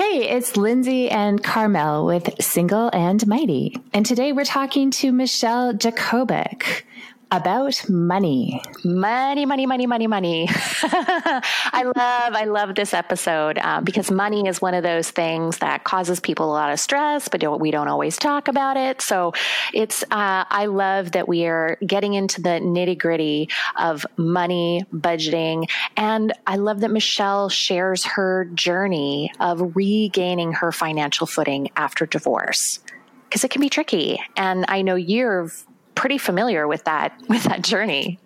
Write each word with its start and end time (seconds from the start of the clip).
Hey, 0.00 0.30
it's 0.30 0.56
Lindsay 0.56 1.10
and 1.10 1.44
Carmel 1.44 2.06
with 2.06 2.42
Single 2.42 2.88
and 2.90 3.24
Mighty. 3.26 3.76
And 3.92 4.06
today 4.06 4.32
we're 4.32 4.46
talking 4.46 4.90
to 4.92 5.12
Michelle 5.12 5.74
Jacobik 5.74 6.84
about 7.32 7.88
money. 7.88 8.60
Money, 8.84 9.46
money, 9.46 9.66
money, 9.66 9.86
money, 9.86 10.06
money. 10.06 10.48
I 10.82 11.84
love, 11.84 12.34
I 12.34 12.44
love 12.44 12.74
this 12.74 12.92
episode 12.92 13.58
uh, 13.58 13.80
because 13.80 14.10
money 14.10 14.48
is 14.48 14.60
one 14.60 14.74
of 14.74 14.82
those 14.82 15.10
things 15.10 15.58
that 15.58 15.84
causes 15.84 16.18
people 16.18 16.46
a 16.46 16.52
lot 16.52 16.72
of 16.72 16.80
stress, 16.80 17.28
but 17.28 17.40
don't, 17.40 17.60
we 17.60 17.70
don't 17.70 17.86
always 17.86 18.16
talk 18.16 18.48
about 18.48 18.76
it. 18.76 19.00
So 19.00 19.32
it's, 19.72 20.02
uh, 20.04 20.44
I 20.50 20.66
love 20.66 21.12
that 21.12 21.28
we 21.28 21.46
are 21.46 21.78
getting 21.86 22.14
into 22.14 22.42
the 22.42 22.60
nitty 22.60 22.98
gritty 22.98 23.48
of 23.76 24.04
money, 24.16 24.84
budgeting. 24.92 25.70
And 25.96 26.32
I 26.46 26.56
love 26.56 26.80
that 26.80 26.90
Michelle 26.90 27.48
shares 27.48 28.04
her 28.04 28.46
journey 28.54 29.30
of 29.38 29.76
regaining 29.76 30.52
her 30.54 30.72
financial 30.72 31.26
footing 31.28 31.70
after 31.76 32.06
divorce 32.06 32.80
because 33.28 33.44
it 33.44 33.50
can 33.52 33.60
be 33.60 33.68
tricky. 33.68 34.20
And 34.36 34.64
I 34.66 34.82
know 34.82 34.96
you've 34.96 35.64
pretty 36.00 36.16
familiar 36.16 36.66
with 36.66 36.82
that 36.84 37.12
with 37.28 37.44
that 37.44 37.60
journey. 37.62 38.18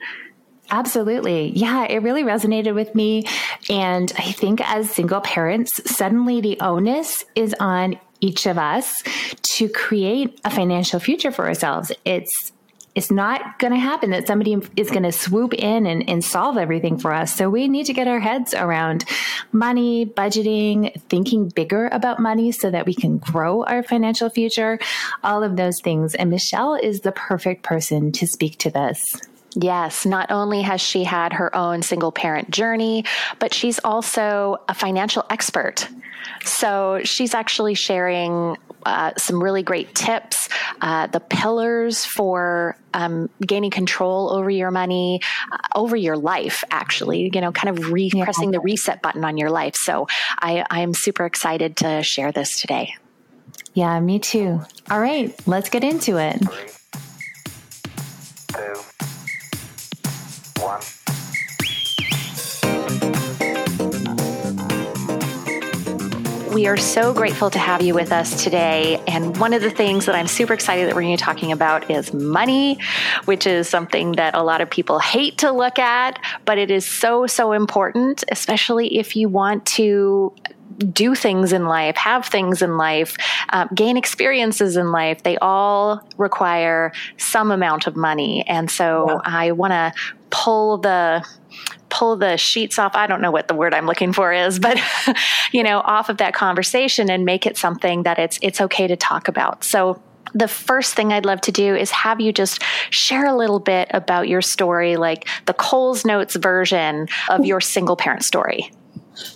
Absolutely. 0.71 1.51
Yeah, 1.51 1.85
it 1.85 1.99
really 1.99 2.23
resonated 2.23 2.75
with 2.75 2.95
me. 2.95 3.27
And 3.69 4.11
I 4.17 4.33
think 4.33 4.63
as 4.63 4.91
single 4.91 5.21
parents, 5.21 5.81
suddenly 5.95 6.41
the 6.41 6.59
onus 6.61 7.25
is 7.35 7.55
on 7.61 8.01
each 8.21 8.47
of 8.47 8.57
us 8.57 9.03
to 9.43 9.69
create 9.69 10.41
a 10.43 10.51
financial 10.51 11.01
future 11.01 11.31
for 11.31 11.47
ourselves. 11.47 11.93
It's 12.07 12.53
it's 12.95 13.11
not 13.11 13.59
going 13.59 13.73
to 13.73 13.79
happen 13.79 14.11
that 14.11 14.27
somebody 14.27 14.57
is 14.77 14.91
going 14.91 15.03
to 15.03 15.13
swoop 15.13 15.53
in 15.55 15.87
and, 15.87 16.09
and 16.09 16.25
solve 16.25 16.57
everything 16.57 16.97
for 16.97 17.13
us. 17.13 17.35
So 17.35 17.51
we 17.51 17.69
need 17.69 17.87
to 17.87 17.93
get 17.93 18.07
our 18.07 18.21
heads 18.21 18.55
around 18.55 19.05
money, 19.53 20.07
budgeting, 20.07 21.01
thinking 21.09 21.49
bigger 21.49 21.89
about 21.89 22.21
money 22.21 22.53
so 22.53 22.71
that 22.71 22.87
we 22.87 22.95
can 22.95 23.19
grow 23.19 23.65
our 23.65 23.83
financial 23.83 24.31
future, 24.31 24.79
all 25.25 25.43
of 25.43 25.57
those 25.57 25.81
things. 25.81 26.15
And 26.15 26.31
Michelle 26.31 26.75
is 26.75 27.01
the 27.01 27.13
perfect 27.13 27.63
person 27.63 28.13
to 28.13 28.27
speak 28.27 28.59
to 28.59 28.71
this. 28.71 29.21
Yes, 29.55 30.05
not 30.05 30.31
only 30.31 30.63
has 30.63 30.81
she 30.81 31.05
had 31.05 31.33
her 31.33 31.55
own 31.55 31.83
single 31.83 32.13
parent 32.13 32.51
journey, 32.51 33.05
but 33.39 33.55
she's 33.55 33.79
also 33.79 34.59
a 34.69 34.75
financial 34.75 35.25
expert. 35.31 35.89
So 36.45 37.01
she's 37.05 37.35
actually 37.35 37.75
sharing 37.75 38.57
uh, 38.87 39.13
some 39.17 39.43
really 39.43 39.63
great 39.63 39.95
tips, 39.95 40.49
uh, 40.81 41.07
the 41.07 41.21
pillars 41.21 42.05
for 42.05 42.77
um, 42.93 43.31
gaining 43.41 43.71
control 43.71 44.31
over 44.31 44.51
your 44.51 44.71
money, 44.71 45.21
uh, 45.51 45.57
over 45.75 45.97
your 45.97 46.17
life, 46.17 46.65
actually, 46.71 47.31
you 47.33 47.41
know, 47.41 47.53
kind 47.53 47.79
of 47.79 47.91
re- 47.91 48.11
yeah. 48.13 48.25
pressing 48.25 48.51
the 48.51 48.61
reset 48.61 49.01
button 49.01 49.25
on 49.25 49.39
your 49.39 49.51
life. 49.51 49.75
So 49.75 50.07
I, 50.39 50.65
I'm 50.71 50.93
super 50.93 51.25
excited 51.25 51.79
to 51.79 52.03
share 52.03 52.33
this 52.33 52.61
today. 52.61 52.95
Yeah, 53.73 53.99
me 54.01 54.19
too. 54.19 54.61
All 54.91 55.01
right, 55.01 55.35
let's 55.47 55.71
get 55.71 55.83
into 55.83 56.19
it. 56.19 56.39
Three, 56.39 56.69
two, 58.53 58.81
one. 60.65 60.81
We 66.55 66.69
are 66.69 66.77
so 66.77 67.13
grateful 67.13 67.51
to 67.51 67.59
have 67.59 67.83
you 67.83 67.95
with 67.95 68.13
us 68.13 68.45
today. 68.45 69.03
And 69.09 69.37
one 69.39 69.53
of 69.53 69.61
the 69.61 69.71
things 69.71 70.07
that 70.07 70.15
I'm 70.15 70.29
super 70.29 70.55
excited 70.55 70.87
that 70.87 70.95
we're 70.95 71.03
going 71.03 71.17
to 71.17 71.21
be 71.21 71.25
talking 71.25 71.51
about 71.51 71.91
is 71.91 72.15
money, 72.15 72.79
which 73.25 73.45
is 73.45 73.69
something 73.69 74.13
that 74.13 74.37
a 74.37 74.43
lot 74.45 74.61
of 74.61 74.71
people 74.71 75.01
hate 75.01 75.39
to 75.39 75.51
look 75.51 75.81
at, 75.81 76.21
but 76.45 76.57
it 76.57 76.71
is 76.71 76.87
so, 76.87 77.27
so 77.27 77.53
important, 77.53 78.23
especially 78.31 78.99
if 78.99 79.17
you 79.17 79.29
want 79.29 79.67
to 79.67 80.33
do 80.93 81.15
things 81.15 81.53
in 81.53 81.67
life, 81.67 81.97
have 81.97 82.27
things 82.27 82.63
in 82.63 82.77
life, 82.77 83.17
uh, 83.51 83.67
gain 83.75 83.97
experiences 83.97 84.77
in 84.77 84.93
life, 84.93 85.23
they 85.23 85.37
all 85.39 86.07
require 86.17 86.93
some 87.17 87.51
amount 87.51 87.87
of 87.87 87.97
money. 87.97 88.45
And 88.47 88.71
so 88.71 89.09
yeah. 89.09 89.21
I 89.25 89.53
want 89.53 89.73
to 89.73 89.93
pull 90.35 90.79
the 90.79 91.25
pull 91.89 92.17
the 92.17 92.37
sheets 92.37 92.77
off. 92.77 92.97
I 92.97 93.07
don't 93.07 93.21
know 93.21 93.31
what 93.31 93.47
the 93.47 93.55
word 93.55 93.73
I'm 93.73 93.87
looking 93.87 94.13
for 94.13 94.33
is, 94.33 94.59
but 94.59 94.81
you 95.53 95.63
know, 95.63 95.79
off 95.79 96.09
of 96.09 96.17
that 96.17 96.35
conversation 96.35 97.09
and 97.09 97.25
make 97.25 97.47
it 97.47 97.57
something 97.57 98.03
that 98.03 98.19
it's 98.19 98.39
it's 98.43 98.61
okay 98.61 98.89
to 98.89 98.97
talk 98.97 99.29
about. 99.29 99.63
So 99.63 100.03
the 100.35 100.49
first 100.49 100.95
thing 100.95 101.13
I'd 101.13 101.25
love 101.25 101.41
to 101.43 101.53
do 101.53 101.77
is 101.77 101.93
have 101.93 102.21
you 102.21 102.33
just 102.33 102.61
share 102.91 103.27
a 103.27 103.37
little 103.37 103.61
bit 103.61 103.89
about 103.93 104.27
your 104.29 104.43
story, 104.43 104.97
like 104.97 105.29
the 105.47 105.55
Coles 105.55 106.05
Notes 106.05 106.35
version 106.35 107.07
of 107.29 107.45
your 107.45 107.61
single 107.61 107.95
parent 107.95 108.25
story. 108.25 108.73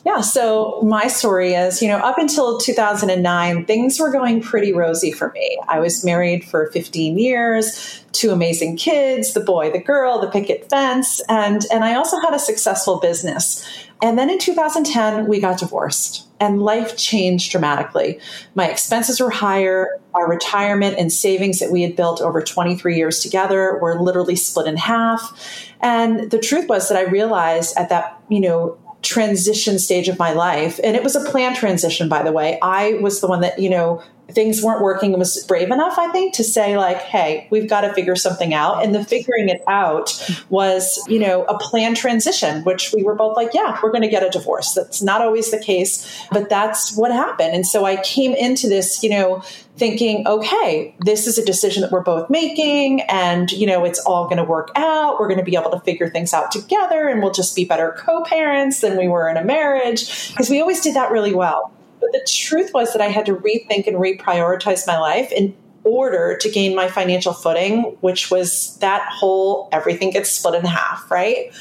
Yeah, 0.04 0.20
so 0.20 0.80
my 0.82 1.06
story 1.06 1.54
is, 1.54 1.80
you 1.80 1.88
know, 1.88 1.98
up 1.98 2.18
until 2.18 2.58
2009, 2.58 3.64
things 3.64 4.00
were 4.00 4.10
going 4.10 4.40
pretty 4.40 4.72
rosy 4.72 5.12
for 5.12 5.30
me. 5.32 5.58
I 5.68 5.78
was 5.78 6.04
married 6.04 6.44
for 6.44 6.70
15 6.72 7.18
years, 7.18 8.04
two 8.12 8.30
amazing 8.30 8.76
kids, 8.76 9.34
the 9.34 9.40
boy, 9.40 9.70
the 9.70 9.80
girl, 9.80 10.20
the 10.20 10.30
picket 10.30 10.68
fence, 10.68 11.20
and 11.28 11.62
and 11.70 11.84
I 11.84 11.94
also 11.94 12.18
had 12.20 12.34
a 12.34 12.38
successful 12.38 12.98
business. 12.98 13.64
And 14.00 14.18
then 14.18 14.30
in 14.30 14.38
2010, 14.38 15.26
we 15.26 15.40
got 15.40 15.58
divorced 15.58 16.28
and 16.40 16.62
life 16.62 16.96
changed 16.96 17.50
dramatically. 17.50 18.20
My 18.54 18.68
expenses 18.68 19.20
were 19.20 19.30
higher. 19.30 19.98
Our 20.14 20.28
retirement 20.28 20.96
and 20.98 21.12
savings 21.12 21.58
that 21.58 21.72
we 21.72 21.82
had 21.82 21.96
built 21.96 22.20
over 22.20 22.40
23 22.40 22.96
years 22.96 23.20
together 23.20 23.78
were 23.80 24.00
literally 24.00 24.36
split 24.36 24.68
in 24.68 24.76
half. 24.76 25.72
And 25.80 26.30
the 26.30 26.38
truth 26.38 26.68
was 26.68 26.88
that 26.88 26.98
I 26.98 27.10
realized 27.10 27.76
at 27.76 27.88
that, 27.88 28.20
you 28.28 28.40
know, 28.40 28.78
transition 29.02 29.78
stage 29.78 30.08
of 30.08 30.18
my 30.18 30.32
life. 30.32 30.80
And 30.82 30.96
it 30.96 31.02
was 31.02 31.16
a 31.16 31.30
planned 31.30 31.56
transition, 31.56 32.08
by 32.08 32.22
the 32.22 32.32
way. 32.32 32.58
I 32.62 32.94
was 32.94 33.20
the 33.20 33.26
one 33.26 33.40
that, 33.40 33.58
you 33.58 33.70
know, 33.70 34.02
things 34.30 34.62
weren't 34.62 34.82
working 34.82 35.12
and 35.12 35.18
was 35.18 35.42
brave 35.44 35.70
enough, 35.70 35.98
I 35.98 36.10
think, 36.12 36.34
to 36.34 36.44
say, 36.44 36.76
like, 36.76 36.98
hey, 36.98 37.48
we've 37.50 37.68
got 37.68 37.82
to 37.82 37.94
figure 37.94 38.16
something 38.16 38.52
out. 38.52 38.84
And 38.84 38.94
the 38.94 39.04
figuring 39.04 39.48
it 39.48 39.62
out 39.66 40.12
was, 40.50 41.02
you 41.08 41.18
know, 41.18 41.44
a 41.44 41.58
planned 41.58 41.96
transition, 41.96 42.62
which 42.64 42.92
we 42.94 43.02
were 43.02 43.14
both 43.14 43.36
like, 43.36 43.54
yeah, 43.54 43.78
we're 43.82 43.90
going 43.90 44.02
to 44.02 44.08
get 44.08 44.22
a 44.22 44.28
divorce. 44.28 44.74
That's 44.74 45.02
not 45.02 45.22
always 45.22 45.50
the 45.50 45.58
case, 45.58 46.26
but 46.30 46.50
that's 46.50 46.96
what 46.96 47.10
happened. 47.10 47.54
And 47.54 47.66
so 47.66 47.84
I 47.84 47.96
came 48.02 48.34
into 48.34 48.68
this, 48.68 49.02
you 49.02 49.10
know, 49.10 49.42
thinking, 49.76 50.26
okay, 50.26 50.94
this 51.00 51.26
is 51.26 51.38
a 51.38 51.44
decision 51.44 51.82
that 51.82 51.92
we're 51.92 52.02
both 52.02 52.28
making 52.28 53.00
and, 53.02 53.50
you 53.52 53.66
know, 53.66 53.84
it's 53.84 54.00
all 54.00 54.24
going 54.24 54.38
to 54.38 54.44
work 54.44 54.70
out. 54.74 55.20
We're 55.20 55.28
going 55.28 55.38
to 55.38 55.44
be 55.44 55.56
able 55.56 55.70
to 55.70 55.80
figure 55.80 56.10
things 56.10 56.34
out 56.34 56.50
together 56.50 57.08
and 57.08 57.22
we'll 57.22 57.32
just 57.32 57.54
be 57.54 57.64
better 57.64 57.94
co-parents 57.96 58.80
than 58.80 58.98
we 58.98 59.08
were 59.08 59.28
in 59.28 59.36
a 59.36 59.44
marriage 59.44 60.30
because 60.30 60.50
we 60.50 60.60
always 60.60 60.80
did 60.80 60.94
that 60.96 61.12
really 61.12 61.34
well. 61.34 61.72
But 62.10 62.20
the 62.20 62.26
truth 62.30 62.72
was 62.72 62.92
that 62.92 63.02
I 63.02 63.08
had 63.08 63.26
to 63.26 63.34
rethink 63.34 63.86
and 63.86 63.96
reprioritize 63.96 64.86
my 64.86 64.98
life 64.98 65.30
in 65.32 65.54
order 65.84 66.36
to 66.36 66.50
gain 66.50 66.74
my 66.74 66.88
financial 66.88 67.32
footing, 67.32 67.96
which 68.00 68.30
was 68.30 68.76
that 68.78 69.06
whole 69.10 69.68
everything 69.72 70.10
gets 70.10 70.30
split 70.30 70.54
in 70.54 70.64
half, 70.64 71.10
right? 71.10 71.52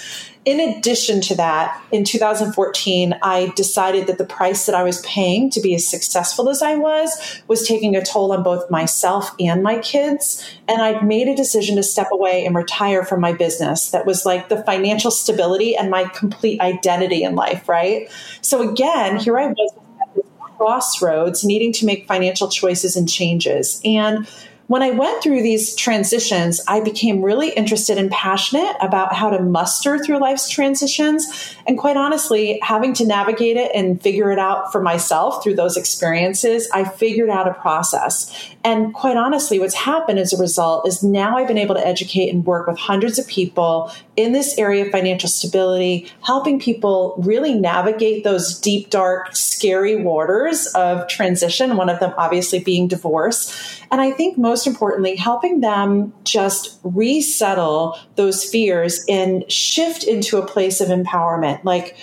in 0.47 0.61
addition 0.61 1.19
to 1.19 1.35
that, 1.35 1.83
in 1.91 2.05
2014, 2.05 3.19
I 3.21 3.51
decided 3.57 4.07
that 4.07 4.17
the 4.17 4.23
price 4.23 4.65
that 4.65 4.75
I 4.75 4.83
was 4.83 5.01
paying 5.01 5.49
to 5.49 5.59
be 5.59 5.75
as 5.75 5.85
successful 5.85 6.47
as 6.47 6.61
I 6.61 6.77
was 6.77 7.41
was 7.49 7.67
taking 7.67 7.97
a 7.97 8.05
toll 8.05 8.31
on 8.31 8.43
both 8.43 8.71
myself 8.71 9.35
and 9.41 9.61
my 9.61 9.79
kids. 9.79 10.49
And 10.69 10.81
I'd 10.81 11.05
made 11.05 11.27
a 11.27 11.35
decision 11.35 11.75
to 11.75 11.83
step 11.83 12.07
away 12.13 12.45
and 12.45 12.55
retire 12.55 13.03
from 13.03 13.19
my 13.19 13.33
business. 13.33 13.89
That 13.89 14.05
was 14.05 14.25
like 14.25 14.47
the 14.47 14.63
financial 14.63 15.11
stability 15.11 15.75
and 15.75 15.91
my 15.91 16.05
complete 16.05 16.61
identity 16.61 17.23
in 17.23 17.35
life, 17.35 17.67
right? 17.67 18.09
So 18.39 18.71
again, 18.71 19.17
here 19.17 19.37
I 19.37 19.47
was 19.47 19.73
crossroads 20.57 21.43
needing 21.43 21.71
to 21.73 21.85
make 21.85 22.07
financial 22.07 22.49
choices 22.49 22.95
and 22.95 23.07
changes. 23.07 23.79
And 23.85 24.27
when 24.67 24.83
I 24.83 24.91
went 24.91 25.23
through 25.23 25.41
these 25.41 25.75
transitions, 25.75 26.61
I 26.67 26.81
became 26.81 27.21
really 27.21 27.49
interested 27.49 27.97
and 27.97 28.11
passionate 28.11 28.75
about 28.81 29.13
how 29.13 29.29
to 29.29 29.41
muster 29.41 29.97
through 29.97 30.19
life's 30.19 30.49
transitions. 30.49 31.55
And 31.65 31.77
quite 31.77 31.95
honestly, 31.95 32.59
having 32.61 32.93
to 32.95 33.05
navigate 33.05 33.55
it 33.55 33.71
and 33.73 34.01
figure 34.01 34.29
it 34.29 34.39
out 34.39 34.71
for 34.71 34.81
myself 34.81 35.41
through 35.41 35.55
those 35.55 35.77
experiences, 35.77 36.69
I 36.73 36.83
figured 36.83 37.29
out 37.29 37.47
a 37.47 37.53
process. 37.53 38.53
And 38.65 38.93
quite 38.93 39.15
honestly, 39.15 39.59
what's 39.59 39.75
happened 39.75 40.19
as 40.19 40.33
a 40.33 40.37
result 40.37 40.85
is 40.85 41.01
now 41.01 41.37
I've 41.37 41.47
been 41.47 41.57
able 41.57 41.75
to 41.75 41.87
educate 41.87 42.33
and 42.33 42.45
work 42.45 42.67
with 42.67 42.77
hundreds 42.77 43.17
of 43.17 43.27
people 43.27 43.91
in 44.17 44.33
this 44.33 44.57
area 44.57 44.85
of 44.85 44.91
financial 44.91 45.29
stability, 45.29 46.11
helping 46.25 46.59
people 46.59 47.15
really 47.19 47.53
navigate 47.53 48.25
those 48.25 48.59
deep, 48.59 48.89
dark, 48.89 49.33
scary 49.35 49.95
waters 49.95 50.67
of 50.75 51.07
transition, 51.07 51.77
one 51.77 51.87
of 51.87 51.99
them 51.99 52.13
obviously 52.17 52.59
being 52.59 52.87
divorce. 52.87 53.77
And 53.91 54.01
I 54.01 54.11
think 54.11 54.37
most 54.37 54.56
importantly, 54.65 55.15
helping 55.15 55.59
them 55.59 56.13
just 56.23 56.79
resettle 56.83 57.99
those 58.15 58.43
fears 58.43 59.03
and 59.07 59.49
shift 59.51 60.03
into 60.03 60.37
a 60.37 60.45
place 60.45 60.81
of 60.81 60.87
empowerment. 60.87 61.63
Like, 61.63 61.97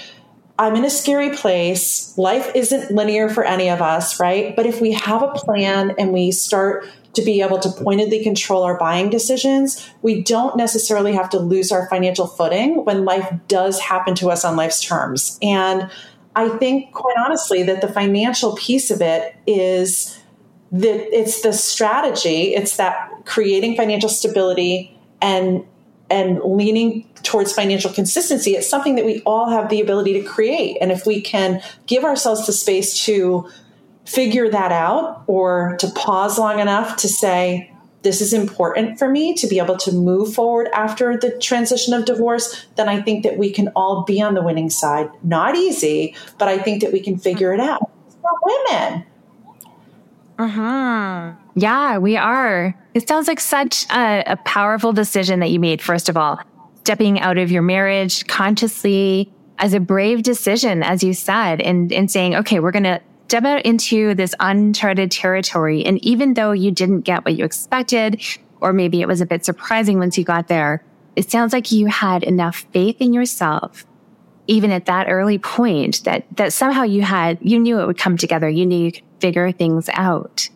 I'm 0.58 0.76
in 0.76 0.84
a 0.84 0.90
scary 0.90 1.34
place. 1.34 2.16
Life 2.16 2.52
isn't 2.54 2.94
linear 2.94 3.28
for 3.28 3.44
any 3.44 3.68
of 3.68 3.82
us, 3.82 4.20
right? 4.20 4.54
But 4.54 4.66
if 4.66 4.80
we 4.80 4.92
have 4.92 5.22
a 5.22 5.32
plan 5.32 5.94
and 5.98 6.12
we 6.12 6.30
start 6.30 6.86
to 7.14 7.22
be 7.22 7.40
able 7.42 7.58
to 7.60 7.70
pointedly 7.70 8.22
control 8.22 8.62
our 8.62 8.78
buying 8.78 9.10
decisions, 9.10 9.88
we 10.02 10.22
don't 10.22 10.56
necessarily 10.56 11.12
have 11.12 11.30
to 11.30 11.38
lose 11.38 11.72
our 11.72 11.88
financial 11.88 12.26
footing 12.26 12.84
when 12.84 13.04
life 13.04 13.32
does 13.48 13.80
happen 13.80 14.14
to 14.16 14.30
us 14.30 14.44
on 14.44 14.56
life's 14.56 14.80
terms. 14.80 15.38
And 15.42 15.90
I 16.36 16.48
think, 16.58 16.92
quite 16.92 17.16
honestly, 17.16 17.62
that 17.64 17.80
the 17.80 17.88
financial 17.88 18.56
piece 18.56 18.90
of 18.90 19.00
it 19.00 19.36
is 19.46 20.18
that 20.74 21.16
it's 21.16 21.42
the 21.42 21.52
strategy, 21.52 22.54
it's 22.54 22.76
that 22.76 23.10
creating 23.24 23.76
financial 23.76 24.08
stability 24.08 24.96
and 25.22 25.64
and 26.10 26.40
leaning 26.44 27.08
towards 27.22 27.52
financial 27.52 27.90
consistency. 27.90 28.56
It's 28.56 28.68
something 28.68 28.96
that 28.96 29.06
we 29.06 29.22
all 29.22 29.48
have 29.48 29.70
the 29.70 29.80
ability 29.80 30.20
to 30.20 30.22
create. 30.22 30.76
And 30.80 30.92
if 30.92 31.06
we 31.06 31.20
can 31.20 31.62
give 31.86 32.04
ourselves 32.04 32.46
the 32.46 32.52
space 32.52 33.04
to 33.06 33.48
figure 34.04 34.50
that 34.50 34.70
out 34.70 35.24
or 35.26 35.76
to 35.78 35.88
pause 35.92 36.38
long 36.38 36.60
enough 36.60 36.96
to 36.98 37.08
say, 37.08 37.72
this 38.02 38.20
is 38.20 38.34
important 38.34 38.98
for 38.98 39.08
me 39.08 39.32
to 39.34 39.46
be 39.46 39.58
able 39.58 39.78
to 39.78 39.92
move 39.92 40.34
forward 40.34 40.68
after 40.74 41.16
the 41.16 41.38
transition 41.38 41.94
of 41.94 42.04
divorce, 42.04 42.66
then 42.76 42.86
I 42.86 43.00
think 43.00 43.22
that 43.22 43.38
we 43.38 43.50
can 43.50 43.68
all 43.68 44.02
be 44.02 44.20
on 44.20 44.34
the 44.34 44.42
winning 44.42 44.68
side. 44.68 45.08
Not 45.22 45.56
easy, 45.56 46.14
but 46.38 46.48
I 46.48 46.58
think 46.58 46.82
that 46.82 46.92
we 46.92 47.00
can 47.00 47.16
figure 47.16 47.54
it 47.54 47.60
out. 47.60 47.90
Women. 48.42 49.06
Uh-huh. 50.38 51.32
Yeah, 51.54 51.98
we 51.98 52.16
are. 52.16 52.74
It 52.94 53.08
sounds 53.08 53.28
like 53.28 53.40
such 53.40 53.86
a, 53.90 54.24
a 54.26 54.36
powerful 54.44 54.92
decision 54.92 55.40
that 55.40 55.50
you 55.50 55.60
made, 55.60 55.80
first 55.80 56.08
of 56.08 56.16
all, 56.16 56.40
stepping 56.80 57.20
out 57.20 57.38
of 57.38 57.50
your 57.50 57.62
marriage 57.62 58.26
consciously 58.26 59.32
as 59.58 59.74
a 59.74 59.80
brave 59.80 60.22
decision, 60.22 60.82
as 60.82 61.04
you 61.04 61.14
said, 61.14 61.60
and, 61.60 61.92
and 61.92 62.10
saying, 62.10 62.34
okay, 62.34 62.58
we're 62.58 62.72
going 62.72 62.82
to 62.84 63.00
step 63.28 63.44
out 63.44 63.62
into 63.64 64.14
this 64.14 64.34
uncharted 64.40 65.10
territory. 65.10 65.84
And 65.84 66.04
even 66.04 66.34
though 66.34 66.52
you 66.52 66.70
didn't 66.70 67.02
get 67.02 67.24
what 67.24 67.36
you 67.36 67.44
expected, 67.44 68.20
or 68.60 68.72
maybe 68.72 69.00
it 69.00 69.08
was 69.08 69.20
a 69.20 69.26
bit 69.26 69.44
surprising 69.44 69.98
once 69.98 70.18
you 70.18 70.24
got 70.24 70.48
there, 70.48 70.84
it 71.16 71.30
sounds 71.30 71.52
like 71.52 71.70
you 71.70 71.86
had 71.86 72.24
enough 72.24 72.66
faith 72.72 72.96
in 72.98 73.12
yourself, 73.12 73.86
even 74.48 74.72
at 74.72 74.86
that 74.86 75.06
early 75.08 75.38
point, 75.38 76.02
that, 76.04 76.26
that 76.36 76.52
somehow 76.52 76.82
you 76.82 77.02
had, 77.02 77.38
you 77.40 77.58
knew 77.58 77.78
it 77.80 77.86
would 77.86 77.98
come 77.98 78.16
together. 78.16 78.48
You 78.48 78.66
knew 78.66 78.84
you 78.86 78.92
could 78.92 79.13
figure 79.24 79.50
things 79.52 79.88
out. 79.94 80.50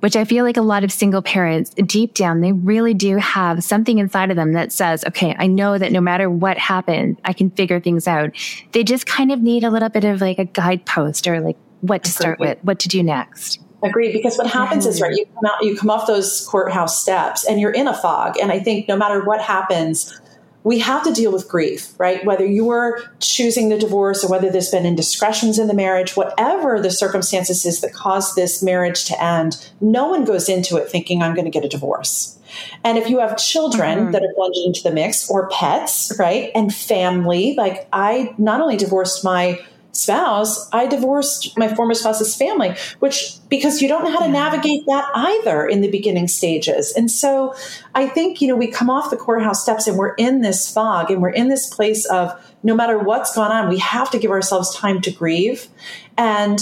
Which 0.00 0.16
I 0.16 0.24
feel 0.24 0.44
like 0.44 0.56
a 0.56 0.62
lot 0.62 0.82
of 0.82 0.90
single 0.90 1.22
parents, 1.22 1.70
deep 1.74 2.14
down, 2.14 2.40
they 2.40 2.50
really 2.50 2.94
do 2.94 3.18
have 3.18 3.62
something 3.62 4.00
inside 4.00 4.30
of 4.30 4.36
them 4.36 4.54
that 4.54 4.72
says, 4.72 5.04
okay, 5.04 5.36
I 5.38 5.46
know 5.46 5.78
that 5.78 5.92
no 5.92 6.00
matter 6.00 6.28
what 6.28 6.58
happens, 6.58 7.16
I 7.24 7.32
can 7.32 7.50
figure 7.50 7.78
things 7.78 8.08
out. 8.08 8.32
They 8.72 8.82
just 8.82 9.06
kind 9.06 9.30
of 9.30 9.40
need 9.40 9.62
a 9.62 9.70
little 9.70 9.88
bit 9.88 10.02
of 10.02 10.20
like 10.20 10.40
a 10.40 10.44
guidepost 10.46 11.28
or 11.28 11.40
like 11.40 11.56
what 11.82 12.02
to 12.02 12.10
start 12.10 12.40
with, 12.40 12.58
what 12.62 12.80
to 12.80 12.88
do 12.88 13.04
next. 13.04 13.60
Agreed. 13.84 14.12
Because 14.12 14.36
what 14.36 14.48
happens 14.48 14.86
is, 14.86 15.00
right, 15.00 15.14
you 15.14 15.24
come 15.26 15.44
out, 15.46 15.62
you 15.64 15.76
come 15.76 15.90
off 15.90 16.08
those 16.08 16.44
courthouse 16.48 17.00
steps 17.00 17.46
and 17.46 17.60
you're 17.60 17.70
in 17.70 17.86
a 17.86 17.94
fog. 17.94 18.34
And 18.42 18.50
I 18.50 18.58
think 18.58 18.88
no 18.88 18.96
matter 18.96 19.24
what 19.24 19.40
happens, 19.40 20.20
we 20.64 20.78
have 20.78 21.02
to 21.04 21.12
deal 21.12 21.32
with 21.32 21.48
grief, 21.48 21.92
right? 21.98 22.24
Whether 22.24 22.46
you're 22.46 23.02
choosing 23.20 23.68
the 23.68 23.78
divorce 23.78 24.22
or 24.22 24.30
whether 24.30 24.50
there's 24.50 24.70
been 24.70 24.86
indiscretions 24.86 25.58
in 25.58 25.66
the 25.66 25.74
marriage, 25.74 26.16
whatever 26.16 26.80
the 26.80 26.90
circumstances 26.90 27.66
is 27.66 27.80
that 27.80 27.92
caused 27.92 28.36
this 28.36 28.62
marriage 28.62 29.04
to 29.06 29.22
end, 29.22 29.68
no 29.80 30.08
one 30.08 30.24
goes 30.24 30.48
into 30.48 30.76
it 30.76 30.88
thinking, 30.88 31.22
I'm 31.22 31.34
going 31.34 31.46
to 31.46 31.50
get 31.50 31.64
a 31.64 31.68
divorce. 31.68 32.38
And 32.84 32.98
if 32.98 33.08
you 33.08 33.18
have 33.18 33.36
children 33.38 33.98
mm-hmm. 33.98 34.10
that 34.12 34.22
are 34.22 34.32
plunged 34.34 34.60
into 34.64 34.82
the 34.82 34.92
mix 34.92 35.28
or 35.28 35.48
pets, 35.48 36.12
right? 36.18 36.50
And 36.54 36.72
family, 36.72 37.54
like 37.56 37.88
I 37.92 38.34
not 38.38 38.60
only 38.60 38.76
divorced 38.76 39.24
my 39.24 39.58
spouse, 39.92 40.68
I 40.72 40.86
divorced 40.86 41.56
my 41.58 41.72
former 41.74 41.94
spouse's 41.94 42.34
family, 42.34 42.74
which 42.98 43.34
because 43.48 43.82
you 43.82 43.88
don't 43.88 44.04
know 44.04 44.10
how 44.10 44.24
to 44.24 44.28
navigate 44.28 44.84
that 44.86 45.08
either 45.14 45.66
in 45.66 45.82
the 45.82 45.90
beginning 45.90 46.28
stages. 46.28 46.92
And 46.96 47.10
so 47.10 47.54
I 47.94 48.08
think, 48.08 48.40
you 48.40 48.48
know, 48.48 48.56
we 48.56 48.68
come 48.68 48.88
off 48.88 49.10
the 49.10 49.16
courthouse 49.16 49.62
steps 49.62 49.86
and 49.86 49.98
we're 49.98 50.14
in 50.14 50.40
this 50.40 50.70
fog 50.72 51.10
and 51.10 51.20
we're 51.20 51.30
in 51.30 51.48
this 51.48 51.72
place 51.72 52.06
of 52.06 52.32
no 52.62 52.74
matter 52.74 52.98
what's 52.98 53.34
gone 53.34 53.52
on, 53.52 53.68
we 53.68 53.78
have 53.78 54.10
to 54.10 54.18
give 54.18 54.30
ourselves 54.30 54.74
time 54.74 55.00
to 55.02 55.10
grieve. 55.10 55.68
And 56.16 56.58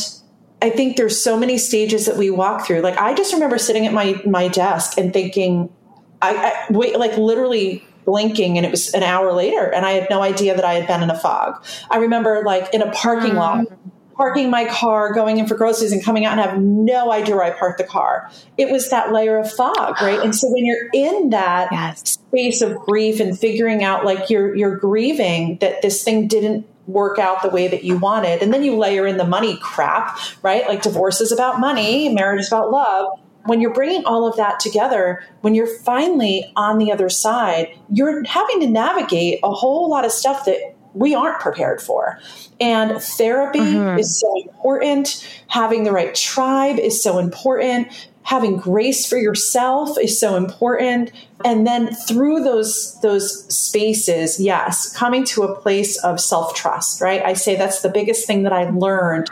I 0.60 0.70
think 0.70 0.96
there's 0.96 1.22
so 1.22 1.38
many 1.38 1.56
stages 1.56 2.06
that 2.06 2.16
we 2.16 2.30
walk 2.30 2.66
through. 2.66 2.80
Like 2.80 2.98
I 2.98 3.14
just 3.14 3.32
remember 3.32 3.58
sitting 3.58 3.86
at 3.86 3.92
my 3.92 4.20
my 4.26 4.48
desk 4.48 4.98
and 4.98 5.12
thinking, 5.12 5.72
I, 6.20 6.36
I 6.36 6.72
wait, 6.72 6.98
like 6.98 7.16
literally 7.16 7.84
blinking 8.10 8.56
and 8.56 8.66
it 8.66 8.70
was 8.70 8.92
an 8.94 9.04
hour 9.04 9.32
later 9.32 9.72
and 9.72 9.86
I 9.86 9.92
had 9.92 10.08
no 10.10 10.20
idea 10.22 10.56
that 10.56 10.64
I 10.64 10.74
had 10.74 10.88
been 10.88 11.02
in 11.02 11.10
a 11.10 11.18
fog. 11.18 11.64
I 11.90 11.98
remember 11.98 12.42
like 12.44 12.74
in 12.74 12.82
a 12.82 12.90
parking 12.90 13.36
lot 13.36 13.58
mm. 13.58 13.76
parking 14.16 14.50
my 14.50 14.64
car, 14.66 15.12
going 15.12 15.38
in 15.38 15.46
for 15.46 15.54
groceries 15.54 15.92
and 15.92 16.04
coming 16.04 16.24
out 16.24 16.32
and 16.32 16.40
have 16.40 16.60
no 16.60 17.12
idea 17.12 17.36
where 17.36 17.44
I 17.44 17.50
parked 17.52 17.78
the 17.78 17.84
car. 17.84 18.28
It 18.58 18.70
was 18.70 18.90
that 18.90 19.12
layer 19.12 19.38
of 19.38 19.50
fog, 19.50 20.02
right? 20.02 20.18
And 20.24 20.34
so 20.34 20.48
when 20.50 20.66
you're 20.66 20.88
in 20.92 21.30
that 21.30 21.68
yes. 21.70 22.02
space 22.02 22.62
of 22.62 22.76
grief 22.80 23.20
and 23.20 23.38
figuring 23.38 23.84
out 23.84 24.04
like 24.04 24.28
you're 24.28 24.54
you're 24.56 24.76
grieving 24.76 25.58
that 25.60 25.82
this 25.82 26.02
thing 26.02 26.26
didn't 26.26 26.66
work 26.86 27.20
out 27.20 27.42
the 27.42 27.48
way 27.48 27.68
that 27.68 27.84
you 27.84 27.96
wanted. 27.96 28.42
And 28.42 28.52
then 28.52 28.64
you 28.64 28.76
layer 28.76 29.06
in 29.06 29.16
the 29.16 29.24
money 29.24 29.56
crap, 29.62 30.18
right? 30.42 30.66
Like 30.66 30.82
divorce 30.82 31.20
is 31.20 31.30
about 31.30 31.60
money, 31.60 32.08
marriage 32.08 32.40
is 32.40 32.48
about 32.48 32.72
love 32.72 33.20
when 33.44 33.60
you're 33.60 33.74
bringing 33.74 34.04
all 34.04 34.26
of 34.26 34.36
that 34.36 34.60
together, 34.60 35.24
when 35.40 35.54
you're 35.54 35.78
finally 35.80 36.50
on 36.56 36.78
the 36.78 36.92
other 36.92 37.08
side, 37.08 37.68
you're 37.92 38.22
having 38.24 38.60
to 38.60 38.66
navigate 38.66 39.40
a 39.42 39.50
whole 39.50 39.88
lot 39.88 40.04
of 40.04 40.12
stuff 40.12 40.44
that 40.44 40.74
we 40.94 41.14
aren't 41.14 41.40
prepared 41.40 41.80
for. 41.80 42.18
And 42.60 43.00
therapy 43.00 43.60
mm-hmm. 43.60 43.98
is 43.98 44.20
so 44.20 44.42
important. 44.42 45.26
Having 45.48 45.84
the 45.84 45.92
right 45.92 46.14
tribe 46.14 46.78
is 46.78 47.02
so 47.02 47.18
important. 47.18 47.88
Having 48.22 48.58
grace 48.58 49.08
for 49.08 49.16
yourself 49.16 49.96
is 49.98 50.18
so 50.18 50.36
important. 50.36 51.12
And 51.44 51.66
then 51.66 51.94
through 51.94 52.44
those 52.44 53.00
those 53.00 53.46
spaces, 53.52 54.38
yes, 54.38 54.94
coming 54.94 55.24
to 55.26 55.44
a 55.44 55.56
place 55.60 55.96
of 56.04 56.20
self-trust, 56.20 57.00
right? 57.00 57.24
I 57.24 57.32
say 57.32 57.56
that's 57.56 57.80
the 57.80 57.88
biggest 57.88 58.26
thing 58.26 58.42
that 58.42 58.52
I 58.52 58.68
learned 58.68 59.30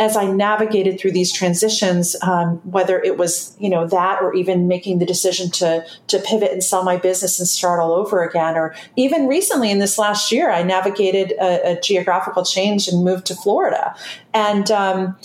as 0.00 0.16
I 0.16 0.26
navigated 0.26 1.00
through 1.00 1.12
these 1.12 1.32
transitions, 1.32 2.14
um, 2.22 2.56
whether 2.70 3.00
it 3.02 3.18
was 3.18 3.56
you 3.58 3.68
know 3.68 3.86
that 3.86 4.22
or 4.22 4.34
even 4.34 4.68
making 4.68 4.98
the 4.98 5.06
decision 5.06 5.50
to 5.52 5.84
to 6.08 6.18
pivot 6.20 6.52
and 6.52 6.62
sell 6.62 6.84
my 6.84 6.96
business 6.96 7.38
and 7.38 7.48
start 7.48 7.80
all 7.80 7.92
over 7.92 8.22
again, 8.22 8.56
or 8.56 8.74
even 8.96 9.26
recently 9.26 9.70
in 9.70 9.78
this 9.78 9.98
last 9.98 10.30
year, 10.30 10.50
I 10.50 10.62
navigated 10.62 11.32
a, 11.32 11.72
a 11.72 11.80
geographical 11.80 12.44
change 12.44 12.88
and 12.88 13.04
moved 13.04 13.26
to 13.26 13.34
Florida, 13.34 13.94
and 14.32 14.70
um, 14.70 15.16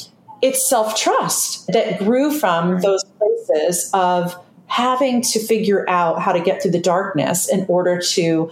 it's 0.41 0.67
self 0.67 0.95
trust 0.95 1.67
that 1.67 1.99
grew 1.99 2.31
from 2.31 2.81
those 2.81 3.03
places 3.03 3.89
of 3.93 4.35
having 4.67 5.21
to 5.21 5.39
figure 5.39 5.87
out 5.87 6.19
how 6.19 6.31
to 6.31 6.39
get 6.39 6.61
through 6.61 6.71
the 6.71 6.81
darkness 6.81 7.47
in 7.47 7.65
order 7.69 8.01
to 8.01 8.49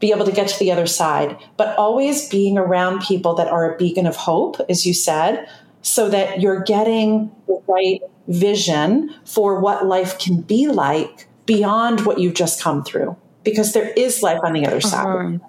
be 0.00 0.12
able 0.12 0.24
to 0.24 0.32
get 0.32 0.48
to 0.48 0.58
the 0.58 0.70
other 0.70 0.86
side, 0.86 1.36
but 1.56 1.76
always 1.76 2.28
being 2.28 2.56
around 2.56 3.02
people 3.02 3.34
that 3.34 3.48
are 3.48 3.74
a 3.74 3.76
beacon 3.76 4.06
of 4.06 4.16
hope, 4.16 4.56
as 4.68 4.86
you 4.86 4.94
said, 4.94 5.48
so 5.82 6.08
that 6.08 6.40
you're 6.40 6.62
getting 6.62 7.30
the 7.46 7.60
right 7.66 8.00
vision 8.28 9.14
for 9.24 9.60
what 9.60 9.86
life 9.86 10.18
can 10.18 10.40
be 10.40 10.68
like 10.68 11.26
beyond 11.46 12.04
what 12.04 12.18
you've 12.18 12.34
just 12.34 12.60
come 12.60 12.84
through, 12.84 13.16
because 13.42 13.72
there 13.72 13.90
is 13.96 14.22
life 14.22 14.40
on 14.44 14.52
the 14.52 14.66
other 14.66 14.76
uh-huh. 14.76 14.88
side. 14.88 15.40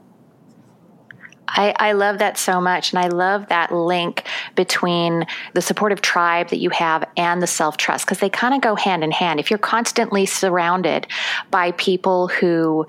I, 1.52 1.74
I, 1.80 1.92
love 1.94 2.20
that 2.20 2.38
so 2.38 2.62
much. 2.62 2.94
And 2.94 3.00
I 3.00 3.08
love 3.08 3.48
that 3.48 3.72
link 3.72 4.24
between 4.56 5.26
the 5.54 5.62
supportive 5.62 6.00
tribe 6.00 6.50
that 6.50 6.60
you 6.60 6.70
have 6.70 7.04
and 7.18 7.42
the 7.42 7.48
self 7.48 7.76
trust 7.78 8.06
because 8.06 8.20
they 8.20 8.30
kind 8.30 8.54
of 8.54 8.62
go 8.62 8.76
hand 8.76 9.04
in 9.04 9.12
hand. 9.12 9.40
If 9.40 9.50
you're 9.50 9.58
constantly 9.58 10.28
surrounded 10.28 11.08
by 11.50 11.72
people 11.72 12.28
who 12.28 12.86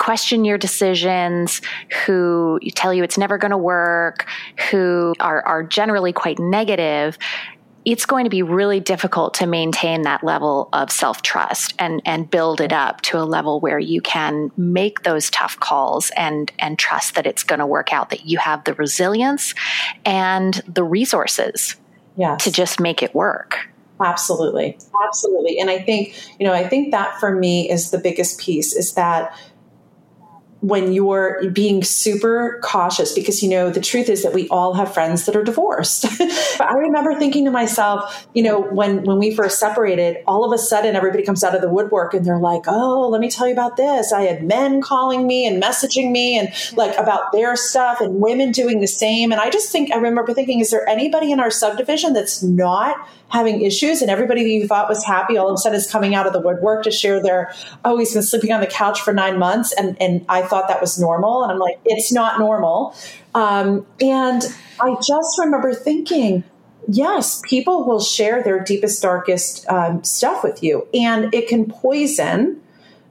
question 0.00 0.44
your 0.44 0.58
decisions, 0.58 1.60
who 2.04 2.58
tell 2.74 2.92
you 2.92 3.04
it's 3.04 3.18
never 3.18 3.38
going 3.38 3.52
to 3.52 3.58
work, 3.58 4.26
who 4.70 5.14
are, 5.20 5.42
are 5.42 5.62
generally 5.62 6.12
quite 6.12 6.38
negative, 6.38 7.16
it's 7.84 8.04
going 8.04 8.24
to 8.24 8.30
be 8.30 8.42
really 8.42 8.80
difficult 8.80 9.34
to 9.34 9.46
maintain 9.46 10.02
that 10.02 10.24
level 10.24 10.68
of 10.72 10.90
self 10.90 11.22
trust 11.22 11.74
and, 11.78 12.02
and 12.04 12.30
build 12.30 12.60
it 12.60 12.72
up 12.72 13.00
to 13.02 13.18
a 13.18 13.24
level 13.24 13.60
where 13.60 13.78
you 13.78 14.00
can 14.00 14.50
make 14.56 15.02
those 15.02 15.30
tough 15.30 15.58
calls 15.60 16.10
and, 16.16 16.52
and 16.58 16.78
trust 16.78 17.14
that 17.14 17.26
it's 17.26 17.42
going 17.42 17.60
to 17.60 17.66
work 17.66 17.92
out, 17.92 18.10
that 18.10 18.26
you 18.26 18.38
have 18.38 18.64
the 18.64 18.74
resilience 18.74 19.54
and 20.04 20.62
the 20.66 20.84
resources 20.84 21.76
yes. 22.16 22.42
to 22.44 22.50
just 22.50 22.80
make 22.80 23.02
it 23.02 23.14
work. 23.14 23.70
Absolutely. 24.00 24.78
Absolutely. 25.06 25.58
And 25.58 25.68
I 25.68 25.78
think, 25.78 26.14
you 26.38 26.46
know, 26.46 26.54
I 26.54 26.66
think 26.66 26.90
that 26.90 27.20
for 27.20 27.34
me 27.34 27.70
is 27.70 27.90
the 27.90 27.98
biggest 27.98 28.40
piece 28.40 28.74
is 28.74 28.94
that 28.94 29.36
when 30.60 30.92
you're 30.92 31.50
being 31.50 31.82
super 31.82 32.60
cautious 32.62 33.12
because 33.12 33.42
you 33.42 33.48
know 33.48 33.70
the 33.70 33.80
truth 33.80 34.08
is 34.08 34.22
that 34.22 34.34
we 34.34 34.46
all 34.48 34.74
have 34.74 34.92
friends 34.92 35.24
that 35.26 35.34
are 35.36 35.44
divorced. 35.44 36.06
But 36.58 36.68
i 36.68 36.74
remember 36.74 37.18
thinking 37.18 37.44
to 37.46 37.50
myself 37.50 38.26
you 38.34 38.42
know 38.42 38.60
when 38.60 39.04
when 39.04 39.18
we 39.18 39.34
first 39.34 39.58
separated 39.58 40.18
all 40.26 40.44
of 40.44 40.52
a 40.52 40.58
sudden 40.58 40.94
everybody 40.94 41.22
comes 41.22 41.42
out 41.42 41.54
of 41.54 41.62
the 41.62 41.68
woodwork 41.68 42.12
and 42.12 42.24
they're 42.24 42.38
like 42.38 42.62
oh 42.66 43.08
let 43.08 43.20
me 43.20 43.30
tell 43.30 43.46
you 43.46 43.52
about 43.52 43.76
this. 43.76 44.12
I 44.12 44.22
had 44.22 44.42
men 44.42 44.82
calling 44.82 45.26
me 45.26 45.46
and 45.46 45.62
messaging 45.62 46.10
me 46.10 46.38
and 46.38 46.52
like 46.76 46.96
about 46.98 47.32
their 47.32 47.56
stuff 47.56 48.00
and 48.00 48.20
women 48.20 48.52
doing 48.52 48.80
the 48.80 48.86
same. 48.86 49.32
And 49.32 49.40
i 49.40 49.48
just 49.48 49.72
think 49.72 49.92
i 49.92 49.96
remember 49.96 50.34
thinking 50.34 50.60
is 50.60 50.70
there 50.70 50.86
anybody 50.88 51.32
in 51.32 51.40
our 51.40 51.50
subdivision 51.50 52.12
that's 52.12 52.42
not 52.42 52.96
having 53.30 53.62
issues? 53.62 54.02
And 54.02 54.10
everybody 54.10 54.42
that 54.42 54.50
you 54.50 54.66
thought 54.66 54.88
was 54.88 55.04
happy 55.04 55.36
all 55.36 55.48
of 55.48 55.54
a 55.54 55.58
sudden 55.58 55.76
is 55.76 55.90
coming 55.90 56.14
out 56.14 56.26
of 56.26 56.32
the 56.32 56.40
woodwork 56.40 56.84
to 56.84 56.90
share 56.90 57.22
their 57.22 57.52
oh 57.84 57.96
he's 57.98 58.12
been 58.12 58.22
sleeping 58.22 58.52
on 58.52 58.60
the 58.60 58.66
couch 58.66 59.00
for 59.00 59.12
nine 59.12 59.38
months 59.38 59.72
and 59.72 59.96
and 60.00 60.24
i 60.28 60.42
thought 60.50 60.68
that 60.68 60.80
was 60.80 60.98
normal. 60.98 61.42
And 61.42 61.52
I'm 61.52 61.58
like, 61.58 61.80
it's 61.84 62.12
not 62.12 62.38
normal. 62.38 62.94
Um, 63.34 63.86
and 64.00 64.42
I 64.80 64.96
just 65.02 65.38
remember 65.38 65.72
thinking, 65.72 66.44
yes, 66.88 67.40
people 67.44 67.86
will 67.86 68.00
share 68.00 68.42
their 68.42 68.60
deepest, 68.60 69.02
darkest 69.02 69.66
um, 69.68 70.02
stuff 70.04 70.42
with 70.42 70.62
you, 70.62 70.86
and 70.92 71.32
it 71.32 71.48
can 71.48 71.66
poison 71.66 72.60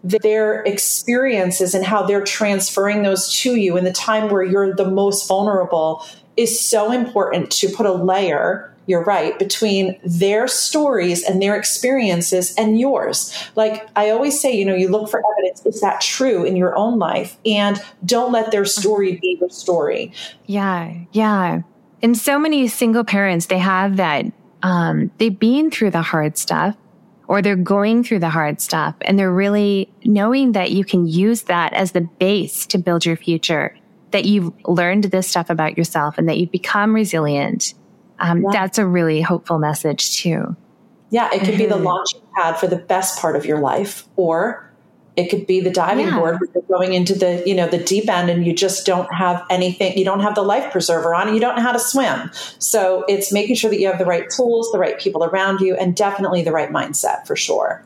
their 0.04 0.64
experiences 0.64 1.76
and 1.76 1.86
how 1.86 2.04
they're 2.04 2.24
transferring 2.24 3.04
those 3.04 3.34
to 3.42 3.56
you 3.56 3.76
in 3.76 3.84
the 3.84 3.92
time 3.92 4.30
where 4.30 4.44
you're 4.44 4.74
the 4.74 4.90
most 4.90 5.28
vulnerable 5.28 6.06
is 6.38 6.60
so 6.60 6.92
important 6.92 7.52
to 7.52 7.68
put 7.70 7.86
a 7.86 7.92
layer 7.92 8.74
you're 8.90 9.04
right 9.04 9.38
between 9.38 10.00
their 10.04 10.48
stories 10.48 11.24
and 11.24 11.42
their 11.42 11.56
experiences 11.56 12.56
and 12.56 12.80
yours. 12.80 13.34
Like 13.56 13.88
i 13.96 14.10
always 14.10 14.40
say 14.40 14.52
you 14.52 14.66
know 14.66 14.76
you 14.76 14.90
look 14.90 15.10
for 15.10 15.22
evidence 15.34 15.66
is 15.66 15.82
that 15.82 16.02
true 16.02 16.44
in 16.44 16.56
your 16.56 16.76
own 16.76 17.00
life? 17.00 17.38
And 17.46 17.82
don't 18.04 18.32
let 18.32 18.52
their 18.52 18.66
story 18.66 19.18
be 19.22 19.38
your 19.40 19.50
story. 19.50 20.12
Yeah 20.46 20.94
yeah. 21.12 21.62
And 22.02 22.18
so 22.18 22.40
many 22.40 22.68
single 22.68 23.04
parents 23.04 23.46
they 23.46 23.60
have 23.60 23.98
that 23.98 24.26
um, 24.64 25.12
they've 25.18 25.38
been 25.38 25.72
through 25.72 25.92
the 25.92 26.02
hard 26.02 26.38
stuff 26.38 26.76
or 27.30 27.44
they're 27.44 27.56
going 27.56 28.04
through 28.04 28.20
the 28.20 28.30
hard 28.30 28.60
stuff 28.60 28.96
and 29.02 29.18
they're 29.18 29.32
really 29.32 29.88
knowing 30.04 30.54
that 30.54 30.72
you 30.72 30.84
can 30.84 31.06
use 31.06 31.44
that 31.44 31.72
as 31.74 31.92
the 31.92 32.02
base 32.02 32.66
to 32.66 32.80
build 32.80 33.06
your 33.06 33.16
future, 33.16 33.78
that 34.12 34.26
you've 34.26 34.52
learned 34.68 35.06
this 35.06 35.28
stuff 35.28 35.50
about 35.52 35.78
yourself 35.78 36.18
and 36.18 36.28
that 36.28 36.40
you've 36.40 36.52
become 36.52 36.94
resilient. 36.94 37.76
Um, 38.20 38.42
yeah. 38.44 38.50
That's 38.52 38.78
a 38.78 38.86
really 38.86 39.22
hopeful 39.22 39.60
message 39.60 40.18
too. 40.18 40.56
Yeah, 41.12 41.30
it 41.34 41.40
could 41.44 41.58
be 41.58 41.66
the 41.66 41.76
mm-hmm. 41.76 41.86
launching 41.86 42.22
pad 42.36 42.58
for 42.58 42.68
the 42.68 42.78
best 42.78 43.20
part 43.20 43.36
of 43.36 43.46
your 43.46 43.60
life, 43.60 44.08
or 44.16 44.72
it 45.16 45.30
could 45.30 45.48
be 45.48 45.60
the 45.60 45.72
diving 45.72 46.08
yeah. 46.08 46.18
board 46.18 46.40
where 46.40 46.50
you're 46.54 46.78
going 46.78 46.94
into 46.94 47.14
the, 47.14 47.44
you 47.46 47.56
know, 47.56 47.68
the 47.68 47.80
deep 47.80 48.08
end 48.08 48.30
and 48.30 48.46
you 48.46 48.54
just 48.54 48.86
don't 48.86 49.12
have 49.14 49.44
anything, 49.50 49.98
you 49.98 50.06
don't 50.06 50.22
have 50.22 50.36
the 50.36 50.44
life 50.44 50.72
preserver 50.72 51.14
on 51.14 51.28
and 51.28 51.36
you 51.36 51.42
don't 51.42 51.56
know 51.56 51.62
how 51.62 51.72
to 51.72 51.80
swim. 51.80 52.30
So 52.60 53.04
it's 53.10 53.34
making 53.34 53.56
sure 53.56 53.70
that 53.70 53.80
you 53.80 53.88
have 53.88 53.98
the 53.98 54.06
right 54.06 54.30
tools, 54.30 54.72
the 54.72 54.80
right 54.80 55.00
people 55.00 55.24
around 55.24 55.60
you, 55.60 55.76
and 55.76 55.96
definitely 55.96 56.44
the 56.44 56.52
right 56.52 56.70
mindset 56.70 57.26
for 57.28 57.36
sure. 57.36 57.84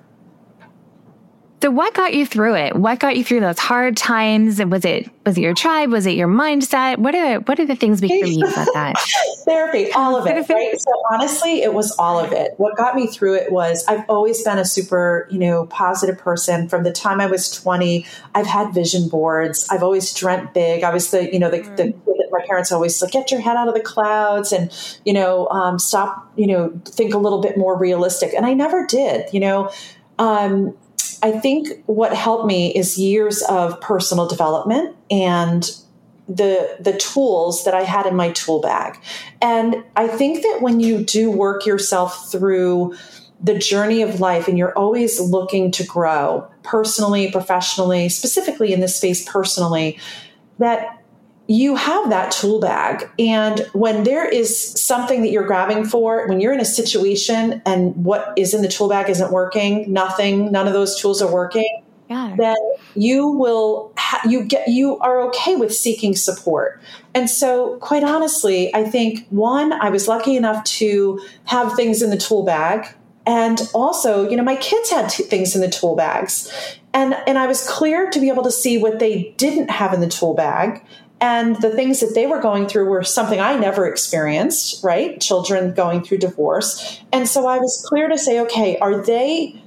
So 1.64 1.72
what 1.72 1.94
got 1.94 2.14
you 2.14 2.26
through 2.26 2.56
it? 2.56 2.76
What 2.76 3.00
got 3.00 3.16
you 3.16 3.24
through 3.24 3.40
those 3.40 3.58
hard 3.58 3.96
times? 3.96 4.62
Was 4.62 4.84
it 4.84 5.10
was 5.26 5.38
it 5.38 5.42
your 5.42 5.54
tribe? 5.54 5.92
Was 5.92 6.06
it 6.06 6.16
your 6.16 6.28
mindset? 6.28 6.98
What 6.98 7.16
are 7.16 7.40
what 7.40 7.58
are 7.58 7.66
the 7.66 7.78
things 7.78 8.02
we 8.02 8.10
can 8.10 8.28
use 8.28 8.52
about 8.52 8.68
that? 8.74 8.96
Therapy, 9.46 9.90
all 9.94 10.18
of 10.18 10.28
it. 10.28 10.50
Right? 10.50 10.78
So 10.78 10.92
honestly, 11.14 11.62
it 11.62 11.74
was 11.74 11.96
all 11.98 12.20
of 12.20 12.34
it. 12.34 12.52
What 12.58 12.76
got 12.76 12.96
me 12.96 13.08
through 13.08 13.36
it 13.36 13.50
was 13.50 13.86
I've 13.88 14.04
always 14.10 14.44
been 14.44 14.58
a 14.58 14.66
super, 14.66 15.26
you 15.32 15.40
know, 15.40 15.66
positive 15.68 16.18
person 16.18 16.68
from 16.68 16.84
the 16.84 16.92
time 16.92 17.22
I 17.22 17.28
was 17.28 17.50
20. 17.50 18.06
I've 18.36 18.46
had 18.46 18.74
vision 18.74 19.08
boards. 19.08 19.66
I've 19.72 19.84
always 19.84 20.14
dreamt 20.14 20.54
big. 20.54 20.84
I 20.84 20.90
was 20.90 21.12
the, 21.12 21.32
you 21.32 21.40
know, 21.40 21.50
the, 21.50 21.60
mm. 21.60 21.78
the 21.78 21.94
my 22.30 22.46
parents 22.46 22.74
always 22.74 23.02
like 23.02 23.12
get 23.12 23.32
your 23.32 23.40
head 23.40 23.56
out 23.56 23.70
of 23.70 23.74
the 23.74 23.80
clouds 23.80 24.52
and 24.52 24.70
you 25.06 25.14
know 25.14 25.48
um, 25.48 25.80
stop 25.80 26.30
you 26.36 26.48
know 26.48 26.74
think 26.84 27.14
a 27.14 27.18
little 27.18 27.40
bit 27.40 27.58
more 27.58 27.78
realistic 27.78 28.34
and 28.34 28.44
i 28.44 28.56
never 28.56 28.88
did 28.88 29.32
you 29.32 29.40
know 29.40 29.72
um, 30.20 30.76
I 31.24 31.32
think 31.32 31.70
what 31.86 32.14
helped 32.14 32.46
me 32.46 32.76
is 32.76 32.98
years 33.00 33.42
of 33.44 33.80
personal 33.80 34.28
development 34.28 34.96
and 35.10 35.64
the 36.28 36.78
the 36.80 36.94
tools 36.98 37.64
that 37.64 37.74
I 37.74 37.84
had 37.84 38.06
in 38.06 38.16
my 38.16 38.32
tool 38.32 38.60
bag. 38.60 38.98
And 39.42 39.84
I 39.96 40.08
think 40.08 40.44
that 40.44 40.62
when 40.62 40.80
you 40.80 41.04
do 41.04 41.32
work 41.32 41.66
yourself 41.66 42.30
through 42.32 42.96
the 43.42 43.58
journey 43.58 44.02
of 44.02 44.20
life 44.20 44.48
and 44.48 44.58
you're 44.58 44.78
always 44.78 45.20
looking 45.20 45.72
to 45.72 45.86
grow 45.86 46.48
personally, 46.64 47.32
professionally, 47.32 48.10
specifically 48.10 48.74
in 48.74 48.80
this 48.80 48.96
space 48.96 49.28
personally, 49.28 50.00
that 50.60 51.03
you 51.48 51.76
have 51.76 52.10
that 52.10 52.32
tool 52.32 52.60
bag. 52.60 53.10
And 53.20 53.68
when 53.74 54.04
there 54.04 54.28
is 54.28 54.58
something 54.82 55.22
that 55.22 55.30
you're 55.30 55.46
grabbing 55.46 55.86
for, 55.86 56.26
when 56.28 56.40
you're 56.40 56.54
in 56.54 56.62
a 56.62 56.66
situation 56.66 57.62
and 57.66 57.96
what 58.06 58.34
is 58.38 58.54
in 58.54 58.62
the 58.62 58.68
tool 58.68 58.88
bag 58.88 59.10
isn't 59.10 59.32
working, 59.32 59.92
nothing, 59.92 60.52
none 60.52 60.68
of 60.68 60.74
those 60.74 61.00
tools 61.00 61.22
are 61.22 61.32
working, 61.32 61.84
yeah. 62.10 62.34
then 62.38 62.56
you 62.96 63.28
will, 63.28 63.92
ha- 63.98 64.22
you 64.28 64.46
get, 64.46 64.70
you 64.70 64.98
are 65.00 65.20
okay 65.28 65.56
with 65.56 65.76
seeking 65.76 66.16
support. 66.16 66.82
And 67.14 67.30
so, 67.30 67.78
quite 67.78 68.04
honestly, 68.04 68.74
I 68.74 68.84
think 68.86 69.28
one, 69.30 69.74
I 69.74 69.90
was 69.90 70.08
lucky 70.08 70.38
enough 70.38 70.64
to 70.64 71.20
have 71.46 71.76
things 71.76 72.02
in 72.02 72.10
the 72.10 72.18
tool 72.18 72.44
bag. 72.44 72.88
And 73.26 73.62
also, 73.74 74.30
you 74.30 74.36
know, 74.36 74.44
my 74.44 74.56
kids 74.58 74.90
had 74.90 75.10
t- 75.10 75.24
things 75.24 75.56
in 75.56 75.62
the 75.62 75.70
tool 75.70 75.96
bags. 75.96 76.52
And, 76.94 77.16
and 77.26 77.40
I 77.40 77.48
was 77.48 77.68
clear 77.68 78.10
to 78.10 78.20
be 78.20 78.30
able 78.30 78.44
to 78.44 78.52
see 78.52 78.78
what 78.78 79.00
they 79.00 79.34
didn't 79.38 79.70
have 79.70 79.94
in 79.94 80.02
the 80.02 80.10
tool 80.10 80.34
bag 80.34 80.84
and 81.24 81.56
the 81.62 81.70
things 81.70 82.02
that 82.02 82.16
they 82.16 82.28
were 82.28 82.42
going 82.42 82.68
through 82.68 82.90
were 82.90 83.02
something 83.02 83.40
I 83.40 83.56
never 83.56 83.88
experienced, 83.88 84.84
right? 84.84 85.22
Children 85.22 85.74
going 85.74 86.04
through 86.04 86.18
divorce. 86.18 87.00
And 87.14 87.30
so 87.30 87.48
I 87.48 87.60
was 87.60 87.82
clear 87.88 88.10
to 88.10 88.18
say, 88.18 88.42
okay, 88.42 88.78
are 88.80 89.02
they 89.02 89.64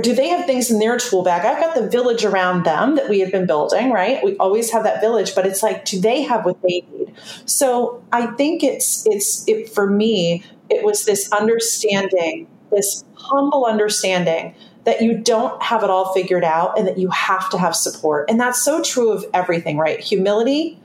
do 0.00 0.14
they 0.14 0.28
have 0.28 0.46
things 0.46 0.70
in 0.70 0.78
their 0.78 0.96
tool 0.96 1.22
bag? 1.22 1.44
I've 1.44 1.60
got 1.60 1.74
the 1.74 1.88
village 1.88 2.24
around 2.24 2.64
them 2.64 2.94
that 2.96 3.08
we 3.08 3.20
had 3.20 3.30
been 3.30 3.46
building, 3.46 3.90
right? 3.90 4.22
We 4.24 4.36
always 4.36 4.70
have 4.70 4.84
that 4.84 5.00
village, 5.02 5.34
but 5.34 5.44
it's 5.44 5.62
like, 5.62 5.84
do 5.84 6.00
they 6.00 6.22
have 6.22 6.46
what 6.46 6.60
they 6.62 6.84
need? 6.90 7.12
So 7.44 8.02
I 8.10 8.26
think 8.26 8.62
it's 8.62 9.06
it's 9.06 9.46
it 9.46 9.68
for 9.68 9.90
me, 9.90 10.42
it 10.70 10.84
was 10.84 11.04
this 11.04 11.30
understanding, 11.32 12.46
this 12.70 13.04
humble 13.14 13.66
understanding 13.66 14.54
that 14.84 15.02
you 15.02 15.18
don't 15.18 15.62
have 15.62 15.82
it 15.82 15.90
all 15.90 16.14
figured 16.14 16.44
out 16.44 16.78
and 16.78 16.88
that 16.88 16.96
you 16.96 17.10
have 17.10 17.50
to 17.50 17.58
have 17.58 17.76
support. 17.76 18.30
And 18.30 18.40
that's 18.40 18.62
so 18.62 18.82
true 18.82 19.12
of 19.12 19.22
everything, 19.34 19.76
right? 19.76 20.00
Humility 20.00 20.77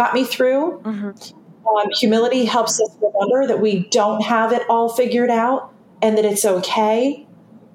got 0.00 0.14
me 0.14 0.24
through. 0.24 0.80
Mm-hmm. 0.80 1.68
Um, 1.68 1.88
humility 1.92 2.46
helps 2.46 2.80
us 2.80 2.88
remember 3.02 3.46
that 3.46 3.60
we 3.60 3.86
don't 3.90 4.22
have 4.22 4.50
it 4.50 4.62
all 4.70 4.88
figured 4.88 5.28
out 5.28 5.74
and 6.00 6.16
that 6.16 6.24
it's 6.24 6.46
okay. 6.46 7.26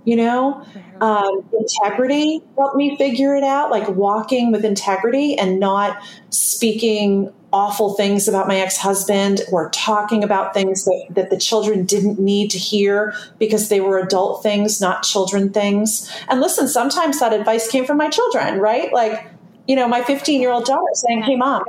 You 0.06 0.16
know, 0.16 0.66
um, 1.02 1.48
integrity 1.54 2.42
helped 2.58 2.76
me 2.76 2.98
figure 2.98 3.36
it 3.36 3.44
out, 3.44 3.70
like 3.70 3.88
walking 3.90 4.52
with 4.52 4.66
integrity 4.66 5.38
and 5.38 5.60
not 5.60 6.02
speaking 6.30 7.32
awful 7.54 7.94
things 7.94 8.28
about 8.28 8.48
my 8.48 8.58
ex-husband 8.58 9.42
or 9.52 9.70
talking 9.70 10.24
about 10.24 10.54
things 10.54 10.84
that, 10.86 11.06
that 11.12 11.30
the 11.30 11.38
children 11.38 11.86
didn't 11.86 12.20
need 12.20 12.50
to 12.52 12.58
hear 12.58 13.14
because 13.40 13.70
they 13.70 13.80
were 13.80 13.98
adult 13.98 14.44
things 14.44 14.82
not 14.82 15.04
children 15.04 15.54
things 15.54 16.12
and 16.28 16.42
listen 16.42 16.68
sometimes 16.68 17.18
that 17.22 17.32
advice 17.32 17.70
came 17.70 17.86
from 17.86 17.96
my 17.96 18.10
children 18.10 18.60
right 18.60 18.92
like 18.92 19.26
you 19.70 19.76
know 19.76 19.88
my 19.88 20.04
15 20.04 20.42
year 20.42 20.52
old 20.52 20.66
daughter 20.66 20.84
saying 20.96 21.24
hey 21.24 21.38
mom 21.38 21.64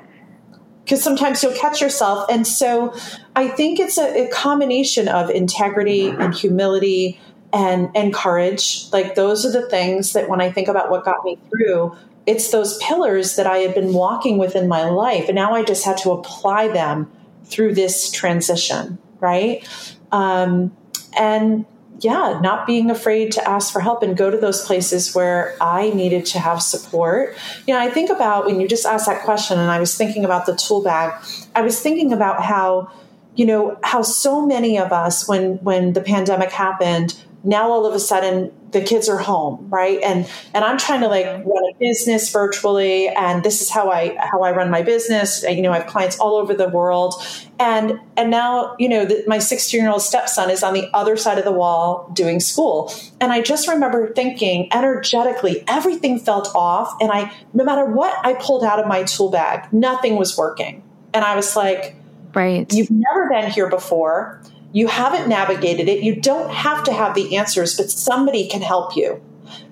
because 0.87 1.03
sometimes 1.03 1.43
you'll 1.43 1.53
catch 1.53 1.81
yourself 1.83 2.25
and 2.31 2.47
so 2.47 2.95
i 3.35 3.49
think 3.49 3.81
it's 3.81 3.99
a, 3.99 4.27
a 4.27 4.31
combination 4.31 5.09
of 5.09 5.29
integrity 5.31 6.09
and 6.09 6.35
humility 6.35 7.21
and 7.53 7.91
and 7.95 8.15
courage 8.15 8.87
like 8.93 9.15
those 9.17 9.45
are 9.45 9.53
the 9.53 9.69
things 9.69 10.13
that 10.13 10.29
when 10.29 10.41
i 10.41 10.51
think 10.51 10.69
about 10.69 10.91
what 10.91 11.05
got 11.05 11.25
me 11.25 11.37
through 11.51 11.95
it's 12.27 12.51
those 12.51 12.77
pillars 12.79 13.37
that 13.37 13.47
I 13.47 13.59
had 13.59 13.75
been 13.75 13.93
walking 13.93 14.37
with 14.37 14.57
in 14.57 14.69
my 14.69 14.85
life. 14.85 15.29
And 15.29 15.37
now 15.37 15.55
I 15.55 15.63
just 15.63 15.85
had 15.85 15.97
to 15.99 16.11
apply 16.11 16.69
them 16.69 17.11
through 17.45 17.75
this 17.75 18.11
transition, 18.11 18.99
right? 19.21 19.67
Um, 20.11 20.77
and 21.17 21.65
yeah, 22.01 22.39
not 22.43 22.67
being 22.67 22.91
afraid 22.91 23.33
to 23.33 23.49
ask 23.49 23.73
for 23.73 23.81
help 23.81 24.03
and 24.03 24.17
go 24.17 24.31
to 24.31 24.37
those 24.37 24.65
places 24.65 25.15
where 25.15 25.57
I 25.61 25.91
needed 25.91 26.27
to 26.27 26.39
have 26.39 26.61
support. 26.63 27.35
You 27.67 27.75
know, 27.75 27.81
I 27.81 27.91
think 27.91 28.11
about 28.11 28.47
when 28.47 28.61
you 28.61 28.69
just 28.69 28.85
asked 28.85 29.07
that 29.07 29.23
question, 29.23 29.59
and 29.59 29.71
I 29.71 29.81
was 29.81 29.97
thinking 29.97 30.25
about 30.25 30.47
the 30.47 30.55
tool 30.55 30.83
bag, 30.83 31.15
I 31.55 31.63
was 31.63 31.81
thinking 31.81 32.13
about 32.13 32.43
how, 32.43 32.91
you 33.35 33.47
know, 33.47 33.79
how 33.83 34.03
so 34.03 34.45
many 34.45 34.79
of 34.79 34.93
us, 34.93 35.27
when 35.27 35.57
when 35.65 35.95
the 35.95 36.03
pandemic 36.03 36.51
happened, 36.51 37.19
now 37.45 37.71
all 37.71 37.87
of 37.87 37.95
a 37.95 38.01
sudden 38.01 38.53
the 38.77 38.83
kids 38.83 39.09
are 39.09 39.17
home 39.17 39.67
right? 39.71 39.99
And 40.03 40.29
and 40.55 40.65
i'm 40.65 40.79
trying 40.79 41.01
to 41.01 41.09
like 41.09 41.25
run 41.25 41.65
a 41.73 41.79
business 41.81 42.31
virtually 42.31 43.09
and 43.09 43.43
this 43.43 43.63
is 43.63 43.71
how 43.71 43.91
i 43.91 44.17
how 44.19 44.43
i 44.43 44.51
run 44.51 44.71
my 44.71 44.83
business. 44.83 45.43
You 45.43 45.63
know 45.63 45.73
i 45.73 45.79
have 45.79 45.87
clients 45.87 46.19
all 46.19 46.37
over 46.37 46.53
the 46.55 46.69
world. 46.69 47.15
And 47.59 47.99
and 48.19 48.31
now 48.31 48.77
you 48.79 48.89
know 48.89 49.07
the, 49.07 49.25
my 49.27 49.39
16 49.39 49.81
year 49.81 49.91
old 49.91 50.03
stepson 50.03 50.51
is 50.51 50.63
on 50.63 50.75
the 50.75 50.89
other 50.93 51.17
side 51.17 51.39
of 51.39 51.45
the 51.45 51.53
wall 51.53 52.11
doing 52.13 52.39
school. 52.39 52.93
And 53.21 53.33
i 53.33 53.41
just 53.41 53.67
remember 53.67 54.13
thinking 54.13 54.69
energetically 54.73 55.65
everything 55.69 56.19
felt 56.19 56.49
off 56.55 56.95
and 57.01 57.11
i 57.11 57.33
no 57.55 57.65
matter 57.65 57.87
what 57.87 58.15
i 58.25 58.35
pulled 58.35 58.63
out 58.63 58.79
of 58.79 58.87
my 58.87 59.05
tool 59.05 59.31
bag 59.31 59.73
nothing 59.73 60.17
was 60.17 60.37
working. 60.37 60.83
And 61.15 61.25
i 61.25 61.35
was 61.35 61.57
like 61.57 61.97
right. 62.35 62.71
You've 62.73 62.91
never 62.91 63.31
been 63.31 63.51
here 63.51 63.71
before 63.71 64.43
you 64.77 64.89
haven't 64.89 65.27
navigated 65.27 65.89
it. 65.89 66.03
You 66.03 66.15
don't 66.15 66.51
have 66.51 66.85
to 66.85 66.93
have 66.93 67.15
the 67.15 67.39
answers, 67.39 67.75
but 67.79 67.91
somebody 67.91 68.47
can 68.47 68.61
help 68.61 68.95
you. 68.95 69.23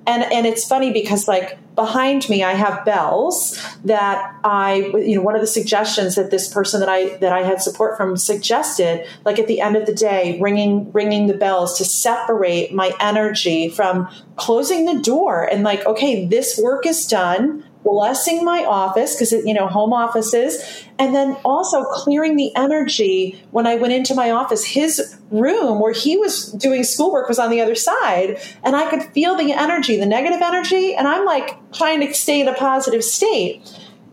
And 0.07 0.23
and 0.33 0.47
it's 0.47 0.67
funny 0.67 0.95
because 0.95 1.29
like 1.29 1.59
behind 1.75 2.27
me 2.31 2.43
I 2.43 2.53
have 2.53 2.87
bells 2.87 3.61
that 3.85 4.35
I 4.45 4.77
you 4.95 5.17
know 5.17 5.21
one 5.21 5.35
of 5.35 5.43
the 5.43 5.47
suggestions 5.47 6.15
that 6.15 6.31
this 6.31 6.49
person 6.49 6.81
that 6.81 6.89
I 6.89 7.19
that 7.19 7.35
I 7.35 7.43
had 7.43 7.61
support 7.61 7.99
from 7.99 8.17
suggested 8.17 9.07
like 9.27 9.39
at 9.39 9.47
the 9.47 9.61
end 9.61 9.77
of 9.77 9.85
the 9.85 9.95
day 9.95 10.39
ringing 10.41 10.91
ringing 10.93 11.27
the 11.27 11.35
bells 11.35 11.77
to 11.79 11.85
separate 11.85 12.73
my 12.73 12.95
energy 12.99 13.69
from 13.69 14.09
closing 14.37 14.87
the 14.87 15.03
door 15.03 15.45
and 15.45 15.65
like 15.65 15.85
okay 15.85 16.27
this 16.27 16.59
work 16.63 16.87
is 16.87 17.07
done 17.07 17.65
blessing 17.85 18.45
my 18.45 18.65
office 18.65 19.15
because 19.15 19.31
you 19.33 19.55
know 19.55 19.69
home 19.69 19.93
offices 19.93 20.85
and 20.99 21.15
then 21.15 21.37
also 21.45 21.85
clearing 21.85 22.37
the 22.37 22.51
energy 22.57 23.41
when 23.51 23.67
i 23.67 23.77
went 23.77 23.93
into 23.93 24.15
my 24.15 24.31
office. 24.31 24.65
His 24.65 25.17
room 25.31 25.81
where 25.81 25.93
he 25.93 26.17
was 26.17 26.51
doing 26.53 26.83
schoolwork 26.83 27.29
was 27.29 27.39
on 27.39 27.51
the 27.51 27.61
other 27.61 27.75
side 27.75 28.41
and 28.63 28.75
i 28.75 28.89
could 28.89 29.03
feel 29.13 29.37
the 29.37 29.53
energy 29.53 29.99
the 29.99 30.07
negative 30.07 30.41
energy 30.41 30.95
and 30.95 31.07
i'm 31.07 31.25
like 31.25 31.57
trying 31.73 32.01
to 32.01 32.13
stay 32.15 32.41
in 32.41 32.49
a 32.49 32.55
positive 32.55 33.05
state. 33.05 33.63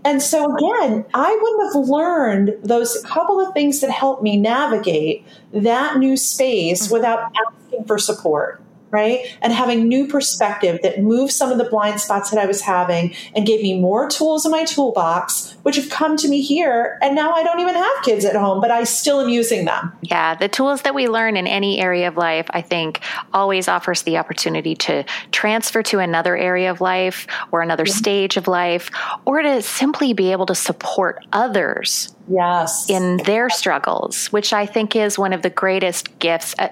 And 0.03 0.21
so 0.21 0.55
again 0.55 1.05
i 1.13 1.39
wouldn't 1.41 1.73
have 1.73 1.89
learned 1.89 2.57
those 2.63 3.01
couple 3.03 3.39
of 3.39 3.53
things 3.53 3.81
that 3.81 3.89
helped 3.89 4.21
me 4.21 4.35
navigate 4.37 5.25
that 5.53 5.97
new 5.97 6.17
space 6.17 6.85
mm-hmm. 6.85 6.93
without 6.93 7.31
asking 7.47 7.85
for 7.85 7.97
support 7.97 8.60
right? 8.91 9.37
And 9.41 9.53
having 9.53 9.87
new 9.87 10.07
perspective 10.07 10.79
that 10.83 11.01
moved 11.01 11.31
some 11.31 11.51
of 11.51 11.57
the 11.57 11.63
blind 11.63 11.99
spots 11.99 12.29
that 12.29 12.39
I 12.39 12.45
was 12.45 12.61
having 12.61 13.15
and 13.35 13.45
gave 13.45 13.61
me 13.61 13.79
more 13.79 14.09
tools 14.09 14.45
in 14.45 14.51
my 14.51 14.65
toolbox, 14.65 15.55
which 15.63 15.77
have 15.77 15.89
come 15.89 16.17
to 16.17 16.27
me 16.27 16.41
here. 16.41 16.99
And 17.01 17.15
now 17.15 17.31
I 17.31 17.43
don't 17.43 17.59
even 17.59 17.75
have 17.75 18.03
kids 18.03 18.25
at 18.25 18.35
home, 18.35 18.61
but 18.61 18.69
I 18.69 18.83
still 18.83 19.21
am 19.21 19.29
using 19.29 19.65
them. 19.65 19.93
Yeah, 20.01 20.35
the 20.35 20.49
tools 20.49 20.81
that 20.83 20.93
we 20.93 21.07
learn 21.07 21.37
in 21.37 21.47
any 21.47 21.79
area 21.79 22.07
of 22.07 22.17
life, 22.17 22.47
I 22.51 22.61
think, 22.61 22.99
always 23.33 23.67
offers 23.67 24.03
the 24.03 24.17
opportunity 24.17 24.75
to 24.75 25.05
transfer 25.31 25.81
to 25.83 25.99
another 25.99 26.35
area 26.35 26.69
of 26.69 26.81
life 26.81 27.27
or 27.51 27.61
another 27.61 27.85
yeah. 27.85 27.93
stage 27.93 28.37
of 28.37 28.47
life, 28.47 28.89
or 29.25 29.41
to 29.41 29.61
simply 29.61 30.13
be 30.13 30.31
able 30.31 30.45
to 30.47 30.55
support 30.55 31.25
others 31.31 32.13
yes 32.27 32.89
in 32.89 33.17
their 33.25 33.49
struggles 33.49 34.27
which 34.27 34.53
i 34.53 34.65
think 34.65 34.95
is 34.95 35.17
one 35.17 35.33
of 35.33 35.41
the 35.41 35.49
greatest 35.49 36.17
gifts 36.19 36.53
uh, 36.59 36.69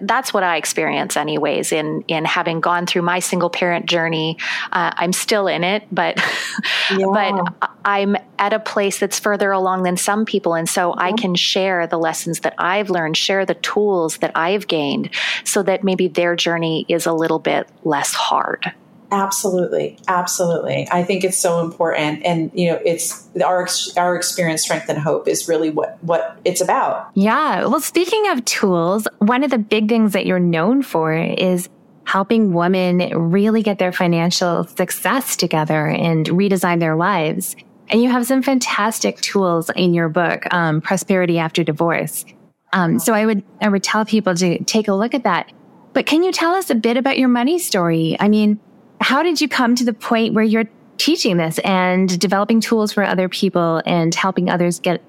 that's 0.00 0.32
what 0.32 0.42
I 0.42 0.56
experience, 0.56 1.16
anyways. 1.16 1.72
In 1.72 2.02
in 2.08 2.24
having 2.24 2.60
gone 2.60 2.86
through 2.86 3.02
my 3.02 3.18
single 3.18 3.50
parent 3.50 3.86
journey, 3.86 4.38
uh, 4.72 4.92
I'm 4.96 5.12
still 5.12 5.46
in 5.46 5.64
it, 5.64 5.84
but 5.92 6.16
yeah. 6.90 7.06
but 7.06 7.70
I'm 7.84 8.16
at 8.38 8.52
a 8.52 8.58
place 8.58 8.98
that's 8.98 9.18
further 9.18 9.52
along 9.52 9.82
than 9.84 9.96
some 9.96 10.24
people, 10.24 10.54
and 10.54 10.68
so 10.68 10.94
I 10.96 11.12
can 11.12 11.34
share 11.34 11.86
the 11.86 11.98
lessons 11.98 12.40
that 12.40 12.54
I've 12.58 12.90
learned, 12.90 13.16
share 13.16 13.46
the 13.46 13.54
tools 13.54 14.18
that 14.18 14.32
I've 14.34 14.66
gained, 14.66 15.10
so 15.44 15.62
that 15.62 15.84
maybe 15.84 16.08
their 16.08 16.36
journey 16.36 16.86
is 16.88 17.06
a 17.06 17.12
little 17.12 17.38
bit 17.38 17.68
less 17.84 18.12
hard. 18.14 18.72
Absolutely, 19.12 19.98
absolutely. 20.08 20.88
I 20.90 21.04
think 21.04 21.22
it's 21.22 21.38
so 21.38 21.60
important, 21.60 22.24
and 22.24 22.50
you 22.54 22.72
know, 22.72 22.80
it's 22.82 23.28
our 23.44 23.68
our 23.98 24.16
experience, 24.16 24.62
strength, 24.62 24.88
and 24.88 24.98
hope 24.98 25.28
is 25.28 25.46
really 25.46 25.68
what 25.68 26.02
what 26.02 26.40
it's 26.46 26.62
about. 26.62 27.10
Yeah. 27.14 27.66
Well, 27.66 27.80
speaking 27.80 28.26
of 28.30 28.42
tools, 28.46 29.06
one 29.18 29.44
of 29.44 29.50
the 29.50 29.58
big 29.58 29.90
things 29.90 30.14
that 30.14 30.24
you're 30.24 30.38
known 30.40 30.82
for 30.82 31.14
is 31.14 31.68
helping 32.04 32.54
women 32.54 32.98
really 33.30 33.62
get 33.62 33.78
their 33.78 33.92
financial 33.92 34.64
success 34.64 35.36
together 35.36 35.86
and 35.86 36.26
redesign 36.28 36.80
their 36.80 36.96
lives. 36.96 37.54
And 37.90 38.02
you 38.02 38.10
have 38.10 38.26
some 38.26 38.42
fantastic 38.42 39.20
tools 39.20 39.70
in 39.76 39.92
your 39.92 40.08
book, 40.08 40.52
um, 40.54 40.80
Prosperity 40.80 41.38
After 41.38 41.62
Divorce. 41.62 42.24
Um, 42.72 42.98
so 42.98 43.12
I 43.12 43.26
would 43.26 43.44
I 43.60 43.68
would 43.68 43.82
tell 43.82 44.06
people 44.06 44.34
to 44.36 44.64
take 44.64 44.88
a 44.88 44.94
look 44.94 45.12
at 45.12 45.24
that. 45.24 45.52
But 45.92 46.06
can 46.06 46.22
you 46.22 46.32
tell 46.32 46.54
us 46.54 46.70
a 46.70 46.74
bit 46.74 46.96
about 46.96 47.18
your 47.18 47.28
money 47.28 47.58
story? 47.58 48.16
I 48.18 48.28
mean 48.28 48.58
how 49.02 49.22
did 49.22 49.40
you 49.40 49.48
come 49.48 49.74
to 49.74 49.84
the 49.84 49.92
point 49.92 50.34
where 50.34 50.44
you're 50.44 50.68
teaching 50.96 51.36
this 51.36 51.58
and 51.60 52.18
developing 52.20 52.60
tools 52.60 52.92
for 52.92 53.04
other 53.04 53.28
people 53.28 53.82
and 53.84 54.14
helping 54.14 54.48
others 54.48 54.80
get 54.80 55.02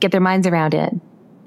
get 0.00 0.10
their 0.10 0.20
minds 0.20 0.46
around 0.46 0.74
it? 0.74 0.94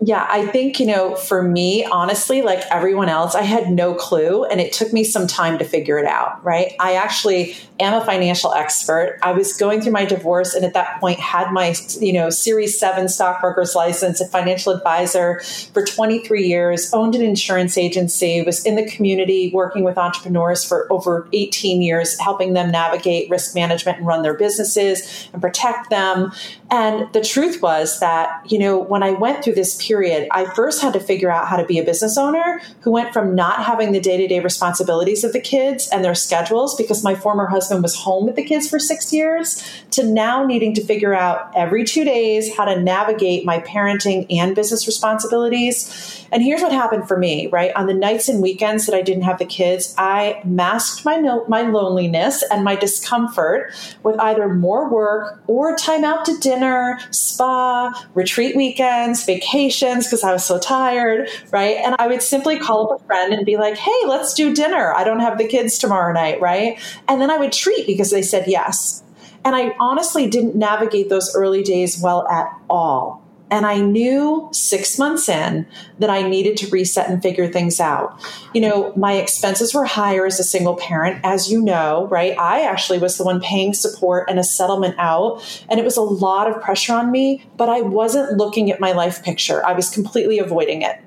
Yeah, 0.05 0.27
I 0.29 0.47
think, 0.47 0.81
you 0.81 0.85
know, 0.85 1.15
for 1.15 1.41
me, 1.41 1.85
honestly, 1.85 2.41
like 2.41 2.61
everyone 2.69 3.07
else, 3.07 3.35
I 3.35 3.43
had 3.43 3.71
no 3.71 3.93
clue 3.93 4.43
and 4.43 4.59
it 4.59 4.73
took 4.73 4.91
me 4.91 5.05
some 5.05 5.27
time 5.27 5.57
to 5.59 5.63
figure 5.63 5.97
it 5.97 6.05
out, 6.05 6.43
right? 6.43 6.73
I 6.77 6.95
actually 6.95 7.55
am 7.79 7.93
a 7.93 8.03
financial 8.03 8.51
expert. 8.53 9.17
I 9.21 9.31
was 9.31 9.53
going 9.53 9.79
through 9.79 9.93
my 9.93 10.03
divorce 10.03 10.55
and 10.55 10.65
at 10.65 10.73
that 10.73 10.99
point 10.99 11.21
had 11.21 11.53
my, 11.53 11.73
you 12.01 12.11
know, 12.11 12.29
Series 12.29 12.77
7 12.77 13.07
stockbroker's 13.07 13.75
license, 13.75 14.19
a 14.19 14.27
financial 14.27 14.73
advisor 14.73 15.39
for 15.73 15.85
23 15.85 16.47
years, 16.47 16.93
owned 16.93 17.15
an 17.15 17.21
insurance 17.21 17.77
agency, 17.77 18.41
was 18.41 18.65
in 18.65 18.75
the 18.75 18.85
community 18.85 19.51
working 19.53 19.85
with 19.85 19.97
entrepreneurs 19.97 20.65
for 20.65 20.91
over 20.91 21.29
18 21.31 21.81
years, 21.81 22.19
helping 22.19 22.51
them 22.51 22.71
navigate 22.71 23.29
risk 23.29 23.55
management 23.55 23.99
and 23.99 24.07
run 24.07 24.21
their 24.21 24.33
businesses 24.33 25.29
and 25.31 25.41
protect 25.41 25.89
them. 25.89 26.33
And 26.73 27.13
the 27.13 27.21
truth 27.21 27.61
was 27.61 27.99
that, 27.99 28.51
you 28.51 28.57
know, 28.57 28.79
when 28.79 29.03
I 29.03 29.11
went 29.11 29.43
through 29.43 29.53
this 29.53 29.75
period, 29.75 30.27
I 30.31 30.51
first 30.55 30.81
had 30.81 30.93
to 30.93 30.99
figure 30.99 31.29
out 31.29 31.47
how 31.47 31.55
to 31.55 31.65
be 31.65 31.77
a 31.77 31.83
business 31.83 32.17
owner 32.17 32.61
who 32.79 32.89
went 32.89 33.13
from 33.13 33.35
not 33.35 33.63
having 33.63 33.91
the 33.91 33.99
day 33.99 34.17
to 34.17 34.27
day 34.27 34.39
responsibilities 34.39 35.23
of 35.23 35.33
the 35.33 35.39
kids 35.39 35.87
and 35.89 36.03
their 36.03 36.15
schedules 36.15 36.73
because 36.73 37.03
my 37.03 37.13
former 37.13 37.45
husband 37.45 37.83
was 37.83 37.95
home 37.95 38.25
with 38.25 38.35
the 38.35 38.43
kids 38.43 38.67
for 38.67 38.79
six 38.79 39.13
years 39.13 39.63
to 39.91 40.03
now 40.03 40.47
needing 40.47 40.73
to 40.73 40.83
figure 40.83 41.13
out 41.13 41.51
every 41.55 41.83
two 41.83 42.03
days 42.03 42.57
how 42.57 42.65
to 42.65 42.81
navigate 42.81 43.45
my 43.45 43.59
parenting 43.59 44.25
and 44.31 44.55
business 44.55 44.87
responsibilities. 44.87 46.22
And 46.33 46.41
here's 46.41 46.63
what 46.63 46.71
happened 46.71 47.07
for 47.07 47.15
me, 47.15 47.45
right? 47.47 47.71
On 47.75 47.85
the 47.85 47.93
nights 47.93 48.27
and 48.27 48.41
weekends 48.41 48.87
that 48.87 48.95
I 48.95 49.03
didn't 49.03 49.21
have 49.21 49.37
the 49.37 49.45
kids, 49.45 49.93
I 49.99 50.41
masked 50.43 51.05
my, 51.05 51.19
my 51.47 51.61
loneliness 51.61 52.43
and 52.49 52.63
my 52.63 52.75
discomfort 52.75 53.71
with 54.01 54.19
either 54.19 54.49
more 54.49 54.89
work 54.89 55.43
or 55.45 55.75
time 55.75 56.03
out 56.03 56.25
to 56.25 56.37
dinner, 56.39 56.99
spa, 57.11 57.93
retreat 58.15 58.55
weekends, 58.55 59.23
vacations, 59.23 60.07
because 60.07 60.23
I 60.23 60.33
was 60.33 60.43
so 60.43 60.57
tired, 60.57 61.29
right? 61.51 61.77
And 61.77 61.95
I 61.99 62.07
would 62.07 62.23
simply 62.23 62.57
call 62.57 62.91
up 62.91 62.99
a 62.99 63.05
friend 63.05 63.31
and 63.31 63.45
be 63.45 63.57
like, 63.57 63.77
hey, 63.77 64.01
let's 64.07 64.33
do 64.33 64.55
dinner. 64.55 64.91
I 64.91 65.03
don't 65.03 65.19
have 65.19 65.37
the 65.37 65.47
kids 65.47 65.77
tomorrow 65.77 66.11
night, 66.13 66.41
right? 66.41 66.79
And 67.07 67.21
then 67.21 67.29
I 67.29 67.37
would 67.37 67.51
treat 67.53 67.85
because 67.85 68.09
they 68.09 68.23
said 68.23 68.45
yes. 68.47 69.03
And 69.45 69.55
I 69.55 69.75
honestly 69.79 70.27
didn't 70.27 70.55
navigate 70.55 71.09
those 71.09 71.35
early 71.35 71.61
days 71.61 72.01
well 72.01 72.27
at 72.27 72.47
all. 72.71 73.22
And 73.53 73.67
I 73.67 73.81
knew 73.81 74.49
six 74.51 74.97
months 74.97 75.29
in 75.29 75.67
that 75.99 76.09
I 76.09 76.23
needed 76.23 76.57
to 76.57 76.67
reset 76.69 77.07
and 77.07 77.21
figure 77.21 77.47
things 77.47 77.79
out. 77.79 78.19
You 78.51 78.61
know, 78.61 78.91
my 78.95 79.13
expenses 79.13 79.75
were 79.75 79.85
higher 79.85 80.25
as 80.25 80.39
a 80.39 80.43
single 80.43 80.75
parent, 80.75 81.21
as 81.23 81.51
you 81.51 81.61
know, 81.61 82.07
right? 82.07 82.35
I 82.39 82.61
actually 82.61 82.97
was 82.97 83.19
the 83.19 83.23
one 83.23 83.39
paying 83.39 83.75
support 83.75 84.27
and 84.27 84.39
a 84.39 84.43
settlement 84.43 84.95
out. 84.97 85.63
And 85.69 85.79
it 85.79 85.83
was 85.83 85.97
a 85.97 86.01
lot 86.01 86.49
of 86.49 86.63
pressure 86.63 86.93
on 86.93 87.11
me, 87.11 87.45
but 87.55 87.69
I 87.69 87.81
wasn't 87.81 88.39
looking 88.39 88.71
at 88.71 88.79
my 88.79 88.91
life 88.91 89.21
picture. 89.21 89.63
I 89.63 89.73
was 89.73 89.87
completely 89.87 90.39
avoiding 90.39 90.81
it. 90.81 90.99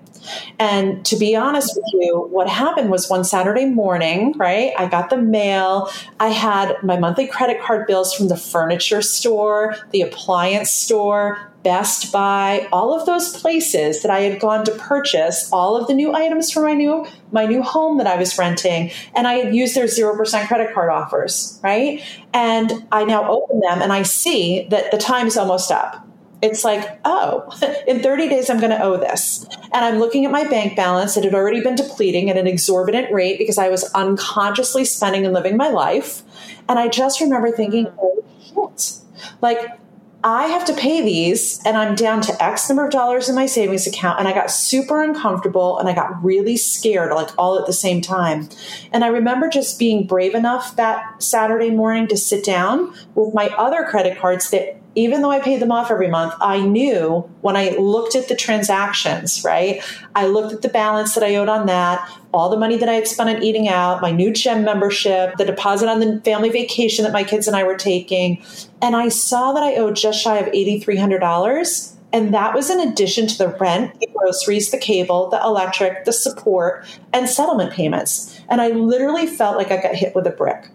And 0.59 1.05
to 1.07 1.17
be 1.17 1.37
honest 1.37 1.77
with 1.77 1.87
you, 1.95 2.29
what 2.31 2.49
happened 2.49 2.91
was 2.91 3.09
one 3.09 3.25
Saturday 3.25 3.67
morning, 3.67 4.33
right? 4.37 4.73
I 4.79 4.87
got 4.89 5.11
the 5.11 5.17
mail. 5.17 5.91
I 6.21 6.29
had 6.29 6.77
my 6.83 6.99
monthly 6.99 7.27
credit 7.27 7.61
card 7.61 7.87
bills 7.87 8.15
from 8.15 8.29
the 8.29 8.37
furniture 8.37 9.03
store, 9.03 9.77
the 9.91 10.03
appliance 10.03 10.71
store, 10.71 11.53
Best 11.67 12.13
Buy, 12.13 12.69
all 12.71 12.97
of 12.97 13.07
those 13.07 13.37
places 13.41 14.03
that 14.03 14.11
I 14.13 14.21
had 14.21 14.39
gone 14.39 14.65
to 14.67 14.71
purchase 14.77 15.51
all 15.53 15.77
of 15.77 15.89
the 15.89 15.95
new 15.95 16.15
items 16.15 16.49
for 16.53 16.63
my 16.63 16.75
new 16.75 17.05
my 17.33 17.45
new 17.45 17.61
home 17.61 17.99
that 17.99 18.07
I 18.07 18.15
was 18.15 18.39
renting, 18.39 18.93
and 19.17 19.27
I 19.27 19.33
had 19.33 19.53
used 19.53 19.75
their 19.75 19.89
zero 19.89 20.17
percent 20.17 20.47
credit 20.47 20.73
card 20.73 20.91
offers, 20.91 21.59
right? 21.65 22.01
And 22.33 22.87
I 22.93 23.05
now 23.05 23.29
open 23.29 23.59
them 23.59 23.83
and 23.83 23.93
I 23.93 24.05
see 24.05 24.69
that 24.71 24.93
the 24.93 24.97
time 24.97 25.27
is 25.27 25.37
almost 25.37 25.73
up. 25.73 26.06
It's 26.43 26.65
like, 26.65 27.01
oh, 27.05 27.49
in 27.87 28.03
30 28.03 28.29
days, 28.29 28.51
I'm 28.51 28.59
going 28.59 28.71
to 28.71 28.83
owe 28.83 28.97
this. 28.97 29.47
And 29.73 29.85
I'm 29.85 29.99
looking 29.99 30.25
at 30.25 30.31
my 30.31 30.45
bank 30.49 30.77
balance. 30.77 31.17
It 31.17 31.25
had 31.25 31.35
already 31.35 31.61
been 31.61 31.75
depleting 31.75 32.31
at 32.31 32.37
an 32.37 32.47
exorbitant 32.47 33.13
rate 33.13 33.39
because 33.39 33.59
I 33.59 33.69
was 33.69 33.85
unconsciously 33.95 34.85
spending 34.85 35.25
and 35.25 35.35
living 35.35 35.57
my 35.57 35.69
life. 35.69 36.23
And 36.69 36.79
I 36.79 36.89
just 36.89 37.21
remember 37.21 37.51
thinking, 37.51 37.89
oh, 37.99 38.25
shit. 38.43 38.95
Like, 39.41 39.59
I 40.25 40.47
have 40.47 40.65
to 40.67 40.75
pay 40.75 41.03
these 41.03 41.65
and 41.65 41.77
I'm 41.77 41.95
down 41.95 42.21
to 42.23 42.45
X 42.45 42.69
number 42.69 42.85
of 42.85 42.91
dollars 42.91 43.29
in 43.29 43.37
my 43.37 43.47
savings 43.47 43.87
account. 43.87 44.19
And 44.19 44.27
I 44.27 44.33
got 44.33 44.51
super 44.51 45.03
uncomfortable 45.03 45.79
and 45.79 45.89
I 45.89 45.95
got 45.95 46.25
really 46.25 46.57
scared, 46.57 47.13
like 47.13 47.29
all 47.39 47.59
at 47.61 47.67
the 47.67 47.73
same 47.73 48.01
time. 48.01 48.49
And 48.93 49.05
I 49.05 49.09
remember 49.09 49.49
just 49.49 49.79
being 49.79 50.05
brave 50.05 50.35
enough 50.35 50.75
that 50.77 51.23
Saturday 51.23 51.71
morning 51.71 52.09
to 52.09 52.17
sit 52.17 52.45
down 52.45 52.93
with 53.15 53.35
my 53.35 53.51
other 53.51 53.85
credit 53.85 54.19
cards 54.19 54.51
that 54.51 54.81
even 54.97 55.21
though 55.21 55.31
I 55.31 55.41
paid 55.41 55.61
them 55.61 55.71
off 55.71 55.91
every 55.91 56.09
month, 56.09 56.35
I 56.41 56.61
knew 56.61 57.31
when 57.43 57.55
I 57.55 57.77
looked 57.79 58.17
at 58.17 58.29
the 58.29 58.35
transactions, 58.35 59.45
right? 59.45 59.85
I 60.15 60.27
looked 60.27 60.55
at 60.55 60.63
the 60.63 60.71
balance 60.71 61.15
that 61.15 61.23
I 61.23 61.37
owed 61.37 61.51
on 61.51 61.67
that, 61.67 62.11
all 62.33 62.49
the 62.49 62.57
money 62.57 62.79
that 62.79 62.89
I 62.89 62.95
had 62.95 63.07
spent 63.07 63.29
on 63.29 63.43
eating 63.43 63.69
out, 63.69 64.01
my 64.01 64.11
new 64.11 64.33
gym 64.33 64.65
membership, 64.65 65.37
the 65.37 65.45
deposit 65.45 65.89
on 65.89 66.01
the 66.01 66.21
family 66.25 66.49
vacation 66.49 67.05
that 67.05 67.13
my 67.13 67.25
kids 67.25 67.47
and 67.47 67.55
I 67.55 67.63
were 67.63 67.77
taking. 67.77 68.43
And 68.81 68.97
I 68.97 69.11
saw 69.11 69.53
that 69.53 69.63
I 69.63 69.77
owed 69.77 69.97
just 69.97 70.23
shy 70.23 70.39
of 70.39 70.53
$8,300. 70.53 71.93
And 72.13 72.33
that 72.33 72.55
was 72.55 72.71
in 72.71 72.81
addition 72.81 73.27
to 73.27 73.37
the 73.37 73.49
rent, 73.49 74.01
the 74.01 74.09
groceries, 74.15 74.71
the 74.71 74.79
cable, 74.79 75.29
the 75.29 75.41
electric, 75.43 76.07
the 76.07 76.13
support, 76.13 76.87
and 77.13 77.29
settlement 77.29 77.73
payments. 77.73 78.41
And 78.49 78.63
I 78.63 78.69
literally 78.69 79.27
felt 79.27 79.59
like 79.59 79.71
I 79.71 79.83
got 79.83 79.95
hit 79.95 80.15
with 80.15 80.27
a 80.27 80.31
brick. 80.31 80.71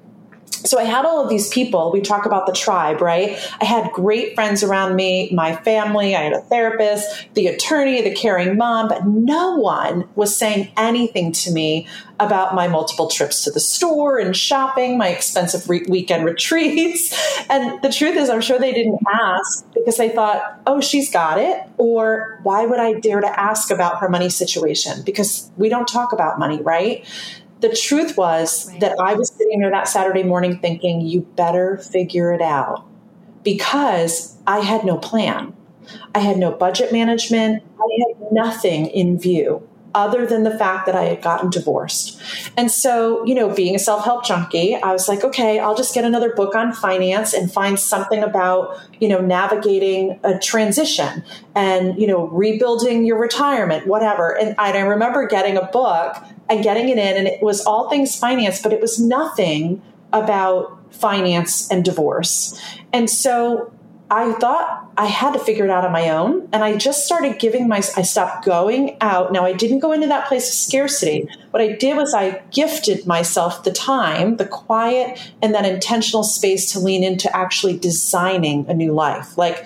So 0.66 0.80
I 0.80 0.84
had 0.84 1.06
all 1.06 1.24
of 1.24 1.30
these 1.30 1.50
people. 1.50 1.92
We 1.92 2.02
talk 2.02 2.26
about 2.26 2.46
the 2.46 2.54
tribe, 2.54 3.02
right? 3.02 3.38
I 3.60 3.66
had 3.66 3.92
great 3.92 4.36
friends 4.36 4.64
around 4.64 4.96
me, 4.96 5.30
my 5.34 5.56
family, 5.56 6.16
I 6.16 6.22
had 6.24 6.34
a 6.34 6.42
therapist, 6.42 7.28
the 7.34 7.48
attorney, 7.48 8.02
the 8.02 8.14
caring 8.14 8.58
mom, 8.58 8.88
but 8.88 9.06
no 9.06 9.56
one 9.56 10.08
was 10.16 10.36
saying 10.36 10.72
anything 10.78 11.32
to 11.34 11.52
me 11.52 11.88
about 12.22 12.54
my 12.54 12.68
multiple 12.68 13.08
trips 13.08 13.44
to 13.44 13.52
the 13.52 13.60
store 13.60 14.20
and 14.20 14.38
shopping, 14.38 14.98
my 14.98 15.08
expensive 15.08 15.68
re- 15.68 15.86
weekend 15.90 16.24
retreats. 16.32 17.12
And 17.50 17.82
the 17.82 17.92
truth 17.92 18.16
is, 18.16 18.30
I'm 18.30 18.42
sure 18.42 18.60
they 18.60 18.74
didn't 18.74 19.00
ask 19.12 19.66
because 19.74 19.98
they 19.98 20.10
thought, 20.10 20.62
oh, 20.68 20.80
she's 20.82 21.12
got 21.12 21.40
it. 21.40 21.64
Or 21.78 22.40
why 22.44 22.66
would 22.66 22.80
I 22.80 23.00
dare 23.00 23.22
to 23.22 23.40
ask 23.40 23.72
about 23.72 23.98
her 24.00 24.10
money 24.10 24.30
situation? 24.30 25.02
Because 25.04 25.50
we 25.58 25.68
don't 25.68 25.88
talk 25.88 26.14
about 26.14 26.38
money, 26.38 26.62
right? 26.62 27.04
The 27.62 27.76
truth 27.76 28.18
was 28.18 28.70
right. 28.70 28.80
that 28.82 29.00
I 29.00 29.14
was 29.14 29.30
sitting 29.30 29.60
there 29.60 29.72
that 29.72 29.88
Saturday 29.88 30.24
morning 30.24 30.60
thinking, 30.60 31.02
you 31.02 31.22
better 31.22 31.78
figure 31.78 32.34
it 32.34 32.42
out 32.42 32.86
because 33.44 34.38
I 34.48 34.60
had 34.60 34.84
no 34.84 34.98
plan. 34.98 35.56
I 36.14 36.20
had 36.20 36.38
no 36.38 36.52
budget 36.52 36.92
management. 36.92 37.64
I 37.80 37.88
had 38.08 38.32
nothing 38.32 38.88
in 38.88 39.20
view 39.20 39.68
other 39.94 40.26
than 40.26 40.44
the 40.44 40.58
fact 40.58 40.86
that 40.86 40.96
I 40.96 41.04
had 41.04 41.22
gotten 41.22 41.50
divorced. 41.50 42.22
And 42.58 42.72
so, 42.72 43.26
you 43.26 43.36
know, 43.36 43.54
being 43.54 43.76
a 43.76 43.80
self 43.80 44.04
help 44.04 44.26
junkie, 44.26 44.76
I 44.76 44.92
was 44.92 45.08
like, 45.08 45.24
okay, 45.24 45.60
I'll 45.60 45.76
just 45.76 45.94
get 45.94 46.06
another 46.06 46.34
book 46.34 46.56
on 46.56 46.74
finance 46.74 47.34
and 47.34 47.52
find 47.52 47.80
something 47.80 48.24
about, 48.24 48.80
you 49.00 49.08
know, 49.08 49.20
navigating 49.20 50.20
a 50.24 50.38
transition 50.40 51.24
and, 51.56 52.00
you 52.00 52.08
know, 52.08 52.28
rebuilding 52.28 53.06
your 53.06 53.20
retirement, 53.20 53.88
whatever. 53.88 54.38
And 54.38 54.56
I 54.58 54.78
remember 54.80 55.28
getting 55.28 55.58
a 55.58 55.66
book 55.66 56.16
and 56.52 56.64
getting 56.64 56.90
it 56.90 56.98
in, 56.98 57.18
and 57.18 57.28
it 57.28 57.42
was 57.42 57.66
all 57.66 57.90
things 57.90 58.16
finance, 58.16 58.62
but 58.62 58.74
it 58.74 58.82
was 58.82 59.00
nothing 59.00 59.82
about 60.14 60.78
finance 60.94 61.72
and 61.72 61.84
divorce. 61.84 62.62
And 62.94 63.10
so 63.10 63.74
I 64.12 64.34
thought 64.34 64.92
I 64.98 65.06
had 65.06 65.32
to 65.32 65.40
figure 65.40 65.64
it 65.64 65.72
out 65.72 65.86
on 65.86 65.94
my 65.94 66.10
own. 66.10 66.50
And 66.52 66.66
I 66.66 66.76
just 66.76 67.06
started 67.06 67.40
giving 67.40 67.70
my, 67.70 67.78
I 67.78 68.02
stopped 68.02 68.44
going 68.44 68.98
out. 69.00 69.32
Now, 69.32 69.46
I 69.46 69.54
didn't 69.54 69.80
go 69.80 69.94
into 69.94 70.08
that 70.08 70.28
place 70.28 70.50
of 70.50 70.54
scarcity. 70.54 71.30
What 71.52 71.62
I 71.62 71.72
did 71.78 71.96
was 71.96 72.14
I 72.14 72.42
gifted 72.52 73.08
myself 73.08 73.64
the 73.64 73.72
time, 73.72 74.36
the 74.36 74.46
quiet, 74.46 75.32
and 75.42 75.56
that 75.56 75.66
intentional 75.66 76.24
space 76.24 76.70
to 76.74 76.80
lean 76.80 77.06
into 77.06 77.34
actually 77.34 77.78
designing 77.78 78.66
a 78.68 78.74
new 78.74 78.92
life. 78.92 79.38
Like, 79.38 79.66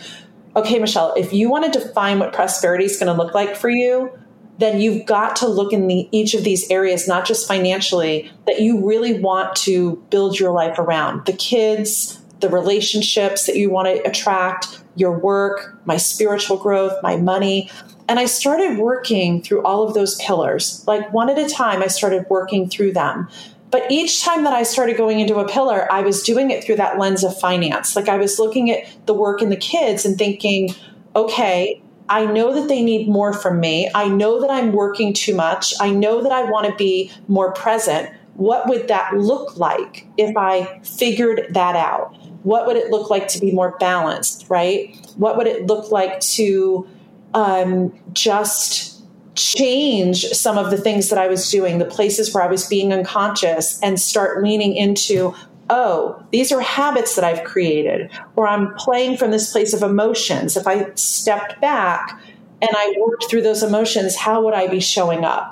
okay, 0.56 0.78
Michelle, 0.78 1.16
if 1.18 1.34
you 1.34 1.50
want 1.50 1.74
to 1.74 1.80
define 1.80 2.20
what 2.20 2.32
prosperity 2.32 2.86
is 2.86 3.00
going 3.00 3.14
to 3.14 3.20
look 3.20 3.34
like 3.34 3.56
for 3.56 3.70
you, 3.70 4.12
then 4.58 4.80
you've 4.80 5.06
got 5.06 5.36
to 5.38 5.48
look 5.48 5.74
in 5.74 5.88
the, 5.88 6.08
each 6.12 6.34
of 6.34 6.44
these 6.44 6.70
areas, 6.72 7.08
not 7.08 7.26
just 7.26 7.48
financially, 7.48 8.32
that 8.46 8.62
you 8.62 8.86
really 8.86 9.20
want 9.20 9.56
to 9.58 9.98
build 10.10 10.40
your 10.40 10.52
life 10.52 10.80
around 10.80 11.26
the 11.26 11.34
kids, 11.34 12.22
the 12.40 12.50
relationships 12.50 13.46
that 13.46 13.58
you 13.58 13.70
want 13.70 13.88
to 13.88 14.08
attract, 14.08 14.82
your 14.96 15.18
work, 15.18 15.80
my 15.86 15.98
spiritual 15.98 16.58
growth, 16.58 16.94
my 17.04 17.18
money. 17.18 17.70
And 18.08 18.20
I 18.20 18.26
started 18.26 18.78
working 18.78 19.42
through 19.42 19.64
all 19.64 19.88
of 19.88 19.94
those 19.94 20.16
pillars. 20.16 20.84
Like 20.88 21.12
one 21.12 21.30
at 21.30 21.38
a 21.38 21.50
time, 21.50 21.82
I 21.82 21.88
started 21.88 22.26
working 22.30 22.70
through 22.70 22.94
them. 22.94 23.28
But 23.72 23.92
each 23.92 24.24
time 24.24 24.46
that 24.46 24.54
I 24.54 24.64
started 24.64 24.96
going 24.96 25.20
into 25.20 25.36
a 25.36 25.48
pillar, 25.48 25.92
I 25.92 26.02
was 26.02 26.24
doing 26.24 26.50
it 26.50 26.64
through 26.64 26.78
that 26.78 26.98
lens 26.98 27.26
of 27.26 27.38
finance. 27.38 27.96
Like 27.96 28.08
I 28.08 28.16
was 28.16 28.40
looking 28.40 28.72
at 28.72 28.86
the 29.06 29.14
work 29.14 29.42
and 29.42 29.52
the 29.52 29.58
kids 29.58 30.06
and 30.06 30.18
thinking, 30.18 30.74
okay, 31.16 31.82
I 32.10 32.26
know 32.26 32.54
that 32.54 32.68
they 32.68 32.84
need 32.84 33.08
more 33.08 33.34
from 33.34 33.60
me. 33.60 33.90
I 33.96 34.08
know 34.08 34.40
that 34.42 34.50
I'm 34.50 34.72
working 34.74 35.14
too 35.14 35.36
much. 35.36 35.74
I 35.80 35.90
know 35.90 36.22
that 36.22 36.32
I 36.32 36.44
want 36.44 36.68
to 36.68 36.76
be 36.76 37.12
more 37.28 37.52
present. 37.54 38.12
What 38.36 38.68
would 38.68 38.88
that 38.90 39.16
look 39.16 39.58
like 39.58 40.06
if 40.18 40.36
I 40.38 40.80
figured 40.84 41.48
that 41.52 41.76
out? 41.76 42.16
What 42.44 42.68
would 42.68 42.76
it 42.76 42.92
look 42.92 43.10
like 43.10 43.28
to 43.30 43.40
be 43.40 43.52
more 43.52 43.76
balanced, 43.80 44.46
right? 44.50 44.96
What 45.16 45.38
would 45.38 45.48
it 45.48 45.66
look 45.66 45.92
like 45.92 46.20
to 46.20 46.88
um, 47.34 47.94
just 48.14 49.04
change 49.36 50.26
some 50.26 50.58
of 50.58 50.72
the 50.72 50.78
things 50.78 51.10
that 51.10 51.18
I 51.18 51.28
was 51.28 51.50
doing, 51.50 51.80
the 51.80 51.86
places 51.86 52.34
where 52.34 52.44
I 52.44 52.48
was 52.48 52.68
being 52.68 52.94
unconscious, 52.94 53.82
and 53.82 54.00
start 54.00 54.44
leaning 54.44 54.76
into 54.76 55.34
oh, 55.70 56.24
these 56.32 56.52
are 56.52 56.62
habits 56.62 57.16
that 57.16 57.24
I've 57.24 57.44
created, 57.44 58.12
or 58.36 58.48
I'm 58.48 58.74
playing 58.76 59.18
from 59.18 59.32
this 59.32 59.52
place 59.52 59.74
of 59.74 59.82
emotions. 59.82 60.58
If 60.58 60.68
I 60.68 60.92
stepped 60.96 61.60
back 61.60 62.20
and 62.62 62.70
I 62.74 62.96
worked 63.00 63.30
through 63.30 63.42
those 63.42 63.64
emotions, 63.64 64.16
how 64.16 64.44
would 64.44 64.54
I 64.54 64.68
be 64.68 64.80
showing 64.80 65.26
up? 65.26 65.52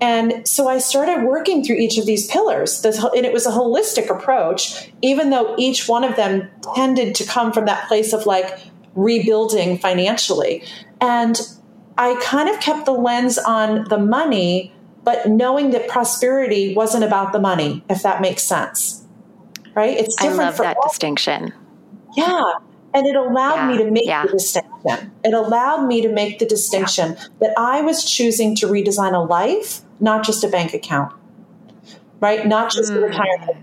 And 0.00 0.46
so 0.46 0.68
I 0.68 0.78
started 0.78 1.24
working 1.24 1.64
through 1.64 1.76
each 1.76 1.98
of 1.98 2.06
these 2.06 2.26
pillars. 2.26 2.84
And 2.84 3.24
it 3.24 3.32
was 3.32 3.46
a 3.46 3.50
holistic 3.50 4.10
approach, 4.10 4.90
even 5.02 5.30
though 5.30 5.54
each 5.56 5.88
one 5.88 6.04
of 6.04 6.16
them 6.16 6.48
tended 6.74 7.14
to 7.16 7.24
come 7.24 7.52
from 7.52 7.66
that 7.66 7.86
place 7.88 8.12
of 8.12 8.26
like 8.26 8.58
rebuilding 8.94 9.78
financially. 9.78 10.64
And 11.00 11.40
I 11.96 12.20
kind 12.22 12.48
of 12.48 12.58
kept 12.60 12.86
the 12.86 12.92
lens 12.92 13.38
on 13.38 13.84
the 13.88 13.98
money, 13.98 14.72
but 15.04 15.28
knowing 15.28 15.70
that 15.70 15.88
prosperity 15.88 16.74
wasn't 16.74 17.04
about 17.04 17.32
the 17.32 17.38
money, 17.38 17.84
if 17.88 18.02
that 18.02 18.20
makes 18.20 18.42
sense 18.42 19.03
right? 19.74 19.96
It's 19.96 20.14
different. 20.16 20.40
I 20.40 20.44
love 20.44 20.56
that 20.58 20.76
all. 20.76 20.88
distinction. 20.88 21.52
Yeah. 22.16 22.52
And 22.94 23.06
it 23.06 23.16
allowed 23.16 23.56
yeah. 23.56 23.68
me 23.68 23.78
to 23.78 23.90
make 23.90 24.06
yeah. 24.06 24.24
the 24.24 24.32
distinction. 24.32 25.12
It 25.24 25.34
allowed 25.34 25.86
me 25.86 26.00
to 26.02 26.08
make 26.08 26.38
the 26.38 26.46
distinction 26.46 27.12
yeah. 27.12 27.24
that 27.40 27.54
I 27.58 27.80
was 27.80 28.04
choosing 28.04 28.54
to 28.56 28.66
redesign 28.66 29.14
a 29.14 29.24
life, 29.24 29.80
not 29.98 30.24
just 30.24 30.44
a 30.44 30.48
bank 30.48 30.74
account, 30.74 31.12
right? 32.20 32.46
Not 32.46 32.70
just 32.70 32.92
mm. 32.92 32.96
a 32.96 33.00
retirement. 33.00 33.58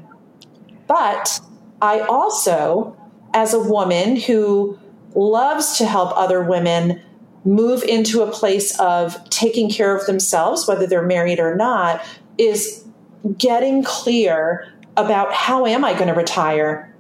But 0.87 1.39
I 1.81 2.01
also, 2.01 2.97
as 3.33 3.53
a 3.53 3.59
woman 3.59 4.17
who 4.17 4.77
loves 5.15 5.77
to 5.77 5.85
help 5.85 6.11
other 6.17 6.43
women 6.43 7.01
move 7.45 7.83
into 7.83 8.21
a 8.21 8.31
place 8.31 8.77
of 8.79 9.17
taking 9.29 9.69
care 9.69 9.95
of 9.95 10.05
themselves, 10.05 10.67
whether 10.67 10.85
they're 10.85 11.05
married 11.05 11.39
or 11.39 11.55
not, 11.55 12.03
is 12.37 12.83
getting 13.37 13.83
clear 13.83 14.70
about 14.97 15.33
how 15.33 15.65
am 15.65 15.83
I 15.83 15.93
going 15.93 16.07
to 16.07 16.13
retire? 16.13 16.93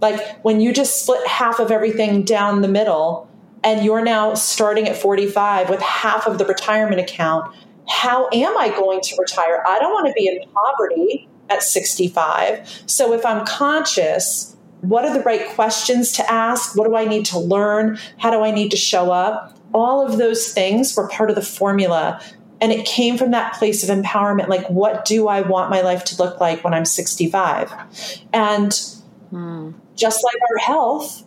Like 0.00 0.40
when 0.42 0.60
you 0.60 0.72
just 0.72 1.02
split 1.02 1.26
half 1.26 1.60
of 1.60 1.70
everything 1.70 2.22
down 2.22 2.62
the 2.62 2.68
middle 2.68 3.28
and 3.62 3.84
you're 3.84 4.02
now 4.02 4.34
starting 4.34 4.88
at 4.88 4.96
45 4.96 5.68
with 5.68 5.80
half 5.80 6.26
of 6.26 6.38
the 6.38 6.46
retirement 6.46 7.00
account, 7.00 7.54
how 7.88 8.28
am 8.32 8.56
I 8.56 8.68
going 8.70 9.00
to 9.02 9.16
retire? 9.18 9.62
I 9.66 9.78
don't 9.78 9.92
want 9.92 10.06
to 10.06 10.12
be 10.14 10.26
in 10.26 10.40
poverty 10.50 11.28
at 11.50 11.62
65. 11.62 12.84
So 12.86 13.12
if 13.12 13.26
I'm 13.26 13.44
conscious, 13.44 14.56
what 14.80 15.04
are 15.04 15.12
the 15.12 15.20
right 15.20 15.46
questions 15.50 16.12
to 16.12 16.32
ask? 16.32 16.76
What 16.76 16.86
do 16.86 16.96
I 16.96 17.04
need 17.04 17.26
to 17.26 17.38
learn? 17.38 17.98
How 18.18 18.30
do 18.30 18.40
I 18.42 18.50
need 18.50 18.70
to 18.70 18.76
show 18.76 19.10
up? 19.10 19.58
All 19.74 20.06
of 20.06 20.18
those 20.18 20.52
things 20.52 20.96
were 20.96 21.08
part 21.08 21.30
of 21.30 21.36
the 21.36 21.42
formula 21.42 22.20
and 22.60 22.72
it 22.72 22.84
came 22.86 23.16
from 23.16 23.30
that 23.30 23.54
place 23.54 23.88
of 23.88 23.96
empowerment 23.96 24.48
like, 24.48 24.68
what 24.68 25.04
do 25.04 25.28
I 25.28 25.40
want 25.40 25.70
my 25.70 25.80
life 25.80 26.04
to 26.06 26.22
look 26.22 26.40
like 26.40 26.62
when 26.62 26.74
I'm 26.74 26.84
65? 26.84 27.72
And 28.32 28.72
hmm. 29.30 29.72
just 29.96 30.22
like 30.22 30.36
our 30.50 30.58
health, 30.58 31.24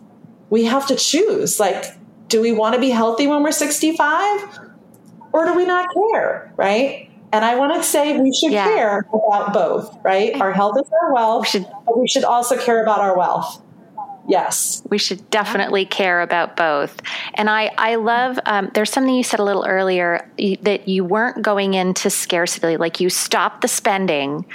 we 0.50 0.64
have 0.64 0.86
to 0.88 0.96
choose 0.96 1.58
like, 1.58 1.84
do 2.28 2.40
we 2.40 2.52
want 2.52 2.74
to 2.74 2.80
be 2.80 2.90
healthy 2.90 3.26
when 3.26 3.42
we're 3.42 3.52
65 3.52 4.60
or 5.32 5.46
do 5.46 5.54
we 5.54 5.64
not 5.64 5.88
care? 5.92 6.52
Right. 6.56 7.10
And 7.32 7.44
I 7.44 7.56
want 7.56 7.74
to 7.74 7.82
say 7.82 8.16
we 8.16 8.32
should 8.32 8.52
yeah. 8.52 8.64
care 8.64 9.08
about 9.12 9.52
both, 9.52 9.98
right? 10.04 10.40
Our 10.40 10.52
health 10.52 10.76
is 10.80 10.88
our 11.02 11.12
wealth, 11.12 11.42
we 11.42 11.48
should, 11.48 11.66
but 11.84 11.98
we 11.98 12.06
should 12.06 12.22
also 12.22 12.56
care 12.56 12.80
about 12.80 13.00
our 13.00 13.18
wealth. 13.18 13.60
Yes. 14.26 14.82
We 14.88 14.98
should 14.98 15.28
definitely 15.30 15.84
care 15.84 16.22
about 16.22 16.56
both. 16.56 17.00
And 17.34 17.50
I, 17.50 17.70
I 17.76 17.96
love, 17.96 18.38
um, 18.46 18.70
there's 18.74 18.90
something 18.90 19.14
you 19.14 19.22
said 19.22 19.40
a 19.40 19.44
little 19.44 19.66
earlier 19.66 20.28
that 20.62 20.88
you 20.88 21.04
weren't 21.04 21.42
going 21.42 21.74
into 21.74 22.08
scarcity, 22.08 22.76
like 22.76 23.00
you 23.00 23.10
stopped 23.10 23.60
the 23.60 23.68
spending, 23.68 24.46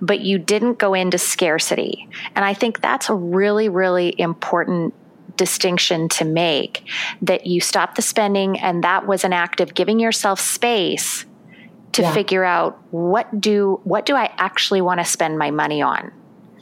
but 0.00 0.20
you 0.20 0.38
didn't 0.38 0.78
go 0.78 0.92
into 0.92 1.16
scarcity. 1.16 2.08
And 2.36 2.44
I 2.44 2.52
think 2.52 2.80
that's 2.80 3.08
a 3.08 3.14
really, 3.14 3.68
really 3.68 4.14
important 4.18 4.94
distinction 5.36 6.08
to 6.08 6.24
make 6.24 6.86
that 7.22 7.46
you 7.46 7.60
stopped 7.60 7.96
the 7.96 8.02
spending 8.02 8.58
and 8.60 8.84
that 8.84 9.06
was 9.06 9.24
an 9.24 9.32
act 9.32 9.60
of 9.60 9.74
giving 9.74 9.98
yourself 9.98 10.38
space 10.38 11.24
to 11.92 12.02
yeah. 12.02 12.12
figure 12.12 12.44
out 12.44 12.80
what 12.92 13.40
do 13.40 13.80
what 13.84 14.06
do 14.06 14.14
I 14.14 14.32
actually 14.36 14.80
want 14.80 15.00
to 15.00 15.04
spend 15.04 15.38
my 15.38 15.50
money 15.50 15.82
on 15.82 16.12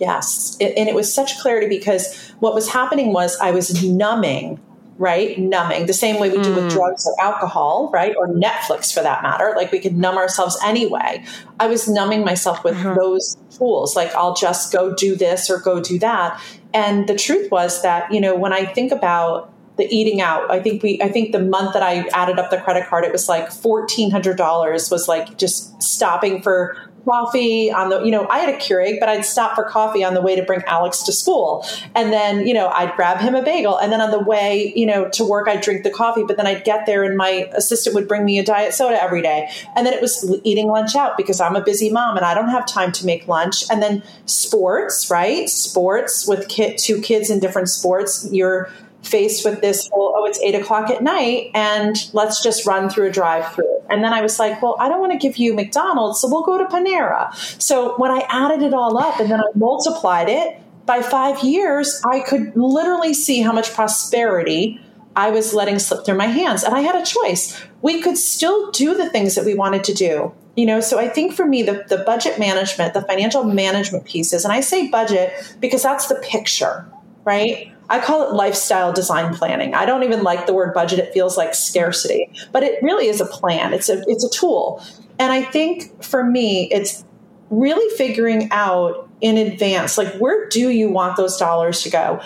Yes. 0.03 0.57
It, 0.59 0.77
and 0.77 0.89
it 0.89 0.97
was 0.97 1.15
such 1.15 1.39
clarity 1.39 1.69
because 1.69 2.19
what 2.41 2.55
was 2.55 2.69
happening 2.69 3.13
was 3.13 3.39
I 3.39 3.53
was 3.53 3.85
numbing, 3.85 4.61
right? 4.99 5.39
Numbing 5.39 5.87
the 5.87 5.93
same 5.93 6.19
way 6.19 6.29
we 6.29 6.43
do 6.43 6.53
with 6.57 6.65
mm. 6.65 6.71
drugs 6.71 7.07
or 7.07 7.15
alcohol, 7.25 7.89
right? 7.95 8.13
Or 8.17 8.27
Netflix 8.27 8.93
for 8.93 9.01
that 9.01 9.23
matter. 9.23 9.55
Like 9.57 9.71
we 9.71 9.79
could 9.79 9.97
numb 9.97 10.17
ourselves 10.17 10.59
anyway. 10.65 11.25
I 11.61 11.69
was 11.69 11.89
numbing 11.89 12.25
myself 12.25 12.65
with 12.65 12.75
mm-hmm. 12.75 12.99
those 12.99 13.37
tools. 13.57 13.95
Like 13.95 14.13
I'll 14.17 14.35
just 14.35 14.73
go 14.73 14.93
do 14.93 15.15
this 15.15 15.49
or 15.49 15.61
go 15.61 15.81
do 15.81 16.01
that. 16.01 16.41
And 16.75 17.09
the 17.09 17.17
truth 17.17 17.53
was 17.53 17.81
that, 17.83 18.13
you 18.13 18.21
know, 18.21 18.35
when 18.35 18.53
I 18.53 18.67
think 18.67 18.91
about 18.91 19.53
the 19.77 19.87
eating 19.95 20.21
out. 20.21 20.51
I 20.51 20.61
think 20.61 20.83
we 20.83 21.01
I 21.01 21.09
think 21.09 21.33
the 21.33 21.41
month 21.41 21.73
that 21.73 21.83
I 21.83 22.07
added 22.13 22.39
up 22.39 22.51
the 22.51 22.61
credit 22.61 22.87
card, 22.89 23.05
it 23.05 23.13
was 23.13 23.29
like 23.29 23.51
fourteen 23.51 24.11
hundred 24.11 24.37
dollars 24.37 24.91
was 24.91 25.09
like 25.09 25.39
just 25.39 25.83
stopping 25.83 26.43
for 26.43 26.77
coffee 27.05 27.71
on 27.71 27.89
the, 27.89 28.03
you 28.03 28.11
know, 28.11 28.27
I 28.29 28.39
had 28.39 28.55
a 28.55 28.59
Keurig, 28.59 29.01
but 29.01 29.09
I'd 29.09 29.25
stop 29.25 29.55
for 29.55 29.65
coffee 29.65 30.05
on 30.05 30.15
the 30.15 30.21
way 30.21 30.37
to 30.37 30.43
bring 30.43 30.63
Alex 30.67 31.03
to 31.05 31.13
school. 31.13 31.67
And 31.95 32.13
then, 32.13 32.47
you 32.47 32.55
know, 32.55 32.69
I'd 32.69 32.95
grab 32.97 33.19
him 33.19 33.35
a 33.35 33.43
bagel. 33.43 33.77
And 33.77 33.93
then 33.93 34.01
on 34.01 34.11
the 34.11 34.21
way, 34.21 34.73
you 34.77 34.87
know, 34.87 35.09
to 35.11 35.25
work, 35.25 35.49
I'd 35.49 35.61
drink 35.61 35.83
the 35.83 35.91
coffee, 35.91 36.25
but 36.27 36.37
then 36.37 36.47
I'd 36.47 36.65
get 36.65 36.87
there 36.87 37.03
and 37.05 37.17
my 37.17 37.49
assistant 37.53 37.95
would 37.95 38.09
bring 38.09 38.25
me 38.25 38.39
a 38.39 38.45
diet 38.45 38.75
soda 38.75 39.03
every 39.03 39.23
day. 39.23 39.51
And 39.77 39.87
then 39.87 39.93
it 39.95 40.01
was 40.01 40.41
eating 40.45 40.69
lunch 40.69 40.97
out 40.97 41.17
because 41.17 41.41
I'm 41.41 41.57
a 41.57 41.63
busy 41.63 41.91
mom 41.91 42.17
and 42.17 42.25
I 42.25 42.35
don't 42.35 42.51
have 42.51 42.67
time 42.67 42.93
to 42.93 43.07
make 43.07 43.29
lunch. 43.29 43.65
And 43.71 43.83
then 43.83 44.03
sports, 44.27 45.11
right? 45.11 45.49
Sports 45.49 46.27
with 46.27 46.49
kid, 46.49 46.79
two 46.79 47.01
kids 47.01 47.31
in 47.31 47.41
different 47.41 47.69
sports. 47.69 48.29
You're, 48.31 48.71
faced 49.03 49.45
with 49.45 49.61
this 49.61 49.89
whole, 49.93 50.15
oh, 50.17 50.25
it's 50.27 50.41
eight 50.41 50.55
o'clock 50.55 50.89
at 50.89 51.03
night 51.03 51.51
and 51.55 52.09
let's 52.13 52.43
just 52.43 52.67
run 52.67 52.89
through 52.89 53.09
a 53.09 53.11
drive 53.11 53.53
through. 53.53 53.72
And 53.91 54.03
then 54.03 54.13
I 54.13 54.23
was 54.23 54.39
like, 54.39 54.63
well, 54.63 54.77
I 54.79 54.89
don't 54.89 55.01
want 55.01 55.13
to 55.13 55.19
give 55.19 55.37
you 55.37 55.55
McDonald's, 55.55 56.21
so 56.21 56.29
we'll 56.29 56.43
go 56.43 56.59
to 56.59 56.65
Panera. 56.65 57.35
So 57.61 57.97
when 57.97 58.11
I 58.11 58.25
added 58.29 58.63
it 58.63 58.73
all 58.73 58.97
up 58.97 59.21
and 59.21 59.31
then 59.31 59.41
I 59.41 59.47
multiplied 59.55 60.29
it 60.29 60.59
by 60.87 61.03
five 61.03 61.43
years, 61.43 62.01
I 62.05 62.21
could 62.21 62.57
literally 62.57 63.15
see 63.15 63.43
how 63.43 63.53
much 63.53 63.73
prosperity 63.73 64.81
I 65.15 65.31
was 65.31 65.53
letting 65.53 65.79
slip 65.79 66.05
through 66.05 66.17
my 66.17 66.27
hands. 66.27 66.63
And 66.63 66.75
I 66.75 66.81
had 66.81 66.95
a 66.95 67.05
choice. 67.05 67.61
We 67.83 68.01
could 68.01 68.17
still 68.17 68.71
do 68.71 68.95
the 68.95 69.11
things 69.11 69.35
that 69.35 69.45
we 69.45 69.55
wanted 69.55 69.85
to 69.85 69.95
do. 69.95 70.33
You 70.57 70.67
know, 70.67 70.81
so 70.81 70.99
I 70.99 71.09
think 71.09 71.33
for 71.33 71.47
me, 71.47 71.63
the, 71.63 71.85
the 71.89 71.99
budget 71.99 72.39
management, 72.39 72.93
the 72.93 73.03
financial 73.03 73.45
management 73.45 74.05
pieces, 74.05 74.45
and 74.45 74.53
I 74.53 74.61
say 74.61 74.89
budget 74.89 75.33
because 75.61 75.83
that's 75.83 76.09
the 76.09 76.17
picture, 76.17 76.87
right? 77.25 77.72
I 77.91 78.01
call 78.01 78.29
it 78.29 78.35
lifestyle 78.35 78.93
design 78.93 79.35
planning. 79.35 79.75
I 79.75 79.85
don't 79.85 80.03
even 80.03 80.23
like 80.23 80.47
the 80.47 80.55
word 80.55 80.73
budget. 80.73 80.99
It 80.99 81.13
feels 81.13 81.37
like 81.37 81.55
scarcity, 81.55 82.31
but 82.53 82.63
it 82.63 82.83
really 82.83 83.09
is 83.09 83.21
a 83.21 83.27
plan. 83.27 83.73
It's 83.75 83.89
a, 83.89 84.03
it's 84.07 84.25
a 84.25 84.31
tool. 84.31 84.83
And 85.19 85.33
I 85.33 85.43
think 85.43 86.03
for 86.03 86.25
me, 86.25 86.69
it's 86.73 87.05
really 87.51 87.97
figuring 87.97 88.49
out 88.51 89.09
in 89.21 89.37
advance, 89.37 89.97
like, 89.99 90.13
where 90.17 90.49
do 90.49 90.71
you 90.71 90.89
want 90.89 91.17
those 91.17 91.37
dollars 91.37 91.83
to 91.83 91.91
go? 91.91 92.21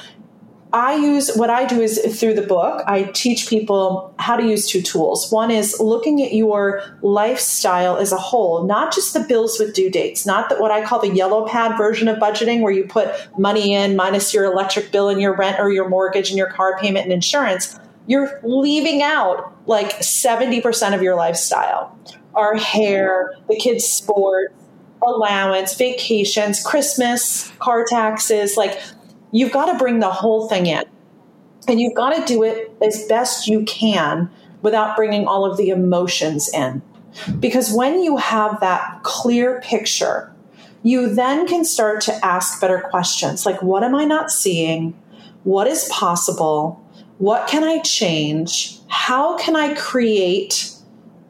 I 0.72 0.96
use 0.96 1.34
what 1.36 1.48
I 1.48 1.64
do 1.64 1.80
is 1.80 1.98
through 2.18 2.34
the 2.34 2.42
book, 2.42 2.82
I 2.86 3.04
teach 3.14 3.48
people 3.48 4.14
how 4.18 4.36
to 4.36 4.44
use 4.44 4.66
two 4.66 4.82
tools. 4.82 5.30
One 5.30 5.50
is 5.50 5.78
looking 5.80 6.22
at 6.22 6.34
your 6.34 6.82
lifestyle 7.02 7.96
as 7.96 8.12
a 8.12 8.16
whole, 8.16 8.64
not 8.64 8.92
just 8.92 9.14
the 9.14 9.20
bills 9.20 9.58
with 9.58 9.74
due 9.74 9.90
dates, 9.90 10.26
not 10.26 10.48
that 10.48 10.60
what 10.60 10.70
I 10.70 10.84
call 10.84 11.00
the 11.00 11.14
yellow 11.14 11.46
pad 11.46 11.78
version 11.78 12.08
of 12.08 12.18
budgeting, 12.18 12.62
where 12.62 12.72
you 12.72 12.84
put 12.84 13.08
money 13.38 13.74
in 13.74 13.96
minus 13.96 14.34
your 14.34 14.44
electric 14.44 14.90
bill 14.90 15.08
and 15.08 15.20
your 15.20 15.36
rent 15.36 15.60
or 15.60 15.70
your 15.70 15.88
mortgage 15.88 16.30
and 16.30 16.38
your 16.38 16.50
car 16.50 16.78
payment 16.78 17.04
and 17.04 17.12
insurance. 17.12 17.78
You're 18.08 18.40
leaving 18.42 19.02
out 19.02 19.56
like 19.66 19.98
70% 20.00 20.94
of 20.94 21.02
your 21.02 21.16
lifestyle. 21.16 21.96
Our 22.34 22.56
hair, 22.56 23.34
the 23.48 23.56
kids' 23.56 23.84
sport, 23.84 24.54
allowance, 25.06 25.74
vacations, 25.74 26.62
Christmas, 26.62 27.50
car 27.58 27.84
taxes, 27.84 28.56
like 28.56 28.80
you've 29.36 29.52
got 29.52 29.70
to 29.70 29.78
bring 29.78 29.98
the 29.98 30.10
whole 30.10 30.48
thing 30.48 30.66
in. 30.66 30.84
And 31.68 31.80
you've 31.80 31.94
got 31.94 32.14
to 32.14 32.24
do 32.32 32.42
it 32.42 32.72
as 32.82 33.06
best 33.06 33.46
you 33.46 33.64
can 33.64 34.30
without 34.62 34.96
bringing 34.96 35.26
all 35.26 35.44
of 35.44 35.56
the 35.56 35.68
emotions 35.68 36.48
in. 36.54 36.80
Because 37.38 37.72
when 37.72 38.02
you 38.02 38.16
have 38.16 38.60
that 38.60 39.00
clear 39.02 39.60
picture, 39.62 40.32
you 40.82 41.12
then 41.12 41.46
can 41.46 41.64
start 41.64 42.00
to 42.02 42.24
ask 42.24 42.60
better 42.60 42.78
questions 42.90 43.44
like, 43.44 43.62
what 43.62 43.82
am 43.82 43.94
I 43.94 44.04
not 44.04 44.30
seeing? 44.30 44.94
What 45.44 45.66
is 45.66 45.88
possible? 45.90 46.82
What 47.18 47.48
can 47.48 47.64
I 47.64 47.80
change? 47.80 48.78
How 48.88 49.36
can 49.38 49.56
I 49.56 49.74
create 49.74 50.70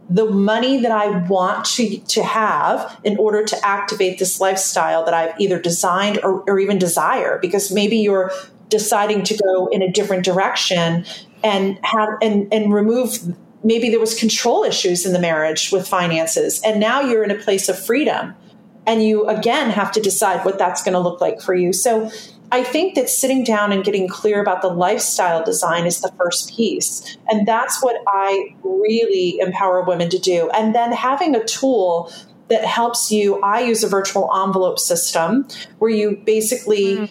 the 0.09 0.31
money 0.31 0.81
that 0.81 0.93
I 0.93 1.19
want 1.27 1.65
to, 1.65 1.99
to 1.99 2.23
have 2.23 3.01
in 3.03 3.17
order 3.19 3.45
to 3.45 3.67
activate 3.67 4.19
this 4.19 4.41
lifestyle 4.41 5.05
that 5.05 5.15
I've 5.15 5.39
either 5.41 5.59
designed 5.59 6.21
or, 6.23 6.43
or 6.49 6.59
even 6.61 6.79
desire. 6.79 7.39
Because 7.41 7.73
maybe 7.73 7.97
you're 7.97 8.31
deciding 8.69 9.25
to 9.25 9.37
go 9.37 9.67
in 9.69 9.83
a 9.83 9.91
different 9.91 10.25
direction 10.25 11.05
and 11.45 11.79
have 11.83 12.09
and, 12.23 12.53
and 12.53 12.73
remove 12.73 13.37
maybe 13.63 13.91
there 13.91 14.01
was 14.01 14.15
control 14.19 14.65
issues 14.65 15.07
in 15.07 15.13
the 15.13 15.19
marriage 15.19 15.71
with 15.71 15.87
finances 15.87 16.61
and 16.65 16.81
now 16.81 17.01
you're 17.01 17.23
in 17.23 17.31
a 17.31 17.37
place 17.37 17.69
of 17.69 17.79
freedom 17.79 18.35
and 18.87 19.03
you 19.05 19.27
again 19.29 19.71
have 19.71 19.93
to 19.93 20.01
decide 20.01 20.45
what 20.45 20.59
that's 20.59 20.83
going 20.83 20.93
to 20.93 20.99
look 20.99 21.21
like 21.21 21.41
for 21.41 21.55
you 21.55 21.73
so 21.73 22.11
I 22.53 22.63
think 22.63 22.95
that 22.95 23.09
sitting 23.09 23.45
down 23.45 23.73
and 23.73 23.85
getting 23.85 24.09
clear 24.09 24.41
about 24.41 24.63
the 24.63 24.69
lifestyle 24.69 25.45
design 25.45 25.87
is 25.87 26.01
the 26.01 26.13
first 26.17 26.55
piece. 26.55 27.17
And 27.29 27.47
that's 27.47 27.83
what 27.83 28.01
I 28.07 28.55
really 28.63 29.39
empower 29.41 29.83
women 29.83 30.09
to 30.11 30.19
do. 30.19 30.49
And 30.51 30.75
then 30.75 30.93
having 30.93 31.35
a 31.35 31.45
tool 31.45 32.13
that 32.49 32.65
helps 32.65 33.11
you, 33.11 33.41
I 33.43 33.61
use 33.61 33.83
a 33.83 33.89
virtual 33.89 34.31
envelope 34.45 34.79
system 34.79 35.49
where 35.79 35.91
you 35.91 36.23
basically. 36.25 36.97
Mm. 36.97 37.11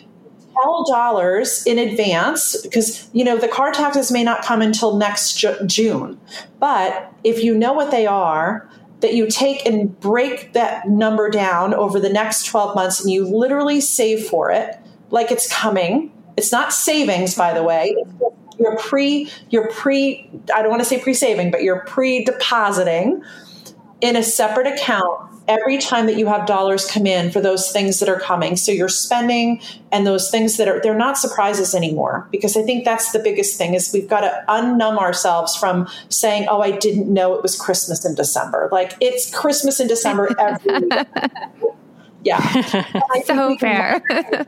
Tell 0.64 0.86
dollars 0.86 1.66
in 1.68 1.78
advance 1.78 2.56
because 2.62 3.10
you 3.12 3.26
know 3.26 3.38
the 3.38 3.50
car 3.50 3.74
taxes 3.74 4.10
may 4.10 4.24
not 4.24 4.42
come 4.42 4.62
until 4.62 4.96
next 4.96 5.38
Ju- 5.38 5.58
June, 5.66 6.18
but 6.62 7.12
if 7.26 7.44
you 7.44 7.54
know 7.54 7.74
what 7.74 7.92
they 7.92 8.08
are, 8.08 8.70
that 9.02 9.14
you 9.14 9.28
take 9.28 9.66
and 9.66 10.00
break 10.00 10.54
that 10.54 10.88
number 10.88 11.30
down 11.30 11.74
over 11.74 12.00
the 12.00 12.08
next 12.08 12.46
12 12.46 12.74
months 12.74 13.02
and 13.02 13.12
you 13.12 13.26
literally 13.26 13.82
save 13.82 14.26
for 14.28 14.50
it 14.50 14.80
like 15.10 15.32
it's 15.32 15.52
coming. 15.52 16.12
It's 16.38 16.52
not 16.52 16.74
savings, 16.74 17.36
by 17.36 17.54
the 17.54 17.64
way. 17.64 17.96
You're 18.58 18.78
pre, 18.78 19.30
you're 19.50 19.70
pre, 19.72 20.30
I 20.54 20.62
don't 20.62 20.70
want 20.70 20.82
to 20.82 20.88
say 20.88 21.00
pre 21.00 21.14
saving, 21.14 21.52
but 21.52 21.64
you're 21.64 21.82
pre 21.82 22.24
depositing 22.24 23.24
in 24.02 24.16
a 24.16 24.24
separate 24.24 24.68
account 24.68 25.32
every 25.48 25.78
time 25.78 26.08
that 26.08 26.18
you 26.18 26.28
have 26.28 26.48
dollars 26.48 26.90
come 26.90 27.06
in 27.06 27.32
for 27.32 27.40
those 27.40 27.72
things 27.72 28.00
that 28.00 28.10
are 28.10 28.20
coming. 28.20 28.56
So 28.56 28.72
you're 28.72 28.90
spending 28.90 29.62
and 29.92 30.06
those 30.06 30.32
things 30.32 30.58
that 30.58 30.68
are, 30.68 30.80
they're 30.82 30.98
not 30.98 31.18
surprises 31.18 31.76
anymore. 31.76 32.28
Because 32.32 32.58
I 32.58 32.64
think 32.64 32.84
that's 32.84 33.12
the 33.12 33.20
biggest 33.20 33.58
thing 33.58 33.74
is 33.74 33.92
we've 33.94 34.10
got 34.10 34.22
to 34.22 34.44
unnumb 34.48 34.98
ourselves 34.98 35.56
from 35.56 35.88
saying, 36.10 36.48
oh, 36.50 36.62
I 36.62 36.72
didn't 36.72 37.12
know 37.12 37.34
it 37.36 37.44
was 37.44 37.60
Christmas 37.60 38.06
in 38.06 38.16
December. 38.16 38.70
Like 38.72 38.94
it's 39.02 39.34
Christmas 39.34 39.80
in 39.80 39.88
December 39.88 40.36
every 40.40 40.90
Yeah. 42.26 42.62
so 43.24 43.56
fair. 43.58 44.02
Can, 44.02 44.26
yeah, 44.32 44.46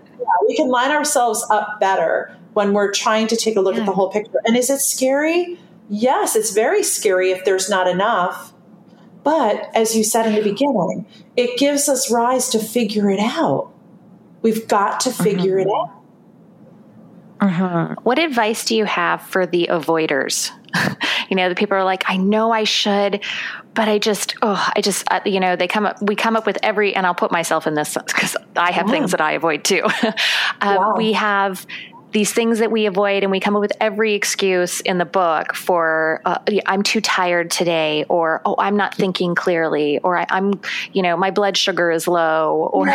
we 0.48 0.58
can 0.58 0.68
line 0.68 0.92
ourselves 0.92 1.46
up 1.50 1.80
better 1.80 2.36
when 2.54 2.74
we're 2.74 2.92
trying 2.92 3.28
to 3.28 3.36
take 3.38 3.56
a 3.56 3.62
look 3.62 3.76
yeah. 3.76 3.82
at 3.82 3.86
the 3.86 3.94
whole 3.94 4.10
picture. 4.10 4.42
And 4.46 4.58
is 4.58 4.70
it 4.70 4.80
scary? 4.80 5.60
Yes, 5.90 6.36
it's 6.36 6.52
very 6.52 6.84
scary 6.84 7.32
if 7.32 7.46
there's 7.46 7.70
not 7.70 7.88
enough. 7.88 8.52
But 9.24 9.70
as 9.76 9.96
you 9.96 10.04
said 10.04 10.26
in 10.26 10.34
the 10.34 10.42
beginning, 10.42 11.06
it 11.36 11.58
gives 11.60 11.88
us 11.88 12.12
rise 12.12 12.50
to 12.50 12.60
figure 12.60 13.12
it 13.12 13.20
out. 13.20 13.72
We've 14.42 14.68
got 14.68 15.00
to 15.02 15.12
figure 15.12 15.58
mm-hmm. 15.58 15.70
it 15.70 15.74
out. 15.74 15.94
Mm-hmm. 17.52 17.94
What 18.04 18.18
advice 18.18 18.66
do 18.66 18.76
you 18.76 18.86
have 18.86 19.22
for 19.22 19.46
the 19.46 19.68
avoiders? 19.70 20.52
you 21.30 21.36
know, 21.36 21.50
the 21.50 21.56
people 21.56 21.78
are 21.78 21.84
like, 21.84 22.04
I 22.08 22.18
know 22.18 22.52
I 22.52 22.64
should, 22.64 23.24
but 23.74 23.88
I 23.88 24.00
just, 24.00 24.36
oh, 24.42 24.72
I 24.76 24.82
just, 24.82 25.06
uh, 25.12 25.22
you 25.26 25.40
know, 25.40 25.56
they 25.56 25.68
come 25.68 25.86
up, 25.86 26.02
we 26.02 26.16
come 26.16 26.36
up 26.36 26.46
with 26.46 26.58
every, 26.64 26.96
and 26.96 27.06
I'll 27.06 27.16
put 27.16 27.32
myself 27.32 27.68
in 27.68 27.74
this 27.74 27.98
because 28.06 28.36
I 28.56 28.72
have 28.72 28.90
things 28.90 29.12
that 29.12 29.22
I 29.22 29.34
avoid 29.34 29.64
too. 29.64 29.84
uh, 30.04 30.12
wow. 30.62 30.96
We 30.98 31.14
have 31.14 31.66
these 32.12 32.34
things 32.34 32.60
that 32.60 32.72
we 32.72 32.86
avoid 32.86 33.24
and 33.24 33.32
we 33.32 33.39
come 33.39 33.56
up 33.56 33.62
with 33.62 33.74
every 33.80 34.13
excuse 34.13 34.82
in 34.82 34.98
the 34.98 35.06
book 35.06 35.54
for 35.56 36.22
uh, 36.26 36.39
i'm 36.65 36.84
too 36.84 37.02
tired 37.02 37.52
today 37.52 38.06
or 38.10 38.41
oh 38.46 38.56
i'm 38.60 38.78
not 38.78 38.96
thinking 38.96 39.36
clearly 39.36 40.00
or 40.00 40.17
I, 40.17 40.26
am 40.30 40.60
you 40.93 41.02
know 41.02 41.17
my 41.17 41.32
blood 41.32 41.58
sugar 41.58 41.91
is 41.91 42.08
low 42.08 42.70
or 42.74 42.89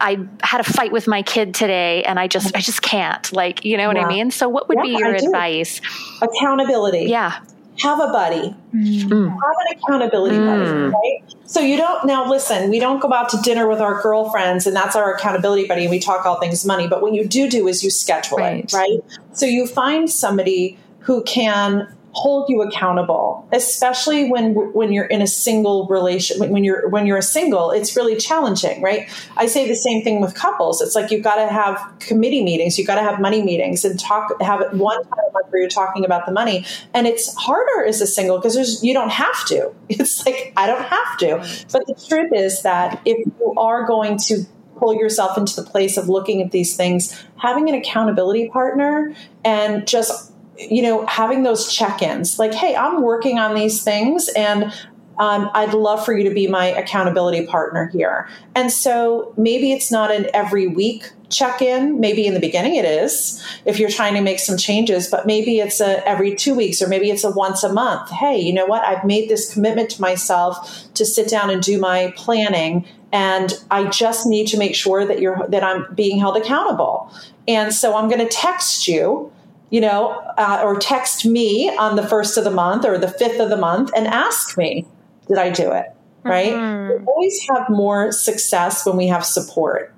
i 0.00 0.18
had 0.42 0.60
a 0.60 0.64
fight 0.64 0.92
with 0.92 1.06
my 1.06 1.22
kid 1.22 1.54
today 1.54 2.02
and 2.04 2.18
i 2.18 2.26
just 2.26 2.54
i 2.56 2.60
just 2.60 2.82
can't 2.82 3.32
like 3.32 3.64
you 3.64 3.76
know 3.76 3.88
what 3.88 3.96
yeah. 3.96 4.06
i 4.06 4.08
mean? 4.08 4.30
So 4.30 4.48
what 4.48 4.68
would 4.68 4.78
yeah, 4.78 4.84
be 4.84 4.90
your 4.90 5.14
advice? 5.14 5.80
Accountability. 6.22 7.04
Yeah 7.04 7.40
have 7.80 8.00
a 8.00 8.08
buddy 8.08 8.54
mm. 8.72 9.28
have 9.28 9.56
an 9.66 9.76
accountability 9.76 10.36
mm. 10.36 10.46
buddy 10.46 10.70
right 10.70 11.36
so 11.44 11.60
you 11.60 11.76
don't 11.76 12.06
now 12.06 12.28
listen 12.28 12.70
we 12.70 12.78
don't 12.78 13.00
go 13.00 13.12
out 13.12 13.28
to 13.28 13.36
dinner 13.38 13.68
with 13.68 13.80
our 13.80 14.00
girlfriends 14.02 14.66
and 14.66 14.76
that's 14.76 14.94
our 14.94 15.14
accountability 15.14 15.66
buddy 15.66 15.82
and 15.82 15.90
we 15.90 15.98
talk 15.98 16.24
all 16.24 16.38
things 16.40 16.64
money 16.64 16.86
but 16.86 17.02
what 17.02 17.12
you 17.12 17.26
do 17.26 17.48
do 17.48 17.66
is 17.66 17.82
you 17.82 17.90
schedule 17.90 18.38
right. 18.38 18.64
it 18.64 18.72
right 18.72 19.00
so 19.32 19.46
you 19.46 19.66
find 19.66 20.10
somebody 20.10 20.78
who 21.00 21.22
can 21.24 21.92
hold 22.14 22.48
you 22.48 22.62
accountable 22.62 23.46
especially 23.52 24.30
when 24.30 24.54
when 24.72 24.92
you're 24.92 25.06
in 25.06 25.20
a 25.20 25.26
single 25.26 25.86
relation 25.88 26.38
when 26.50 26.64
you're 26.64 26.88
when 26.88 27.06
you're 27.06 27.18
a 27.18 27.22
single 27.22 27.70
it's 27.70 27.96
really 27.96 28.16
challenging 28.16 28.82
right? 28.82 29.08
I 29.36 29.46
say 29.46 29.66
the 29.66 29.74
same 29.74 30.02
thing 30.02 30.20
with 30.20 30.34
couples. 30.34 30.80
It's 30.80 30.94
like 30.94 31.10
you've 31.10 31.24
got 31.24 31.36
to 31.36 31.48
have 31.48 31.80
committee 31.98 32.44
meetings 32.44 32.78
you've 32.78 32.86
got 32.86 32.96
to 32.96 33.02
have 33.02 33.20
money 33.20 33.42
meetings 33.42 33.84
and 33.84 33.98
talk 33.98 34.40
have 34.40 34.60
one 34.78 35.02
time 35.04 35.12
a 35.28 35.32
month 35.32 35.46
where 35.50 35.60
you're 35.60 35.70
talking 35.70 36.04
about 36.04 36.26
the 36.26 36.32
money. 36.32 36.66
And 36.92 37.06
it's 37.06 37.34
harder 37.36 37.84
as 37.86 38.00
a 38.00 38.06
single 38.06 38.38
because 38.38 38.54
there's 38.54 38.82
you 38.82 38.92
don't 38.92 39.10
have 39.10 39.44
to. 39.46 39.74
It's 39.88 40.26
like 40.26 40.52
i 40.56 40.66
don't 40.66 40.82
have 40.82 41.18
to. 41.18 41.66
But 41.72 41.86
the 41.86 41.94
truth 42.08 42.32
is 42.34 42.62
that 42.62 43.00
if 43.04 43.26
you 43.26 43.54
are 43.56 43.86
going 43.86 44.18
to 44.26 44.44
pull 44.76 44.94
yourself 44.94 45.38
into 45.38 45.54
the 45.54 45.62
place 45.62 45.96
of 45.96 46.08
looking 46.08 46.42
at 46.42 46.50
these 46.50 46.76
things 46.76 47.24
having 47.36 47.68
an 47.68 47.76
accountability 47.76 48.48
partner 48.48 49.14
and 49.44 49.86
just 49.86 50.33
you 50.58 50.82
know, 50.82 51.06
having 51.06 51.42
those 51.42 51.72
check 51.72 52.02
ins 52.02 52.38
like, 52.38 52.54
hey, 52.54 52.76
I'm 52.76 53.02
working 53.02 53.38
on 53.38 53.54
these 53.54 53.82
things 53.82 54.28
and 54.36 54.72
um, 55.18 55.48
I'd 55.54 55.74
love 55.74 56.04
for 56.04 56.16
you 56.16 56.28
to 56.28 56.34
be 56.34 56.46
my 56.48 56.66
accountability 56.66 57.46
partner 57.46 57.86
here. 57.86 58.28
And 58.54 58.72
so 58.72 59.32
maybe 59.36 59.72
it's 59.72 59.90
not 59.90 60.10
an 60.10 60.28
every 60.34 60.66
week 60.66 61.10
check 61.30 61.62
in. 61.62 62.00
Maybe 62.00 62.26
in 62.26 62.34
the 62.34 62.40
beginning 62.40 62.76
it 62.76 62.84
is 62.84 63.42
if 63.64 63.78
you're 63.78 63.90
trying 63.90 64.14
to 64.14 64.20
make 64.20 64.40
some 64.40 64.56
changes, 64.56 65.08
but 65.08 65.26
maybe 65.26 65.58
it's 65.58 65.80
a 65.80 66.06
every 66.08 66.34
two 66.34 66.54
weeks 66.54 66.82
or 66.82 66.88
maybe 66.88 67.10
it's 67.10 67.24
a 67.24 67.30
once 67.30 67.62
a 67.62 67.72
month. 67.72 68.10
Hey, 68.10 68.40
you 68.40 68.52
know 68.52 68.66
what? 68.66 68.84
I've 68.84 69.04
made 69.04 69.28
this 69.28 69.52
commitment 69.52 69.90
to 69.90 70.00
myself 70.00 70.92
to 70.94 71.04
sit 71.04 71.28
down 71.28 71.50
and 71.50 71.62
do 71.62 71.78
my 71.78 72.12
planning 72.16 72.84
and 73.12 73.52
I 73.70 73.84
just 73.84 74.26
need 74.26 74.48
to 74.48 74.58
make 74.58 74.74
sure 74.74 75.06
that 75.06 75.20
you're 75.20 75.46
that 75.48 75.62
I'm 75.62 75.86
being 75.94 76.18
held 76.18 76.36
accountable. 76.36 77.12
And 77.46 77.72
so 77.72 77.96
I'm 77.96 78.08
going 78.08 78.20
to 78.20 78.28
text 78.28 78.88
you 78.88 79.30
you 79.74 79.80
know, 79.80 80.10
uh, 80.38 80.60
or 80.62 80.78
text 80.78 81.26
me 81.26 81.68
on 81.78 81.96
the 81.96 82.06
first 82.06 82.38
of 82.38 82.44
the 82.44 82.50
month 82.52 82.84
or 82.84 82.96
the 82.96 83.08
fifth 83.08 83.40
of 83.40 83.50
the 83.50 83.56
month 83.56 83.90
and 83.96 84.06
ask 84.06 84.56
me, 84.56 84.86
did 85.26 85.36
I 85.36 85.50
do 85.50 85.72
it? 85.72 85.86
Right? 86.22 86.52
Mm-hmm. 86.52 87.04
We 87.04 87.12
always 87.12 87.48
have 87.48 87.68
more 87.68 88.12
success 88.12 88.86
when 88.86 88.96
we 88.96 89.08
have 89.08 89.24
support. 89.24 89.92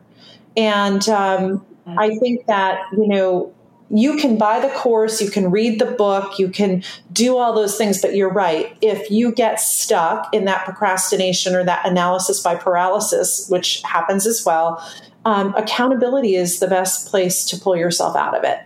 And 0.56 1.06
um, 1.10 1.58
mm-hmm. 1.58 1.98
I 1.98 2.16
think 2.16 2.46
that, 2.46 2.84
you 2.92 3.06
know, 3.06 3.54
you 3.90 4.16
can 4.16 4.38
buy 4.38 4.60
the 4.60 4.70
course, 4.70 5.20
you 5.20 5.30
can 5.30 5.50
read 5.50 5.78
the 5.78 5.84
book, 5.84 6.38
you 6.38 6.48
can 6.48 6.82
do 7.12 7.36
all 7.36 7.52
those 7.52 7.76
things, 7.76 8.00
but 8.00 8.14
you're 8.16 8.32
right. 8.32 8.74
If 8.80 9.10
you 9.10 9.30
get 9.30 9.60
stuck 9.60 10.32
in 10.32 10.46
that 10.46 10.64
procrastination 10.64 11.54
or 11.54 11.64
that 11.64 11.86
analysis 11.86 12.42
by 12.42 12.54
paralysis, 12.54 13.46
which 13.50 13.82
happens 13.82 14.26
as 14.26 14.42
well, 14.42 14.82
um, 15.26 15.54
accountability 15.54 16.34
is 16.34 16.60
the 16.60 16.66
best 16.66 17.10
place 17.10 17.44
to 17.50 17.58
pull 17.58 17.76
yourself 17.76 18.16
out 18.16 18.34
of 18.34 18.42
it. 18.42 18.60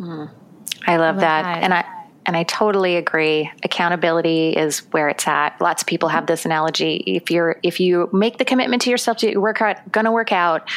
Mm. 0.00 0.30
I 0.86 0.96
love, 0.96 0.96
I 0.96 0.96
love 0.96 1.16
that. 1.16 1.42
that. 1.42 1.62
And 1.62 1.74
I, 1.74 1.84
and 2.26 2.36
I 2.36 2.44
totally 2.44 2.96
agree. 2.96 3.50
Accountability 3.64 4.50
is 4.50 4.80
where 4.92 5.08
it's 5.08 5.26
at. 5.26 5.60
Lots 5.60 5.82
of 5.82 5.86
people 5.86 6.08
have 6.08 6.26
this 6.26 6.44
analogy. 6.44 6.96
If 7.06 7.30
you're 7.30 7.58
if 7.62 7.80
you 7.80 8.08
make 8.12 8.38
the 8.38 8.44
commitment 8.44 8.82
to 8.82 8.90
yourself 8.90 9.16
to 9.18 9.36
work 9.38 9.60
out, 9.62 9.90
gonna 9.90 10.12
work 10.12 10.30
out, 10.30 10.68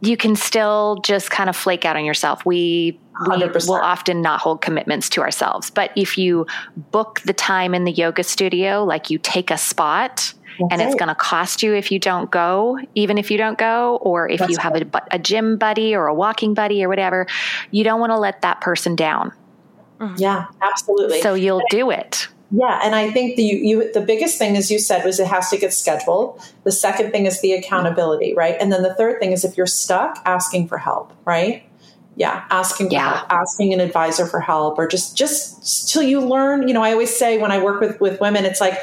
you 0.00 0.16
can 0.16 0.36
still 0.36 1.00
just 1.04 1.30
kind 1.30 1.50
of 1.50 1.56
flake 1.56 1.84
out 1.84 1.96
on 1.96 2.04
yourself. 2.04 2.46
We 2.46 2.98
we 3.28 3.36
100%. 3.36 3.68
will 3.68 3.74
often 3.74 4.22
not 4.22 4.40
hold 4.40 4.60
commitments 4.60 5.08
to 5.10 5.20
ourselves. 5.20 5.70
But 5.70 5.90
if 5.96 6.18
you 6.18 6.46
book 6.90 7.20
the 7.24 7.32
time 7.32 7.74
in 7.74 7.84
the 7.84 7.92
yoga 7.92 8.24
studio, 8.24 8.84
like 8.84 9.10
you 9.10 9.18
take 9.18 9.50
a 9.50 9.58
spot, 9.58 10.32
that's 10.58 10.72
and 10.72 10.82
it's 10.82 10.94
going 10.94 11.08
to 11.08 11.14
cost 11.14 11.62
you 11.62 11.74
if 11.74 11.90
you 11.90 11.98
don't 11.98 12.30
go, 12.30 12.78
even 12.94 13.18
if 13.18 13.30
you 13.30 13.38
don't 13.38 13.58
go, 13.58 13.96
or 13.96 14.28
if 14.28 14.40
That's 14.40 14.50
you 14.50 14.58
have 14.58 14.76
a, 14.76 15.02
a, 15.10 15.18
gym 15.18 15.56
buddy 15.56 15.94
or 15.94 16.06
a 16.06 16.14
walking 16.14 16.54
buddy 16.54 16.84
or 16.84 16.88
whatever, 16.88 17.26
you 17.70 17.84
don't 17.84 18.00
want 18.00 18.10
to 18.10 18.18
let 18.18 18.42
that 18.42 18.60
person 18.60 18.94
down. 18.94 19.32
Mm-hmm. 20.00 20.16
Yeah, 20.18 20.46
absolutely. 20.62 21.20
So 21.20 21.34
you'll 21.34 21.62
do 21.70 21.90
it. 21.90 22.28
Yeah, 22.50 22.80
and 22.84 22.94
I 22.94 23.10
think 23.10 23.36
the 23.36 23.42
you 23.42 23.92
the 23.92 24.00
biggest 24.00 24.38
thing, 24.38 24.56
as 24.56 24.70
you 24.70 24.78
said, 24.78 25.04
was 25.04 25.18
it 25.18 25.26
has 25.26 25.50
to 25.50 25.56
get 25.56 25.72
scheduled. 25.72 26.40
The 26.62 26.70
second 26.70 27.10
thing 27.10 27.26
is 27.26 27.40
the 27.40 27.52
accountability, 27.52 28.34
right? 28.34 28.56
And 28.60 28.70
then 28.72 28.82
the 28.82 28.94
third 28.94 29.18
thing 29.18 29.32
is 29.32 29.44
if 29.44 29.56
you're 29.56 29.66
stuck, 29.66 30.20
asking 30.24 30.68
for 30.68 30.78
help, 30.78 31.12
right? 31.24 31.68
Yeah, 32.16 32.44
asking 32.50 32.92
yeah. 32.92 33.18
Help, 33.18 33.32
asking 33.32 33.72
an 33.72 33.80
advisor 33.80 34.26
for 34.26 34.38
help, 34.40 34.78
or 34.78 34.86
just 34.86 35.16
just 35.16 35.90
till 35.90 36.02
you 36.02 36.20
learn. 36.20 36.68
You 36.68 36.74
know, 36.74 36.82
I 36.82 36.92
always 36.92 37.16
say 37.16 37.38
when 37.38 37.50
I 37.50 37.60
work 37.60 37.80
with 37.80 38.00
with 38.00 38.20
women, 38.20 38.44
it's 38.44 38.60
like 38.60 38.78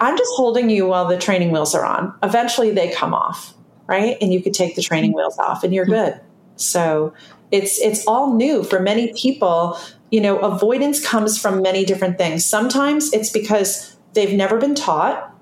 I'm 0.00 0.16
just 0.16 0.30
holding 0.34 0.70
you 0.70 0.86
while 0.86 1.06
the 1.06 1.18
training 1.18 1.50
wheels 1.50 1.74
are 1.74 1.84
on. 1.84 2.14
Eventually 2.22 2.70
they 2.70 2.90
come 2.90 3.14
off, 3.14 3.54
right? 3.86 4.16
And 4.20 4.32
you 4.32 4.42
could 4.42 4.54
take 4.54 4.76
the 4.76 4.82
training 4.82 5.12
wheels 5.12 5.38
off 5.38 5.64
and 5.64 5.74
you're 5.74 5.86
hmm. 5.86 5.92
good. 5.92 6.20
So 6.56 7.14
it's 7.50 7.80
it's 7.80 8.06
all 8.06 8.34
new 8.34 8.62
for 8.62 8.80
many 8.80 9.12
people. 9.14 9.78
You 10.10 10.20
know, 10.20 10.38
avoidance 10.38 11.04
comes 11.04 11.38
from 11.38 11.62
many 11.62 11.84
different 11.84 12.18
things. 12.18 12.44
Sometimes 12.44 13.12
it's 13.12 13.30
because 13.30 13.96
they've 14.14 14.34
never 14.34 14.58
been 14.58 14.74
taught. 14.74 15.34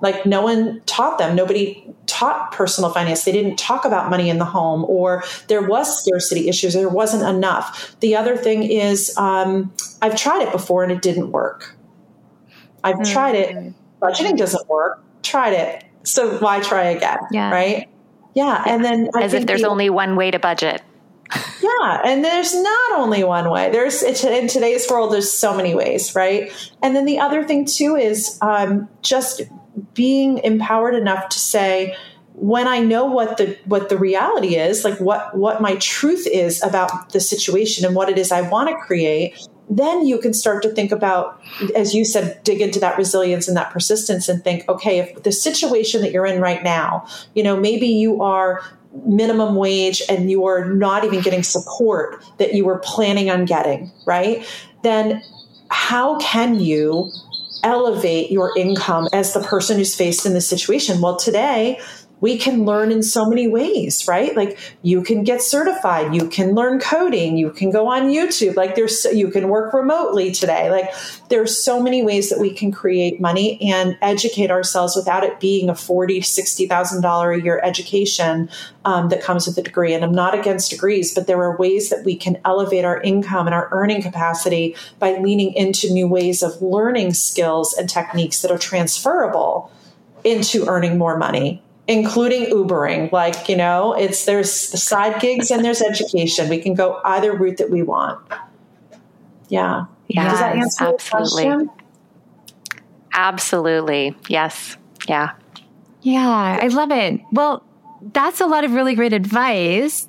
Like 0.00 0.26
no 0.26 0.42
one 0.42 0.82
taught 0.86 1.18
them. 1.18 1.36
Nobody 1.36 1.86
taught 2.06 2.50
personal 2.50 2.90
finance. 2.90 3.24
They 3.24 3.30
didn't 3.30 3.56
talk 3.56 3.84
about 3.84 4.10
money 4.10 4.28
in 4.28 4.38
the 4.38 4.44
home, 4.44 4.84
or 4.86 5.22
there 5.46 5.62
was 5.62 6.02
scarcity 6.02 6.48
issues. 6.48 6.74
There 6.74 6.88
wasn't 6.88 7.22
enough. 7.22 7.94
The 8.00 8.16
other 8.16 8.36
thing 8.36 8.64
is, 8.64 9.16
um, 9.16 9.72
I've 10.00 10.16
tried 10.16 10.42
it 10.42 10.50
before 10.50 10.82
and 10.82 10.90
it 10.90 11.02
didn't 11.02 11.30
work 11.30 11.76
I've 12.84 12.96
mm-hmm. 12.96 13.12
tried 13.12 13.34
it. 13.34 13.74
Budgeting 14.00 14.36
doesn't 14.36 14.68
work. 14.68 15.02
Tried 15.22 15.52
it. 15.52 15.84
So 16.04 16.38
why 16.38 16.60
try 16.60 16.84
again? 16.84 17.18
Yeah. 17.30 17.50
Right. 17.50 17.88
Yeah. 18.34 18.62
And 18.66 18.84
then 18.84 19.10
I 19.14 19.22
as 19.22 19.34
if 19.34 19.46
there's 19.46 19.62
the, 19.62 19.68
only 19.68 19.90
one 19.90 20.16
way 20.16 20.30
to 20.30 20.38
budget. 20.38 20.82
yeah. 21.62 22.02
And 22.04 22.24
there's 22.24 22.54
not 22.54 22.92
only 22.98 23.24
one 23.24 23.50
way. 23.50 23.70
There's 23.70 24.02
in 24.02 24.48
today's 24.48 24.88
world, 24.90 25.12
there's 25.12 25.30
so 25.30 25.56
many 25.56 25.74
ways. 25.74 26.14
Right. 26.14 26.50
And 26.82 26.96
then 26.96 27.04
the 27.04 27.18
other 27.18 27.44
thing 27.44 27.64
too 27.64 27.96
is 27.96 28.38
um, 28.42 28.88
just 29.02 29.42
being 29.94 30.38
empowered 30.38 30.94
enough 30.94 31.28
to 31.30 31.38
say, 31.38 31.96
when 32.34 32.66
I 32.66 32.80
know 32.80 33.04
what 33.04 33.36
the 33.36 33.58
what 33.66 33.88
the 33.88 33.98
reality 33.98 34.56
is, 34.56 34.84
like 34.84 34.98
what 34.98 35.36
what 35.36 35.60
my 35.60 35.76
truth 35.76 36.26
is 36.26 36.62
about 36.62 37.10
the 37.10 37.20
situation 37.20 37.84
and 37.84 37.94
what 37.94 38.08
it 38.08 38.18
is 38.18 38.32
I 38.32 38.40
want 38.40 38.70
to 38.70 38.76
create, 38.76 39.36
then 39.78 40.06
you 40.06 40.18
can 40.18 40.34
start 40.34 40.62
to 40.62 40.70
think 40.70 40.92
about, 40.92 41.40
as 41.74 41.94
you 41.94 42.04
said, 42.04 42.42
dig 42.44 42.60
into 42.60 42.80
that 42.80 42.98
resilience 42.98 43.48
and 43.48 43.56
that 43.56 43.70
persistence 43.70 44.28
and 44.28 44.42
think, 44.42 44.68
okay, 44.68 44.98
if 44.98 45.22
the 45.22 45.32
situation 45.32 46.02
that 46.02 46.12
you're 46.12 46.26
in 46.26 46.40
right 46.40 46.62
now, 46.62 47.06
you 47.34 47.42
know, 47.42 47.56
maybe 47.56 47.86
you 47.86 48.22
are 48.22 48.62
minimum 49.06 49.54
wage 49.54 50.02
and 50.08 50.30
you 50.30 50.44
are 50.44 50.66
not 50.66 51.04
even 51.04 51.20
getting 51.20 51.42
support 51.42 52.22
that 52.38 52.54
you 52.54 52.64
were 52.64 52.78
planning 52.78 53.30
on 53.30 53.44
getting, 53.44 53.90
right? 54.06 54.46
Then 54.82 55.22
how 55.70 56.18
can 56.18 56.60
you 56.60 57.10
elevate 57.62 58.30
your 58.30 58.56
income 58.58 59.08
as 59.12 59.32
the 59.32 59.40
person 59.40 59.78
who's 59.78 59.94
faced 59.94 60.26
in 60.26 60.34
this 60.34 60.48
situation? 60.48 61.00
Well, 61.00 61.16
today, 61.16 61.80
we 62.22 62.38
can 62.38 62.64
learn 62.64 62.92
in 62.92 63.02
so 63.02 63.28
many 63.28 63.48
ways, 63.48 64.06
right? 64.06 64.34
Like 64.36 64.56
you 64.80 65.02
can 65.02 65.24
get 65.24 65.42
certified, 65.42 66.14
you 66.14 66.28
can 66.28 66.54
learn 66.54 66.78
coding, 66.78 67.36
you 67.36 67.50
can 67.50 67.72
go 67.72 67.88
on 67.88 68.04
YouTube, 68.04 68.54
like 68.54 68.76
there's, 68.76 69.04
you 69.06 69.28
can 69.28 69.48
work 69.48 69.74
remotely 69.74 70.30
today. 70.30 70.70
Like 70.70 70.88
there's 71.30 71.58
so 71.58 71.82
many 71.82 72.04
ways 72.04 72.30
that 72.30 72.38
we 72.38 72.54
can 72.54 72.70
create 72.70 73.20
money 73.20 73.60
and 73.60 73.98
educate 74.00 74.52
ourselves 74.52 74.94
without 74.94 75.24
it 75.24 75.40
being 75.40 75.68
a 75.68 75.74
forty, 75.74 76.20
sixty 76.20 76.66
thousand 76.68 77.02
dollar 77.02 77.32
a 77.32 77.42
year 77.42 77.60
education 77.64 78.48
um, 78.84 79.08
that 79.08 79.20
comes 79.20 79.48
with 79.48 79.58
a 79.58 79.62
degree. 79.62 79.92
And 79.92 80.04
I'm 80.04 80.12
not 80.12 80.38
against 80.38 80.70
degrees, 80.70 81.12
but 81.12 81.26
there 81.26 81.42
are 81.42 81.56
ways 81.56 81.90
that 81.90 82.04
we 82.04 82.14
can 82.14 82.40
elevate 82.44 82.84
our 82.84 83.00
income 83.00 83.48
and 83.48 83.54
our 83.54 83.68
earning 83.72 84.00
capacity 84.00 84.76
by 85.00 85.18
leaning 85.18 85.54
into 85.54 85.92
new 85.92 86.06
ways 86.06 86.44
of 86.44 86.62
learning 86.62 87.14
skills 87.14 87.74
and 87.74 87.90
techniques 87.90 88.42
that 88.42 88.52
are 88.52 88.58
transferable 88.58 89.72
into 90.22 90.66
earning 90.68 90.98
more 90.98 91.18
money 91.18 91.61
including 91.86 92.46
Ubering. 92.46 93.10
Like, 93.12 93.48
you 93.48 93.56
know, 93.56 93.92
it's 93.92 94.24
there's 94.24 94.52
side 94.52 95.20
gigs 95.20 95.50
and 95.50 95.64
there's 95.64 95.82
education. 95.82 96.48
We 96.48 96.58
can 96.58 96.74
go 96.74 97.00
either 97.04 97.36
route 97.36 97.58
that 97.58 97.70
we 97.70 97.82
want. 97.82 98.20
Yeah. 99.48 99.86
Yeah. 100.08 100.30
Does 100.30 100.38
that 100.38 100.56
answer 100.56 100.84
absolutely. 100.84 101.44
question? 101.44 101.70
Absolutely. 103.12 104.16
Yes. 104.28 104.76
Yeah. 105.08 105.32
Yeah, 106.02 106.58
I 106.60 106.66
love 106.68 106.90
it. 106.90 107.20
Well, 107.30 107.64
that's 108.12 108.40
a 108.40 108.46
lot 108.46 108.64
of 108.64 108.72
really 108.72 108.94
great 108.94 109.12
advice. 109.12 110.08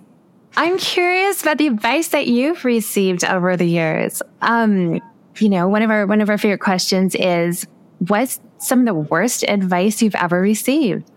I'm 0.55 0.77
curious 0.77 1.41
about 1.41 1.57
the 1.57 1.67
advice 1.67 2.09
that 2.09 2.27
you've 2.27 2.65
received 2.65 3.23
over 3.23 3.55
the 3.57 3.65
years. 3.65 4.21
Um, 4.41 5.01
you 5.37 5.49
know, 5.49 5.67
one 5.67 5.81
of 5.81 5.89
our 5.89 6.05
one 6.05 6.21
of 6.21 6.29
our 6.29 6.37
favorite 6.37 6.61
questions 6.61 7.15
is 7.15 7.67
what's 7.99 8.39
some 8.57 8.79
of 8.79 8.85
the 8.85 8.93
worst 8.93 9.43
advice 9.47 10.01
you've 10.01 10.15
ever 10.15 10.41
received? 10.41 11.09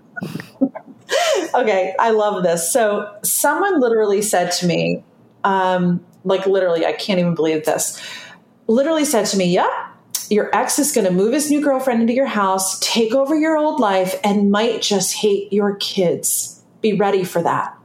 Okay, 1.54 1.94
I 1.98 2.10
love 2.10 2.42
this. 2.42 2.72
So, 2.72 3.12
someone 3.22 3.80
literally 3.80 4.22
said 4.22 4.52
to 4.52 4.66
me, 4.66 5.02
um, 5.44 6.04
like 6.24 6.46
literally, 6.46 6.84
I 6.84 6.92
can't 6.92 7.20
even 7.20 7.34
believe 7.34 7.64
this. 7.64 8.00
Literally 8.66 9.04
said 9.04 9.26
to 9.26 9.36
me, 9.36 9.46
"Yep, 9.52 9.70
your 10.28 10.54
ex 10.54 10.78
is 10.78 10.92
going 10.92 11.06
to 11.06 11.12
move 11.12 11.32
his 11.32 11.50
new 11.50 11.62
girlfriend 11.62 12.00
into 12.00 12.14
your 12.14 12.26
house, 12.26 12.78
take 12.80 13.14
over 13.14 13.34
your 13.34 13.56
old 13.56 13.78
life, 13.78 14.18
and 14.24 14.50
might 14.50 14.82
just 14.82 15.14
hate 15.14 15.52
your 15.52 15.76
kids. 15.76 16.62
Be 16.80 16.94
ready 16.94 17.24
for 17.24 17.42
that." 17.42 17.76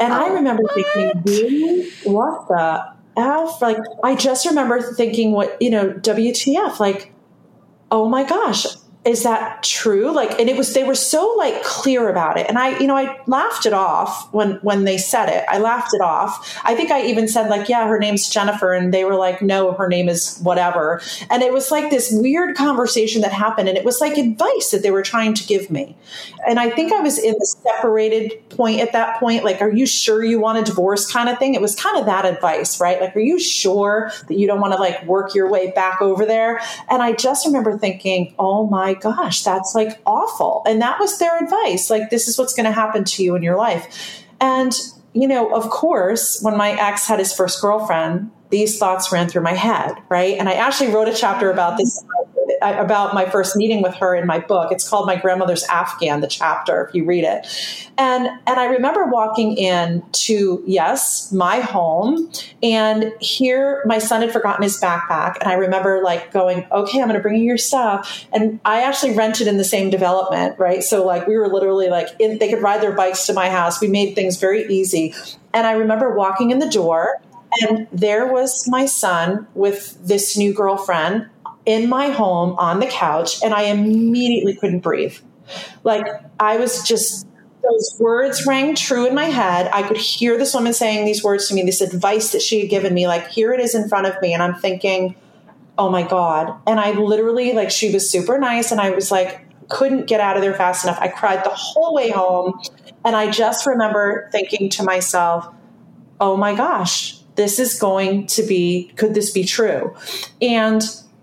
And 0.00 0.12
I 0.12 0.28
remember 0.28 0.64
what? 0.64 0.74
thinking, 0.74 1.90
what 2.04 2.48
the 2.48 2.92
f? 3.16 3.62
Like, 3.62 3.78
I 4.02 4.16
just 4.16 4.46
remember 4.46 4.80
thinking, 4.80 5.32
what 5.32 5.60
you 5.60 5.70
know, 5.70 5.90
WTF? 5.90 6.80
Like, 6.80 7.12
oh 7.90 8.08
my 8.08 8.24
gosh, 8.24 8.66
is 9.04 9.24
that 9.24 9.64
true? 9.64 10.12
Like 10.12 10.38
and 10.38 10.48
it 10.48 10.56
was 10.56 10.74
they 10.74 10.84
were 10.84 10.94
so 10.94 11.34
like 11.36 11.64
clear 11.64 12.08
about 12.08 12.38
it. 12.38 12.46
And 12.48 12.56
i 12.56 12.78
you 12.78 12.86
know 12.86 12.96
i 12.96 13.18
laughed 13.26 13.66
it 13.66 13.72
off 13.72 14.32
when 14.32 14.52
when 14.62 14.84
they 14.84 14.96
said 14.96 15.28
it. 15.28 15.44
I 15.48 15.58
laughed 15.58 15.92
it 15.92 16.00
off. 16.00 16.60
I 16.64 16.76
think 16.76 16.92
i 16.92 17.04
even 17.04 17.26
said 17.26 17.48
like 17.50 17.68
yeah 17.68 17.88
her 17.88 17.98
name's 17.98 18.28
jennifer. 18.28 18.72
And 18.72 18.94
they 18.94 19.04
were 19.04 19.16
like 19.16 19.42
no 19.42 19.72
her 19.72 19.88
name 19.88 20.08
is 20.08 20.38
whatever. 20.38 21.02
And 21.30 21.42
it 21.42 21.52
was 21.52 21.72
like 21.72 21.90
this 21.90 22.12
weird 22.12 22.56
conversation 22.56 23.22
that 23.22 23.32
happened. 23.32 23.68
And 23.68 23.76
it 23.76 23.84
was 23.84 24.00
like 24.00 24.16
advice 24.16 24.70
that 24.70 24.82
they 24.82 24.92
were 24.92 25.02
trying 25.02 25.34
to 25.34 25.46
give 25.46 25.68
me. 25.68 25.96
And 26.46 26.60
i 26.60 26.70
think 26.70 26.92
i 26.92 27.00
was 27.00 27.18
in 27.18 27.32
the 27.32 27.46
separated 27.46 28.48
point 28.50 28.80
at 28.80 28.92
that 28.92 29.18
point. 29.18 29.42
Like 29.44 29.60
are 29.60 29.72
you 29.72 29.84
sure 29.86 30.22
you 30.22 30.38
want 30.38 30.58
a 30.58 30.62
divorce 30.62 31.10
kind 31.10 31.28
of 31.28 31.38
thing? 31.38 31.54
It 31.54 31.60
was 31.60 31.74
kind 31.74 31.98
of 31.98 32.06
that 32.06 32.24
advice 32.24 32.80
right? 32.80 33.00
Like 33.00 33.16
are 33.16 33.20
you 33.20 33.40
sure 33.40 34.12
that 34.28 34.38
you 34.38 34.46
don't 34.46 34.60
want 34.60 34.74
to 34.74 34.78
like 34.78 35.04
work 35.06 35.34
your 35.34 35.50
way 35.50 35.72
back 35.72 36.00
over 36.00 36.24
there? 36.24 36.60
And 36.88 37.02
i 37.02 37.12
just 37.14 37.44
remember 37.46 37.76
thinking 37.76 38.32
oh 38.38 38.68
my 38.68 38.91
my 38.92 39.00
gosh, 39.00 39.42
that's 39.42 39.74
like 39.74 40.00
awful. 40.06 40.62
And 40.66 40.80
that 40.82 40.98
was 40.98 41.18
their 41.18 41.42
advice. 41.42 41.90
Like, 41.90 42.10
this 42.10 42.28
is 42.28 42.38
what's 42.38 42.54
going 42.54 42.66
to 42.66 42.72
happen 42.72 43.04
to 43.04 43.22
you 43.22 43.34
in 43.34 43.42
your 43.42 43.56
life. 43.56 44.24
And, 44.40 44.72
you 45.12 45.28
know, 45.28 45.54
of 45.54 45.70
course, 45.70 46.40
when 46.42 46.56
my 46.56 46.72
ex 46.72 47.06
had 47.06 47.18
his 47.18 47.32
first 47.32 47.60
girlfriend, 47.60 48.30
these 48.52 48.78
thoughts 48.78 49.10
ran 49.10 49.28
through 49.28 49.42
my 49.42 49.54
head, 49.54 49.94
right? 50.08 50.38
And 50.38 50.48
I 50.48 50.52
actually 50.52 50.92
wrote 50.92 51.08
a 51.08 51.14
chapter 51.14 51.50
about 51.50 51.72
mm-hmm. 51.72 51.78
this 51.78 52.04
uh, 52.60 52.76
about 52.78 53.14
my 53.14 53.28
first 53.28 53.56
meeting 53.56 53.82
with 53.82 53.94
her 53.94 54.14
in 54.14 54.26
my 54.26 54.38
book. 54.38 54.70
It's 54.70 54.88
called 54.88 55.06
My 55.06 55.16
Grandmother's 55.16 55.64
Afghan, 55.64 56.20
the 56.20 56.28
chapter, 56.28 56.86
if 56.86 56.94
you 56.94 57.04
read 57.04 57.24
it. 57.24 57.46
And 57.98 58.28
and 58.46 58.60
I 58.60 58.66
remember 58.66 59.06
walking 59.06 59.56
in 59.56 60.04
to, 60.12 60.62
yes, 60.66 61.32
my 61.32 61.60
home, 61.60 62.30
and 62.62 63.12
here 63.20 63.82
my 63.86 63.98
son 63.98 64.20
had 64.20 64.32
forgotten 64.32 64.62
his 64.62 64.80
backpack. 64.80 65.38
And 65.40 65.50
I 65.50 65.54
remember 65.54 66.02
like 66.04 66.30
going, 66.30 66.66
okay, 66.70 67.00
I'm 67.00 67.08
gonna 67.08 67.20
bring 67.20 67.36
you 67.36 67.44
your 67.44 67.58
stuff. 67.58 68.26
And 68.32 68.60
I 68.64 68.82
actually 68.82 69.14
rented 69.14 69.48
in 69.48 69.56
the 69.56 69.64
same 69.64 69.90
development, 69.90 70.58
right? 70.58 70.84
So 70.84 71.04
like 71.04 71.26
we 71.26 71.36
were 71.36 71.48
literally 71.48 71.88
like 71.88 72.08
in, 72.18 72.38
they 72.38 72.50
could 72.50 72.62
ride 72.62 72.82
their 72.82 72.92
bikes 72.92 73.26
to 73.26 73.32
my 73.32 73.48
house. 73.48 73.80
We 73.80 73.88
made 73.88 74.14
things 74.14 74.36
very 74.38 74.66
easy. 74.66 75.14
And 75.54 75.66
I 75.66 75.72
remember 75.72 76.14
walking 76.14 76.50
in 76.50 76.58
the 76.58 76.70
door 76.70 77.20
and 77.60 77.86
there 77.92 78.32
was 78.32 78.66
my 78.68 78.86
son 78.86 79.46
with 79.54 79.98
this 80.06 80.36
new 80.36 80.52
girlfriend 80.52 81.28
in 81.66 81.88
my 81.88 82.08
home 82.08 82.56
on 82.58 82.80
the 82.80 82.86
couch 82.86 83.42
and 83.42 83.54
I 83.54 83.62
immediately 83.62 84.54
couldn't 84.54 84.80
breathe. 84.80 85.16
Like 85.84 86.06
I 86.40 86.56
was 86.56 86.82
just 86.82 87.26
those 87.62 87.96
words 88.00 88.46
rang 88.46 88.74
true 88.74 89.06
in 89.06 89.14
my 89.14 89.26
head. 89.26 89.70
I 89.72 89.82
could 89.82 89.96
hear 89.96 90.36
this 90.36 90.54
woman 90.54 90.74
saying 90.74 91.04
these 91.04 91.22
words 91.22 91.48
to 91.48 91.54
me, 91.54 91.62
this 91.62 91.80
advice 91.80 92.32
that 92.32 92.42
she 92.42 92.60
had 92.60 92.70
given 92.70 92.92
me, 92.92 93.06
like, 93.06 93.28
here 93.28 93.52
it 93.52 93.60
is 93.60 93.74
in 93.74 93.88
front 93.88 94.06
of 94.06 94.20
me. 94.20 94.34
And 94.34 94.42
I'm 94.42 94.54
thinking, 94.56 95.14
oh 95.78 95.88
my 95.88 96.02
God. 96.02 96.54
And 96.66 96.80
I 96.80 96.92
literally, 96.92 97.52
like, 97.52 97.70
she 97.70 97.92
was 97.92 98.08
super 98.08 98.38
nice. 98.38 98.72
And 98.72 98.80
I 98.80 98.90
was 98.90 99.10
like, 99.10 99.46
couldn't 99.68 100.06
get 100.06 100.20
out 100.20 100.36
of 100.36 100.42
there 100.42 100.54
fast 100.54 100.84
enough. 100.84 100.98
I 101.00 101.08
cried 101.08 101.44
the 101.44 101.50
whole 101.50 101.94
way 101.94 102.10
home. 102.10 102.60
And 103.04 103.16
I 103.16 103.30
just 103.30 103.66
remember 103.66 104.28
thinking 104.32 104.68
to 104.70 104.82
myself, 104.82 105.46
oh 106.20 106.36
my 106.36 106.54
gosh, 106.54 107.21
this 107.34 107.58
is 107.58 107.78
going 107.78 108.26
to 108.28 108.42
be, 108.42 108.92
could 108.96 109.14
this 109.14 109.30
be 109.30 109.44
true? 109.44 109.94
And 110.40 110.82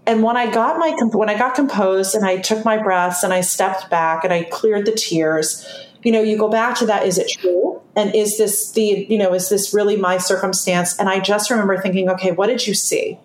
and 0.09 0.23
when 0.23 0.35
I 0.35 0.49
got 0.51 0.79
my 0.79 0.89
when 1.11 1.29
I 1.29 1.37
got 1.37 1.53
composed 1.53 2.15
and 2.15 2.25
I 2.25 2.37
took 2.37 2.65
my 2.65 2.81
breaths 2.81 3.21
and 3.21 3.31
I 3.31 3.41
stepped 3.41 3.91
back 3.91 4.23
and 4.23 4.33
I 4.33 4.43
cleared 4.45 4.87
the 4.87 4.91
tears, 4.91 5.63
you 6.01 6.11
know, 6.11 6.21
you 6.21 6.35
go 6.35 6.49
back 6.49 6.75
to 6.79 6.87
that: 6.87 7.05
is 7.05 7.19
it 7.19 7.29
true? 7.29 7.79
And 7.95 8.15
is 8.15 8.37
this 8.39 8.71
the 8.71 9.05
you 9.07 9.19
know 9.19 9.33
is 9.33 9.49
this 9.49 9.71
really 9.71 9.97
my 9.97 10.17
circumstance? 10.17 10.97
And 10.97 11.09
I 11.09 11.19
just 11.19 11.51
remember 11.51 11.79
thinking, 11.79 12.09
okay, 12.09 12.31
what 12.31 12.47
did 12.47 12.65
you 12.65 12.73
see? 12.73 13.19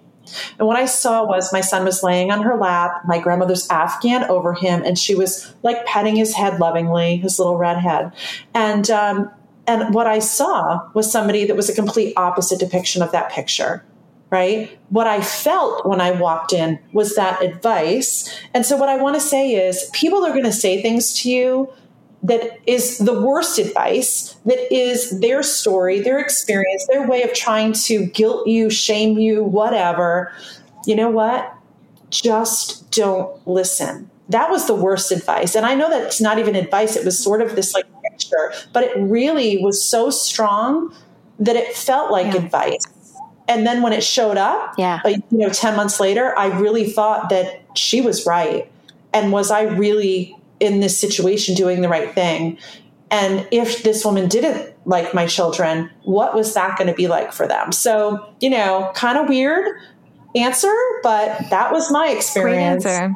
And 0.58 0.66
what 0.66 0.76
I 0.76 0.84
saw 0.84 1.24
was 1.26 1.52
my 1.52 1.60
son 1.60 1.84
was 1.84 2.02
laying 2.02 2.30
on 2.30 2.42
her 2.42 2.56
lap, 2.56 3.02
my 3.06 3.18
grandmother's 3.18 3.68
Afghan 3.70 4.24
over 4.24 4.52
him, 4.52 4.82
and 4.84 4.98
she 4.98 5.14
was 5.14 5.54
like 5.62 5.86
petting 5.86 6.16
his 6.16 6.34
head 6.34 6.60
lovingly, 6.60 7.16
his 7.16 7.38
little 7.38 7.56
red 7.56 7.78
head. 7.78 8.12
And 8.52 8.90
um, 8.90 9.30
and 9.66 9.94
what 9.94 10.06
I 10.06 10.18
saw 10.18 10.88
was 10.92 11.10
somebody 11.10 11.44
that 11.46 11.56
was 11.56 11.68
a 11.68 11.74
complete 11.74 12.12
opposite 12.16 12.58
depiction 12.58 13.02
of 13.02 13.12
that 13.12 13.30
picture 13.30 13.84
right? 14.34 14.76
What 14.88 15.06
I 15.06 15.20
felt 15.20 15.86
when 15.86 16.00
I 16.00 16.10
walked 16.10 16.52
in 16.52 16.80
was 16.92 17.14
that 17.14 17.40
advice. 17.40 18.28
And 18.52 18.66
so, 18.66 18.76
what 18.76 18.88
I 18.88 18.96
want 18.96 19.14
to 19.14 19.20
say 19.20 19.52
is 19.52 19.88
people 19.92 20.24
are 20.24 20.32
going 20.32 20.42
to 20.44 20.52
say 20.52 20.82
things 20.82 21.14
to 21.20 21.30
you 21.30 21.72
that 22.24 22.58
is 22.66 22.98
the 22.98 23.20
worst 23.20 23.60
advice, 23.60 24.34
that 24.44 24.74
is 24.74 25.20
their 25.20 25.44
story, 25.44 26.00
their 26.00 26.18
experience, 26.18 26.84
their 26.90 27.06
way 27.06 27.22
of 27.22 27.32
trying 27.32 27.74
to 27.74 28.06
guilt 28.06 28.48
you, 28.48 28.70
shame 28.70 29.18
you, 29.18 29.44
whatever. 29.44 30.32
You 30.84 30.96
know 30.96 31.10
what? 31.10 31.54
Just 32.10 32.90
don't 32.90 33.46
listen. 33.46 34.10
That 34.30 34.50
was 34.50 34.66
the 34.66 34.74
worst 34.74 35.12
advice. 35.12 35.54
And 35.54 35.64
I 35.64 35.74
know 35.74 35.90
that's 35.90 36.20
not 36.20 36.38
even 36.40 36.56
advice, 36.56 36.96
it 36.96 37.04
was 37.04 37.22
sort 37.22 37.40
of 37.40 37.54
this 37.54 37.72
like 37.72 37.86
picture, 38.14 38.52
but 38.72 38.84
it 38.84 38.96
really 38.96 39.58
was 39.58 39.84
so 39.84 40.10
strong 40.10 40.94
that 41.38 41.56
it 41.56 41.74
felt 41.74 42.10
like 42.10 42.34
yeah. 42.34 42.42
advice 42.42 42.86
and 43.48 43.66
then 43.66 43.82
when 43.82 43.92
it 43.92 44.02
showed 44.02 44.36
up, 44.36 44.74
yeah. 44.78 45.00
you 45.06 45.22
know, 45.30 45.50
10 45.50 45.76
months 45.76 46.00
later, 46.00 46.36
I 46.38 46.46
really 46.58 46.90
thought 46.90 47.28
that 47.28 47.62
she 47.76 48.00
was 48.00 48.26
right. 48.26 48.70
And 49.12 49.32
was 49.32 49.50
I 49.50 49.62
really 49.62 50.36
in 50.60 50.80
this 50.80 50.98
situation 50.98 51.54
doing 51.54 51.82
the 51.82 51.88
right 51.88 52.14
thing? 52.14 52.58
And 53.10 53.46
if 53.50 53.82
this 53.82 54.04
woman 54.04 54.28
didn't 54.28 54.74
like 54.86 55.12
my 55.14 55.26
children, 55.26 55.90
what 56.04 56.34
was 56.34 56.54
that 56.54 56.78
going 56.78 56.88
to 56.88 56.94
be 56.94 57.06
like 57.06 57.32
for 57.32 57.46
them? 57.46 57.70
So, 57.70 58.34
you 58.40 58.50
know, 58.50 58.90
kind 58.94 59.18
of 59.18 59.28
weird 59.28 59.78
answer, 60.34 60.74
but 61.02 61.50
that 61.50 61.70
was 61.70 61.92
my 61.92 62.08
experience. 62.08 62.84
Great 62.84 62.94
answer. 62.94 63.14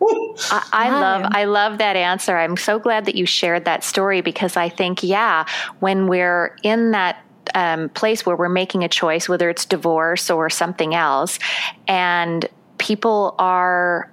I, 0.50 0.68
I 0.72 0.90
love 0.90 1.30
I 1.32 1.44
love 1.44 1.78
that 1.78 1.96
answer. 1.96 2.36
I'm 2.36 2.56
so 2.56 2.78
glad 2.78 3.04
that 3.06 3.14
you 3.14 3.26
shared 3.26 3.64
that 3.64 3.84
story 3.84 4.20
because 4.20 4.56
I 4.56 4.68
think, 4.68 5.02
yeah, 5.02 5.46
when 5.80 6.06
we're 6.06 6.56
in 6.62 6.92
that 6.92 7.24
um, 7.54 7.88
place 7.90 8.24
where 8.24 8.36
we're 8.36 8.48
making 8.48 8.84
a 8.84 8.88
choice, 8.88 9.28
whether 9.28 9.48
it's 9.50 9.64
divorce 9.64 10.30
or 10.30 10.50
something 10.50 10.94
else, 10.94 11.38
and 11.86 12.48
people 12.78 13.34
are 13.38 14.10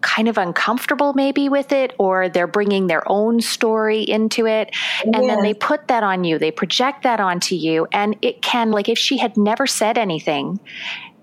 kind 0.00 0.28
of 0.28 0.38
uncomfortable 0.38 1.12
maybe 1.12 1.48
with 1.48 1.72
it 1.72 1.94
or 1.98 2.28
they're 2.28 2.46
bringing 2.46 2.86
their 2.86 3.02
own 3.06 3.40
story 3.40 4.02
into 4.02 4.46
it 4.46 4.74
and 5.04 5.14
yes. 5.14 5.26
then 5.26 5.42
they 5.42 5.52
put 5.52 5.88
that 5.88 6.02
on 6.02 6.24
you 6.24 6.38
they 6.38 6.50
project 6.50 7.02
that 7.02 7.20
onto 7.20 7.54
you 7.54 7.86
and 7.92 8.16
it 8.22 8.40
can 8.40 8.70
like 8.70 8.88
if 8.88 8.96
she 8.96 9.18
had 9.18 9.36
never 9.36 9.66
said 9.66 9.98
anything 9.98 10.58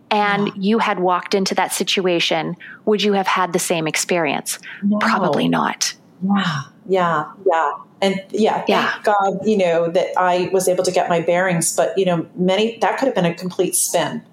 and 0.10 0.48
yeah. 0.48 0.54
you 0.58 0.80
had 0.80 1.00
walked 1.00 1.34
into 1.34 1.54
that 1.56 1.72
situation 1.72 2.56
would 2.86 3.04
you 3.04 3.14
have 3.14 3.28
had 3.28 3.54
the 3.54 3.60
same 3.60 3.88
experience 3.88 4.60
no. 4.84 4.98
probably 5.00 5.48
not 5.48 5.94
yeah 6.24 6.62
yeah 6.88 7.32
yeah 7.46 7.74
and 8.02 8.24
yeah, 8.30 8.64
yeah. 8.68 8.92
thank 8.92 9.06
God, 9.06 9.40
you 9.46 9.58
know, 9.58 9.90
that 9.90 10.10
I 10.18 10.50
was 10.54 10.68
able 10.68 10.84
to 10.84 10.92
get 10.92 11.10
my 11.10 11.22
bearings. 11.22 11.76
But 11.76 11.98
you 11.98 12.06
know, 12.06 12.28
many 12.36 12.78
that 12.80 12.98
could 12.98 13.08
have 13.08 13.16
been 13.16 13.26
a 13.26 13.34
complete 13.34 13.76
spin, 13.76 14.24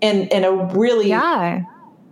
in 0.00 0.26
in 0.28 0.44
a 0.44 0.52
really 0.52 1.08
yeah, 1.08 1.62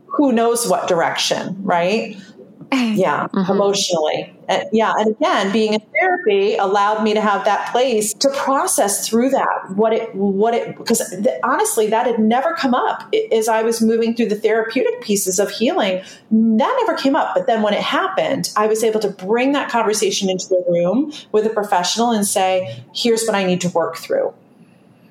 who 0.07 0.33
knows 0.33 0.69
what 0.69 0.89
direction, 0.89 1.57
right? 1.63 2.17
yeah, 2.73 3.27
mm-hmm. 3.33 3.51
emotionally. 3.51 4.37
And, 4.51 4.69
yeah, 4.73 4.93
and 4.99 5.13
again, 5.13 5.53
being 5.53 5.75
in 5.75 5.81
therapy 5.93 6.57
allowed 6.57 7.05
me 7.05 7.15
to 7.15 7.21
have 7.21 7.45
that 7.45 7.71
place 7.71 8.13
to 8.15 8.29
process 8.31 9.09
through 9.09 9.31
that 9.31 9.71
what 9.77 9.93
it 9.93 10.13
what 10.13 10.55
it 10.55 10.77
because 10.77 11.09
th- 11.09 11.41
honestly 11.45 11.87
that 11.87 12.07
had 12.07 12.19
never 12.19 12.55
come 12.55 12.75
up 12.75 13.15
as 13.31 13.47
I 13.47 13.63
was 13.63 13.81
moving 13.81 14.15
through 14.15 14.29
the 14.29 14.35
therapeutic 14.35 15.03
pieces 15.03 15.39
of 15.39 15.51
healing. 15.51 16.03
That 16.33 16.85
never 16.85 16.99
came 16.99 17.15
up, 17.15 17.33
but 17.35 17.47
then 17.47 17.63
when 17.63 17.75
it 17.75 17.81
happened, 17.81 18.51
I 18.57 18.67
was 18.67 18.83
able 18.83 18.99
to 19.01 19.09
bring 19.09 19.53
that 19.53 19.71
conversation 19.71 20.29
into 20.29 20.49
the 20.49 20.65
room 20.69 21.13
with 21.31 21.47
a 21.47 21.51
professional 21.51 22.11
and 22.11 22.27
say, 22.27 22.83
"Here's 22.93 23.25
what 23.27 23.37
I 23.37 23.45
need 23.45 23.61
to 23.61 23.69
work 23.69 23.99
through." 23.99 24.35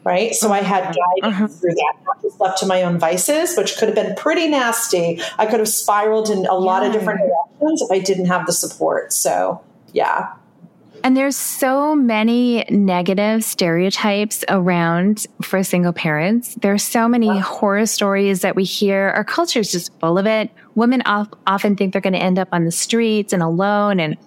Right? 0.04 0.34
So 0.34 0.52
I 0.52 0.62
had 0.62 0.84
guidance 0.84 0.98
uh-huh. 1.24 1.48
through 1.48 1.76
that, 1.76 1.94
not 2.06 2.22
just 2.22 2.40
left 2.40 2.58
to 2.60 2.66
my 2.66 2.84
own 2.84 2.98
vices, 2.98 3.56
which 3.58 3.78
could 3.78 3.90
have 3.90 3.96
been 3.96 4.16
pretty 4.16 4.48
nasty. 4.48 5.22
I 5.38 5.46
could 5.46 5.60
have 5.60 5.70
spiraled 5.70 6.30
in 6.30 6.46
a 6.46 6.56
lot 6.56 6.86
of 6.86 6.94
different 6.94 7.20
directions 7.20 7.82
if 7.82 7.92
I 7.92 8.00
didn't 8.00 8.26
have 8.26 8.46
the 8.46 8.54
support. 8.54 9.14
So, 9.14 9.62
yeah. 9.94 10.34
And 11.04 11.16
there's 11.16 11.38
so 11.38 11.96
many 11.96 12.66
negative 12.70 13.44
stereotypes 13.44 14.44
around 14.50 15.28
for 15.42 15.64
single 15.64 15.94
parents. 15.94 16.56
There's 16.56 16.84
so 16.84 17.08
many 17.08 17.28
yeah. 17.28 17.40
horror 17.40 17.86
stories 17.86 18.42
that 18.42 18.56
we 18.56 18.66
hear. 18.66 19.10
Our 19.16 19.24
culture 19.24 19.60
is 19.60 19.72
just 19.72 19.98
full 20.00 20.18
of 20.18 20.26
it. 20.26 20.50
Women 20.76 21.02
often 21.06 21.76
think 21.76 21.94
they're 21.94 22.02
going 22.02 22.14
to 22.14 22.20
end 22.20 22.38
up 22.38 22.50
on 22.52 22.66
the 22.66 22.72
streets 22.72 23.32
and 23.32 23.42
alone 23.42 24.00
and 24.00 24.18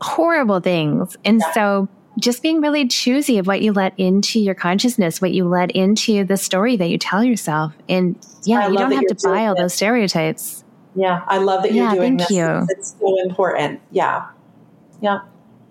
horrible 0.00 0.60
things. 0.60 1.16
And 1.24 1.40
yeah. 1.40 1.52
so 1.52 1.88
just 2.18 2.42
being 2.42 2.60
really 2.60 2.86
choosy 2.88 3.38
of 3.38 3.46
what 3.46 3.60
you 3.60 3.72
let 3.72 3.98
into 3.98 4.40
your 4.40 4.54
consciousness, 4.54 5.20
what 5.20 5.32
you 5.32 5.46
let 5.46 5.70
into 5.72 6.24
the 6.24 6.36
story 6.36 6.76
that 6.76 6.88
you 6.88 6.98
tell 6.98 7.22
yourself. 7.22 7.74
And 7.88 8.16
yeah, 8.44 8.66
I 8.66 8.68
you 8.68 8.78
don't 8.78 8.92
have 8.92 9.06
to 9.06 9.28
buy 9.28 9.46
all 9.46 9.54
those 9.54 9.74
stereotypes. 9.74 10.64
Yeah, 10.94 11.22
I 11.26 11.38
love 11.38 11.62
that 11.62 11.74
you're 11.74 11.90
doing 11.90 12.18
thank 12.18 12.28
this. 12.28 12.30
You. 12.30 12.66
It's 12.70 12.96
so 12.98 13.22
important. 13.22 13.80
Yeah. 13.90 14.28
Yeah. 15.02 15.20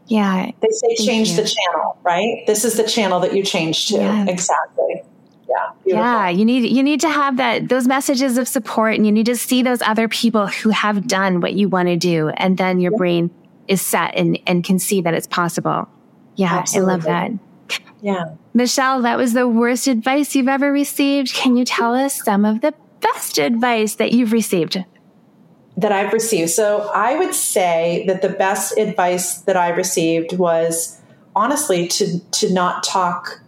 Yeah. 0.07 0.51
They 0.61 0.67
say 0.69 0.95
change 1.03 1.31
you. 1.31 1.37
the 1.37 1.43
channel, 1.43 1.97
right? 2.03 2.43
This 2.45 2.63
is 2.63 2.77
the 2.77 2.83
channel 2.83 3.19
that 3.21 3.33
you 3.33 3.43
change 3.43 3.87
to. 3.87 3.95
Yes. 3.95 4.29
Exactly. 4.29 5.03
Yeah. 5.49 5.71
Beautiful. 5.83 6.05
Yeah. 6.05 6.29
You 6.29 6.45
need 6.45 6.71
you 6.71 6.83
need 6.83 7.01
to 7.01 7.09
have 7.09 7.37
that 7.37 7.69
those 7.69 7.87
messages 7.87 8.37
of 8.37 8.47
support 8.47 8.93
and 8.93 9.05
you 9.05 9.11
need 9.11 9.25
to 9.25 9.35
see 9.35 9.63
those 9.63 9.81
other 9.81 10.07
people 10.07 10.45
who 10.45 10.69
have 10.69 11.07
done 11.07 11.41
what 11.41 11.53
you 11.53 11.69
want 11.69 11.87
to 11.87 11.97
do. 11.97 12.29
And 12.29 12.57
then 12.57 12.79
your 12.79 12.91
yeah. 12.91 12.97
brain 12.97 13.31
is 13.67 13.81
set 13.81 14.13
and, 14.15 14.37
and 14.45 14.63
can 14.63 14.77
see 14.77 15.01
that 15.01 15.15
it's 15.15 15.27
possible. 15.27 15.89
Yeah, 16.35 16.53
Absolutely. 16.53 16.91
I 16.91 16.95
love 16.95 17.03
that. 17.03 17.31
Yeah. 18.01 18.35
Michelle, 18.53 19.01
that 19.01 19.17
was 19.17 19.33
the 19.33 19.47
worst 19.47 19.87
advice 19.87 20.35
you've 20.35 20.47
ever 20.47 20.71
received. 20.71 21.33
Can 21.33 21.55
you 21.55 21.65
tell 21.65 21.95
us 21.95 22.23
some 22.23 22.45
of 22.45 22.61
the 22.61 22.73
best 23.01 23.37
advice 23.37 23.95
that 23.95 24.11
you've 24.11 24.31
received? 24.31 24.83
That 25.77 25.91
I've 25.91 26.13
received. 26.13 26.51
So 26.51 26.89
I 26.93 27.17
would 27.17 27.33
say 27.33 28.05
that 28.07 28.21
the 28.21 28.29
best 28.29 28.77
advice 28.77 29.39
that 29.39 29.57
I 29.57 29.69
received 29.69 30.37
was 30.37 31.01
honestly 31.35 31.87
to 31.87 32.19
to 32.19 32.53
not 32.53 32.83
talk 32.83 33.41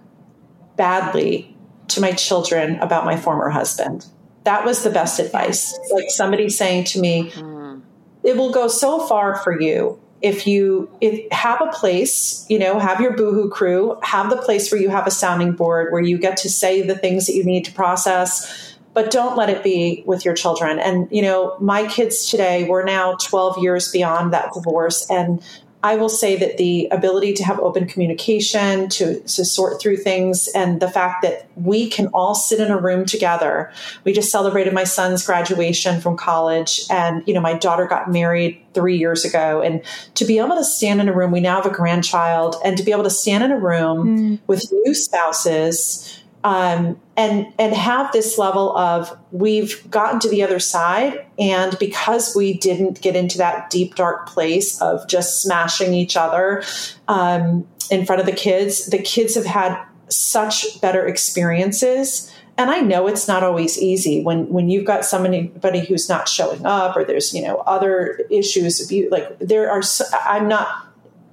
badly 0.76 1.56
to 1.90 2.02
my 2.02 2.12
children 2.12 2.78
about 2.80 3.06
my 3.06 3.16
former 3.16 3.50
husband. 3.50 4.06
That 4.44 4.66
was 4.66 4.84
the 4.84 4.90
best 4.90 5.20
advice. 5.20 5.78
Like 5.92 6.10
somebody 6.10 6.50
saying 6.50 6.86
to 6.86 7.00
me, 7.00 7.32
mm. 7.32 7.82
it 8.24 8.38
will 8.38 8.52
go 8.52 8.68
so 8.68 9.00
far 9.08 9.36
for 9.44 9.60
you 9.60 10.00
if 10.22 10.48
you 10.48 10.90
if, 11.02 11.32
have 11.32 11.62
a 11.62 11.72
place, 11.72 12.46
you 12.50 12.58
know, 12.58 12.80
have 12.80 13.00
your 13.00 13.16
boohoo 13.16 13.50
crew, 13.50 13.98
have 14.02 14.30
the 14.30 14.38
place 14.38 14.72
where 14.72 14.82
you 14.82 14.90
have 14.90 15.08
a 15.08 15.12
sounding 15.12 15.54
board 15.54 15.92
where 15.92 16.02
you 16.02 16.18
get 16.18 16.38
to 16.38 16.50
say 16.50 16.82
the 16.82 16.98
things 16.98 17.28
that 17.28 17.34
you 17.34 17.44
need 17.44 17.66
to 17.66 17.72
process, 17.72 18.76
but 18.94 19.12
don't 19.12 19.38
let 19.38 19.50
it 19.50 19.64
be 19.64 20.04
with 20.08 20.26
your 20.26 20.34
children. 20.34 20.80
And, 20.80 21.08
you 21.12 21.22
know, 21.22 21.56
my 21.60 21.88
kids 21.88 22.30
today, 22.30 22.68
we're 22.68 22.84
now 22.84 23.16
12 23.16 23.60
years 23.60 23.92
beyond 23.92 24.34
that 24.34 24.54
divorce. 24.54 25.08
And 25.10 25.44
I 25.88 25.96
will 25.96 26.10
say 26.10 26.36
that 26.36 26.58
the 26.58 26.90
ability 26.92 27.32
to 27.36 27.46
have 27.46 27.62
open 27.62 27.88
communication, 27.88 28.90
to, 28.90 29.22
to 29.22 29.46
sort 29.46 29.80
through 29.80 29.96
things, 29.96 30.50
and 30.50 30.82
the 30.82 30.90
fact 30.90 31.22
that 31.22 31.48
we 31.56 31.90
can 31.90 32.08
all 32.08 32.36
sit 32.36 32.60
in 32.60 32.70
a 32.72 32.78
room 32.78 33.06
together. 33.06 33.72
We 34.04 34.12
just 34.12 34.30
celebrated 34.30 34.74
my 34.74 34.84
son's 34.84 35.26
graduation 35.26 36.02
from 36.02 36.18
college, 36.18 36.82
and 36.90 37.24
you 37.26 37.34
know, 37.34 37.40
my 37.40 37.54
daughter 37.54 37.86
got 37.86 38.12
married 38.12 38.62
three 38.74 38.98
years 38.98 39.24
ago. 39.24 39.62
And 39.62 39.82
to 40.16 40.26
be 40.26 40.40
able 40.40 40.58
to 40.58 40.64
stand 40.66 41.00
in 41.00 41.08
a 41.08 41.14
room, 41.14 41.32
we 41.32 41.40
now 41.40 41.62
have 41.62 41.72
a 41.72 41.74
grandchild, 41.74 42.58
and 42.66 42.78
to 42.78 42.84
be 42.84 42.92
able 42.92 43.06
to 43.06 43.10
stand 43.10 43.46
in 43.46 43.52
a 43.52 43.58
room 43.58 44.18
mm. 44.18 44.40
with 44.46 44.70
new 44.84 44.94
spouses 44.94 46.22
um, 46.48 46.98
and 47.18 47.52
and 47.60 47.74
have 47.74 48.14
this 48.14 48.38
level 48.38 48.76
of 48.78 49.12
we've 49.32 49.84
gotten 49.92 50.18
to 50.22 50.30
the 50.30 50.42
other 50.42 50.60
side 50.60 51.26
and 51.38 51.78
because 51.78 52.34
we 52.38 52.54
didn't 52.54 53.02
get 53.02 53.18
into 53.18 53.38
that 53.38 53.70
deep 53.70 53.96
dark 53.96 54.30
place 54.30 54.82
of 54.82 55.06
just 55.10 55.42
smashing 55.42 55.94
each 55.94 56.16
other 56.16 56.64
um, 57.10 57.68
in 57.92 58.06
front 58.06 58.22
of 58.22 58.26
the 58.26 58.32
kids 58.32 58.86
the 58.86 58.98
kids 58.98 59.36
have 59.36 59.46
had 59.46 59.78
such 60.08 60.80
better 60.80 61.06
experiences. 61.06 62.32
And 62.58 62.72
I 62.72 62.80
know 62.80 63.08
it's 63.08 63.28
not 63.28 63.44
always 63.44 63.78
easy 63.78 64.24
when 64.24 64.48
when 64.48 64.70
you've 64.70 64.86
got 64.86 65.04
somebody 65.04 65.86
who's 65.86 66.08
not 66.08 66.30
showing 66.30 66.66
up 66.66 66.96
or 66.96 67.04
there's 67.04 67.34
you 67.34 67.42
know 67.42 67.58
other 67.68 68.22
issues 68.30 68.90
like 69.12 69.38
there 69.40 69.70
are 69.70 69.84
I'm 70.26 70.48
not 70.48 70.70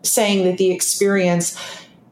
saying 0.03 0.45
that 0.45 0.59
the 0.59 0.73
experience 0.73 1.57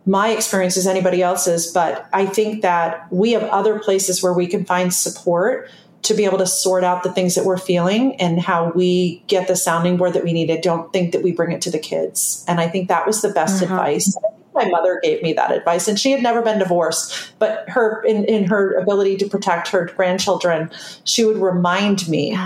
my 0.06 0.30
experience 0.30 0.76
is 0.76 0.86
anybody 0.86 1.22
else's, 1.22 1.68
but 1.68 2.08
I 2.12 2.26
think 2.26 2.62
that 2.62 3.06
we 3.12 3.32
have 3.32 3.44
other 3.44 3.78
places 3.78 4.22
where 4.22 4.32
we 4.32 4.46
can 4.46 4.64
find 4.64 4.92
support 4.92 5.70
to 6.02 6.14
be 6.14 6.24
able 6.24 6.38
to 6.38 6.46
sort 6.46 6.82
out 6.82 7.04
the 7.04 7.12
things 7.12 7.36
that 7.36 7.44
we're 7.44 7.56
feeling 7.56 8.16
and 8.16 8.40
how 8.40 8.72
we 8.72 9.22
get 9.28 9.46
the 9.46 9.54
sounding 9.54 9.96
board 9.96 10.14
that 10.14 10.24
we 10.24 10.32
needed. 10.32 10.60
Don't 10.60 10.92
think 10.92 11.12
that 11.12 11.22
we 11.22 11.30
bring 11.30 11.52
it 11.52 11.62
to 11.62 11.70
the 11.70 11.78
kids. 11.78 12.44
And 12.48 12.60
I 12.60 12.68
think 12.68 12.88
that 12.88 13.06
was 13.06 13.22
the 13.22 13.28
best 13.28 13.62
uh-huh. 13.62 13.74
advice. 13.74 14.16
My 14.54 14.68
mother 14.68 15.00
gave 15.02 15.22
me 15.22 15.32
that 15.34 15.52
advice, 15.52 15.88
and 15.88 15.98
she 15.98 16.10
had 16.10 16.22
never 16.22 16.42
been 16.42 16.58
divorced. 16.58 17.32
But 17.38 17.68
her, 17.68 18.02
in, 18.02 18.24
in 18.24 18.44
her 18.44 18.74
ability 18.74 19.16
to 19.18 19.28
protect 19.28 19.68
her 19.68 19.86
grandchildren, 19.96 20.70
she 21.04 21.24
would 21.24 21.38
remind 21.38 22.08
me 22.08 22.36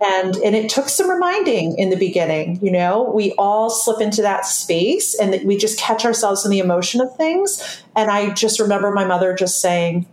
and 0.00 0.36
and 0.36 0.56
it 0.56 0.70
took 0.70 0.88
some 0.88 1.10
reminding 1.10 1.76
in 1.78 1.90
the 1.90 1.96
beginning 1.96 2.58
you 2.64 2.70
know 2.70 3.10
we 3.14 3.32
all 3.32 3.70
slip 3.70 4.00
into 4.00 4.22
that 4.22 4.46
space 4.46 5.18
and 5.18 5.46
we 5.46 5.56
just 5.56 5.78
catch 5.78 6.04
ourselves 6.04 6.44
in 6.44 6.50
the 6.50 6.58
emotion 6.58 7.00
of 7.00 7.14
things 7.16 7.82
and 7.94 8.10
i 8.10 8.30
just 8.30 8.58
remember 8.58 8.90
my 8.90 9.04
mother 9.04 9.34
just 9.34 9.60
saying 9.60 10.06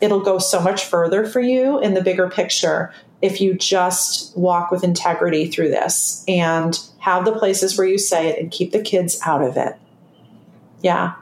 it'll 0.00 0.20
go 0.20 0.38
so 0.38 0.60
much 0.60 0.84
further 0.84 1.26
for 1.26 1.40
you 1.40 1.78
in 1.80 1.94
the 1.94 2.02
bigger 2.02 2.28
picture 2.30 2.92
if 3.20 3.40
you 3.40 3.52
just 3.54 4.36
walk 4.36 4.70
with 4.70 4.84
integrity 4.84 5.50
through 5.50 5.68
this 5.68 6.24
and 6.28 6.80
have 7.00 7.24
the 7.24 7.32
places 7.32 7.76
where 7.76 7.86
you 7.86 7.98
say 7.98 8.28
it 8.28 8.38
and 8.38 8.50
keep 8.50 8.72
the 8.72 8.82
kids 8.82 9.20
out 9.26 9.42
of 9.42 9.56
it 9.56 9.74
yeah 10.82 11.14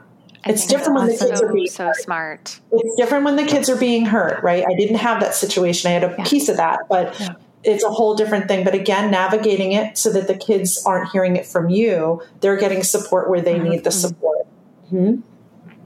I 0.45 0.51
it's 0.51 0.65
different 0.65 0.99
when 0.99 1.07
the 1.07 1.17
kids 1.17 1.41
are 1.41 1.51
being 1.51 1.67
so 1.67 1.87
hurt. 1.87 1.95
smart. 1.97 2.59
It's 2.71 2.95
different 2.95 3.25
when 3.25 3.35
the 3.35 3.43
kids 3.43 3.69
are 3.69 3.75
being 3.75 4.05
hurt, 4.05 4.41
right? 4.43 4.63
I 4.65 4.75
didn't 4.75 4.97
have 4.97 5.19
that 5.19 5.35
situation. 5.35 5.89
I 5.89 5.95
had 5.95 6.03
a 6.05 6.15
yeah. 6.17 6.23
piece 6.25 6.47
of 6.47 6.55
that, 6.55 6.81
but 6.87 7.19
yeah 7.19 7.33
it's 7.63 7.83
a 7.83 7.89
whole 7.89 8.15
different 8.15 8.47
thing. 8.47 8.63
But 8.63 8.73
again, 8.73 9.11
navigating 9.11 9.71
it 9.73 9.97
so 9.97 10.11
that 10.11 10.27
the 10.27 10.37
kids 10.37 10.83
aren't 10.85 11.09
hearing 11.11 11.35
it 11.35 11.45
from 11.45 11.69
you, 11.69 12.21
they're 12.41 12.57
getting 12.57 12.83
support 12.83 13.29
where 13.29 13.41
they 13.41 13.55
mm-hmm. 13.55 13.69
need 13.69 13.83
the 13.83 13.91
support. 13.91 14.47
Mm-hmm. 14.91 15.21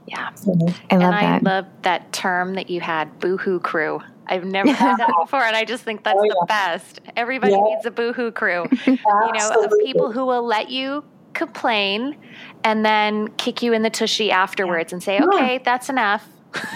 Yeah. 0.08 0.30
Mm-hmm. 0.32 0.94
I 0.94 0.96
love 0.98 1.14
and 1.14 1.16
I 1.16 1.38
love 1.40 1.66
that 1.84 2.12
term 2.12 2.56
that 2.56 2.70
you 2.70 2.82
had, 2.82 3.20
boohoo 3.20 3.60
crew. 3.60 4.02
I've 4.28 4.46
never 4.46 4.72
heard 4.74 4.98
that 4.98 5.12
before, 5.20 5.44
and 5.44 5.56
I 5.56 5.66
just 5.66 5.84
think 5.84 6.04
that's 6.04 6.18
oh, 6.18 6.24
yeah. 6.24 6.34
the 6.40 6.46
best. 6.48 7.02
Everybody 7.18 7.54
yeah. 7.54 7.62
needs 7.62 7.86
a 7.86 7.92
boohoo 7.92 8.32
crew. 8.32 8.66
you 8.86 8.98
know, 9.06 9.50
of 9.64 9.74
people 9.84 10.12
who 10.12 10.26
will 10.26 10.46
let 10.46 10.70
you 10.70 11.04
complain 11.34 12.16
and 12.64 12.86
then 12.86 13.30
kick 13.30 13.62
you 13.62 13.74
in 13.74 13.82
the 13.82 13.90
tushy 13.90 14.32
afterwards 14.32 14.94
and 14.94 15.04
say, 15.04 15.20
"Okay, 15.20 15.60
that's 15.66 15.90
enough." 15.90 16.26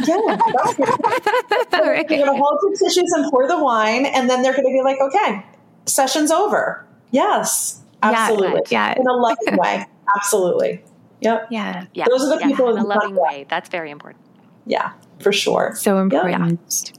Yeah, 0.06 0.16
they're 1.72 2.04
going 2.04 2.26
to 2.26 2.34
hold 2.34 2.60
the 2.62 2.78
tissues 2.80 3.12
and 3.12 3.30
pour 3.32 3.48
the 3.48 3.62
wine, 3.62 4.06
and 4.06 4.30
then 4.30 4.42
they're 4.42 4.54
going 4.54 4.66
to 4.66 4.72
be 4.72 4.82
like, 4.84 5.00
"Okay, 5.02 5.46
session's 5.86 6.32
over." 6.32 6.86
Yes, 7.12 7.82
absolutely. 8.02 8.62
Yeah, 8.70 8.94
yeah. 8.96 9.02
in 9.02 9.08
a 9.08 9.14
loving 9.14 9.58
way. 9.58 9.86
Absolutely. 10.16 10.84
Yep. 11.22 11.48
Yeah. 11.50 11.86
Yeah. 11.94 12.06
Those 12.10 12.24
are 12.24 12.38
the 12.38 12.42
yeah. 12.42 12.48
people 12.48 12.70
in 12.70 12.78
a 12.78 12.86
loving 12.86 13.16
way. 13.16 13.46
That's 13.50 13.70
very 13.70 13.92
important. 13.92 14.24
Yeah, 14.66 14.94
for 15.20 15.32
sure. 15.32 15.74
So 15.76 16.00
important. 16.00 16.94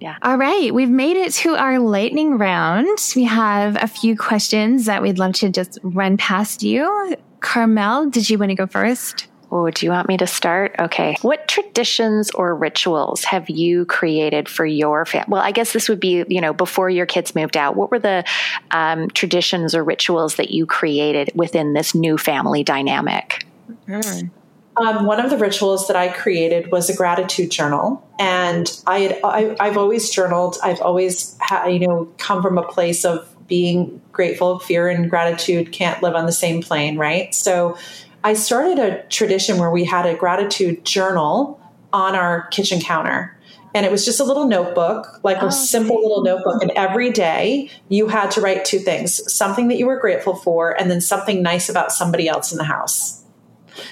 Yeah. 0.00 0.16
All 0.22 0.36
right. 0.36 0.74
We've 0.74 0.90
made 0.90 1.16
it 1.16 1.32
to 1.34 1.56
our 1.56 1.78
lightning 1.78 2.36
round. 2.36 2.98
We 3.16 3.24
have 3.24 3.82
a 3.82 3.86
few 3.86 4.16
questions 4.16 4.86
that 4.86 5.00
we'd 5.00 5.18
love 5.18 5.32
to 5.34 5.48
just 5.48 5.78
run 5.82 6.16
past 6.16 6.62
you. 6.62 7.16
Carmel, 7.40 8.10
did 8.10 8.28
you 8.28 8.38
want 8.38 8.50
to 8.50 8.54
go 8.54 8.66
first? 8.66 9.28
Oh, 9.56 9.70
do 9.70 9.86
you 9.86 9.92
want 9.92 10.08
me 10.08 10.16
to 10.16 10.26
start? 10.26 10.74
Okay. 10.80 11.16
What 11.22 11.46
traditions 11.46 12.32
or 12.32 12.56
rituals 12.56 13.22
have 13.22 13.48
you 13.48 13.84
created 13.84 14.48
for 14.48 14.66
your 14.66 15.06
family? 15.06 15.26
Well, 15.28 15.42
I 15.42 15.52
guess 15.52 15.72
this 15.72 15.88
would 15.88 16.00
be, 16.00 16.24
you 16.26 16.40
know, 16.40 16.52
before 16.52 16.90
your 16.90 17.06
kids 17.06 17.36
moved 17.36 17.56
out. 17.56 17.76
What 17.76 17.92
were 17.92 18.00
the 18.00 18.24
um, 18.72 19.10
traditions 19.10 19.72
or 19.72 19.84
rituals 19.84 20.34
that 20.36 20.50
you 20.50 20.66
created 20.66 21.30
within 21.36 21.72
this 21.72 21.94
new 21.94 22.18
family 22.18 22.64
dynamic? 22.64 23.46
Mm. 23.86 24.30
Um, 24.76 25.06
one 25.06 25.20
of 25.24 25.30
the 25.30 25.38
rituals 25.38 25.86
that 25.86 25.94
I 25.94 26.08
created 26.08 26.72
was 26.72 26.90
a 26.90 26.96
gratitude 26.96 27.52
journal, 27.52 28.04
and 28.18 28.76
I 28.88 28.98
had 28.98 29.20
I, 29.22 29.66
have 29.66 29.76
always 29.76 30.10
journaled. 30.10 30.56
I've 30.64 30.80
always 30.80 31.36
ha- 31.40 31.66
you 31.66 31.86
know 31.86 32.12
come 32.18 32.42
from 32.42 32.58
a 32.58 32.66
place 32.66 33.04
of 33.04 33.32
being 33.46 34.00
grateful. 34.10 34.58
Fear 34.58 34.88
and 34.88 35.08
gratitude 35.08 35.70
can't 35.70 36.02
live 36.02 36.16
on 36.16 36.26
the 36.26 36.32
same 36.32 36.60
plane, 36.60 36.98
right? 36.98 37.32
So 37.32 37.76
I 38.24 38.32
started 38.32 38.78
a 38.78 39.02
tradition 39.04 39.58
where 39.58 39.70
we 39.70 39.84
had 39.84 40.06
a 40.06 40.14
gratitude 40.14 40.84
journal 40.84 41.60
on 41.92 42.16
our 42.16 42.48
kitchen 42.48 42.80
counter. 42.80 43.38
And 43.74 43.84
it 43.84 43.92
was 43.92 44.04
just 44.04 44.20
a 44.20 44.24
little 44.24 44.46
notebook, 44.46 45.20
like 45.24 45.42
oh, 45.42 45.48
a 45.48 45.52
simple 45.52 46.00
little 46.00 46.22
notebook. 46.22 46.62
And 46.62 46.70
every 46.76 47.10
day 47.10 47.70
you 47.88 48.06
had 48.08 48.30
to 48.32 48.40
write 48.40 48.64
two 48.64 48.78
things 48.78 49.32
something 49.32 49.68
that 49.68 49.78
you 49.78 49.86
were 49.86 49.98
grateful 49.98 50.34
for, 50.34 50.80
and 50.80 50.90
then 50.90 51.00
something 51.00 51.42
nice 51.42 51.68
about 51.68 51.92
somebody 51.92 52.28
else 52.28 52.52
in 52.52 52.58
the 52.58 52.64
house. 52.64 53.22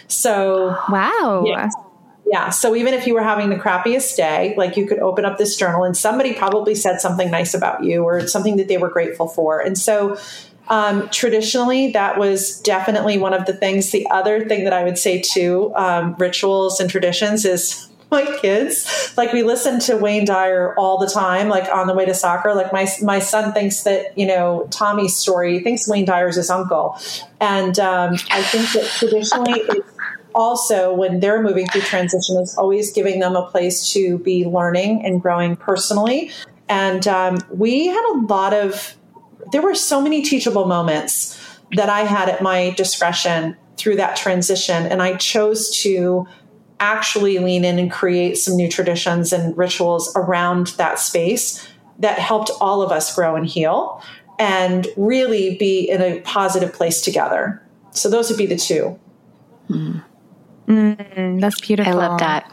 So, 0.07 0.77
wow. 0.89 1.45
Yeah. 1.47 1.69
Yeah. 2.31 2.51
So 2.51 2.75
even 2.77 2.95
if 2.95 3.07
you 3.07 3.15
were 3.15 3.23
having 3.23 3.51
the 3.51 3.57
crappiest 3.57 4.17
day, 4.17 4.55
like 4.57 4.77
you 4.77 4.87
could 4.87 5.01
open 5.01 5.25
up 5.25 5.37
this 5.37 5.57
journal 5.57 5.85
and 5.85 5.97
somebody 5.97 6.33
probably 6.33 6.75
said 6.75 7.01
something 7.01 7.31
nice 7.31 7.53
about 7.53 7.85
you 7.85 8.05
or 8.05 8.27
something 8.27 8.57
that 8.57 8.69
they 8.69 8.79
were 8.79 8.89
grateful 8.89 9.29
for. 9.29 9.61
And 9.61 9.77
so 9.77 10.17
um, 10.69 11.09
traditionally, 11.11 11.93
that 11.93 12.19
was 12.19 12.61
definitely 12.61 13.19
one 13.19 13.35
of 13.35 13.47
the 13.47 13.53
things. 13.53 13.91
The 13.91 14.07
other 14.11 14.47
thing 14.47 14.65
that 14.65 14.73
I 14.73 14.85
would 14.85 14.99
say 14.99 15.21
too, 15.21 15.73
um, 15.75 16.15
rituals 16.19 16.81
and 16.81 16.89
traditions 16.89 17.45
is 17.45 17.89
my 18.11 18.25
kids. 18.41 19.13
Like 19.17 19.33
we 19.33 19.43
listen 19.43 19.81
to 19.81 19.97
Wayne 19.97 20.25
Dyer 20.25 20.75
all 20.77 20.99
the 20.99 21.07
time, 21.07 21.49
like 21.49 21.69
on 21.73 21.87
the 21.87 21.95
way 21.95 22.05
to 22.05 22.15
soccer. 22.15 22.55
Like 22.55 22.73
my 22.73 22.87
my 23.03 23.19
son 23.19 23.53
thinks 23.53 23.83
that 23.83 24.17
you 24.17 24.27
know 24.27 24.69
Tommy's 24.71 25.17
story. 25.17 25.55
He 25.55 25.61
thinks 25.61 25.89
Wayne 25.89 26.05
Dyer 26.05 26.29
is 26.29 26.37
his 26.37 26.51
uncle, 26.51 26.99
and 27.41 27.79
um, 27.79 28.15
I 28.31 28.43
think 28.43 28.71
that 28.73 28.87
traditionally 28.99 29.61
it's 29.69 29.91
also 30.35 30.95
when 30.95 31.21
they're 31.21 31.43
moving 31.43 31.67
through 31.67 31.83
transition 31.83 32.37
is 32.37 32.57
always 32.57 32.93
giving 32.93 33.21
them 33.21 33.37
a 33.37 33.47
place 33.47 33.93
to 33.93 34.19
be 34.19 34.45
learning 34.47 35.05
and 35.05 35.21
growing 35.21 35.57
personally. 35.57 36.31
And 36.69 37.07
um, 37.07 37.39
we 37.51 37.87
had 37.87 38.15
a 38.15 38.27
lot 38.27 38.55
of 38.55 38.97
there 39.51 39.63
were 39.63 39.75
so 39.75 40.01
many 40.01 40.23
teachable 40.23 40.67
moments 40.67 41.39
that 41.73 41.89
I 41.89 42.01
had 42.01 42.29
at 42.29 42.43
my 42.43 42.71
discretion 42.77 43.57
through 43.77 43.97
that 43.97 44.17
transition. 44.17 44.87
And 44.87 45.03
I 45.03 45.17
chose 45.17 45.71
to 45.83 46.27
actually 46.81 47.39
lean 47.39 47.65
in 47.65 47.79
and 47.79 47.91
create 47.91 48.37
some 48.37 48.57
new 48.57 48.69
traditions 48.69 49.33
and 49.33 49.57
rituals 49.57 50.13
around 50.17 50.69
that 50.79 50.99
space 50.99 51.67
that 51.99 52.19
helped 52.19 52.51
all 52.61 52.83
of 52.83 52.91
us 52.91 53.15
grow 53.15 53.37
and 53.37 53.47
heal 53.47 54.03
and 54.39 54.89
really 54.97 55.57
be 55.57 55.89
in 55.89 56.03
a 56.03 56.21
positive 56.21 56.73
place 56.73 57.01
together. 57.01 57.63
So 57.93 58.11
those 58.11 58.29
would 58.29 58.39
be 58.39 58.47
the 58.47 58.57
two. 58.57 58.99
Mm. 59.69 60.05
Mm, 60.67 61.41
that's 61.41 61.61
beautiful. 61.61 61.93
I 61.93 61.97
love 61.97 62.19
that. 62.19 62.45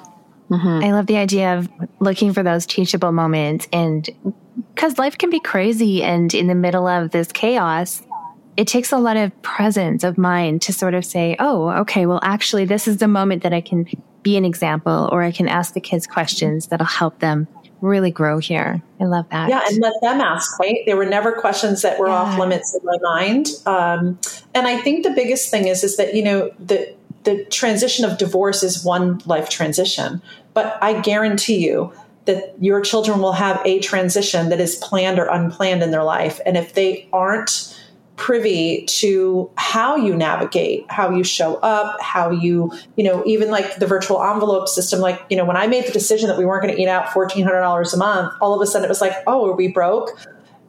Mm-hmm. 0.49 0.83
I 0.83 0.91
love 0.91 1.07
the 1.07 1.17
idea 1.17 1.57
of 1.57 1.69
looking 1.99 2.33
for 2.33 2.43
those 2.43 2.65
teachable 2.65 3.11
moments 3.11 3.67
and 3.71 4.09
because 4.79 4.97
life 4.97 5.17
can 5.17 5.29
be 5.29 5.41
crazy 5.41 6.01
and 6.01 6.33
in 6.33 6.47
the 6.47 6.55
middle 6.55 6.87
of 6.87 7.11
this 7.11 7.33
chaos, 7.33 8.01
it 8.55 8.65
takes 8.65 8.93
a 8.93 8.97
lot 8.97 9.17
of 9.17 9.41
presence 9.41 10.05
of 10.05 10.17
mind 10.17 10.61
to 10.61 10.71
sort 10.71 10.93
of 10.93 11.03
say, 11.03 11.35
oh, 11.37 11.67
okay, 11.81 12.05
well, 12.05 12.21
actually, 12.23 12.63
this 12.63 12.87
is 12.87 12.95
the 12.95 13.07
moment 13.07 13.43
that 13.43 13.51
I 13.51 13.59
can 13.59 13.85
be 14.23 14.37
an 14.37 14.45
example 14.45 15.09
or 15.11 15.21
I 15.21 15.33
can 15.33 15.49
ask 15.49 15.73
the 15.73 15.81
kids 15.81 16.07
questions 16.07 16.67
that'll 16.67 16.85
help 16.85 17.19
them 17.19 17.45
really 17.81 18.09
grow 18.09 18.37
here. 18.37 18.81
I 19.01 19.03
love 19.03 19.25
that. 19.31 19.49
Yeah, 19.49 19.59
and 19.67 19.81
let 19.81 19.95
them 20.01 20.21
ask, 20.21 20.57
right? 20.59 20.77
There 20.85 20.95
were 20.95 21.05
never 21.05 21.33
questions 21.33 21.81
that 21.81 21.99
were 21.99 22.07
yeah. 22.07 22.13
off 22.13 22.39
limits 22.39 22.73
in 22.73 22.79
my 22.85 22.97
mind. 23.01 23.47
Um, 23.65 24.17
and 24.55 24.65
I 24.65 24.77
think 24.77 25.03
the 25.03 25.11
biggest 25.11 25.51
thing 25.51 25.67
is 25.67 25.83
is 25.83 25.97
that, 25.97 26.15
you 26.15 26.23
know, 26.23 26.53
the 26.57 26.95
the 27.25 27.43
transition 27.45 28.05
of 28.05 28.17
divorce 28.17 28.63
is 28.63 28.85
one 28.85 29.21
life 29.25 29.49
transition, 29.49 30.21
but 30.53 30.77
I 30.81 31.01
guarantee 31.01 31.65
you 31.65 31.91
that 32.29 32.53
your 32.61 32.79
children 32.79 33.19
will 33.19 33.33
have 33.33 33.59
a 33.65 33.79
transition 33.79 34.49
that 34.49 34.59
is 34.59 34.75
planned 34.75 35.17
or 35.17 35.25
unplanned 35.25 35.81
in 35.81 35.91
their 35.91 36.03
life. 36.03 36.39
And 36.45 36.55
if 36.55 36.75
they 36.75 37.09
aren't 37.11 37.75
privy 38.19 38.83
to 38.85 39.49
how 39.55 39.95
you 39.95 40.13
navigate, 40.15 40.85
how 40.89 41.09
you 41.09 41.23
show 41.23 41.55
up, 41.55 41.99
how 42.01 42.29
you, 42.29 42.71
you 42.97 43.03
know, 43.03 43.23
even 43.25 43.49
like 43.49 43.77
the 43.77 43.87
virtual 43.87 44.21
envelope 44.21 44.67
system. 44.67 44.99
Like, 44.99 45.21
you 45.29 45.37
know, 45.37 45.45
when 45.45 45.55
I 45.57 45.67
made 45.67 45.87
the 45.87 45.91
decision 45.91 46.27
that 46.27 46.37
we 46.37 46.45
weren't 46.45 46.61
going 46.61 46.75
to 46.75 46.81
eat 46.81 46.87
out 46.87 47.07
$1,400 47.07 47.93
a 47.93 47.97
month, 47.97 48.33
all 48.41 48.53
of 48.53 48.61
a 48.61 48.67
sudden 48.67 48.85
it 48.85 48.89
was 48.89 49.01
like, 49.01 49.13
oh, 49.25 49.49
are 49.49 49.55
we 49.55 49.69
broke? 49.69 50.09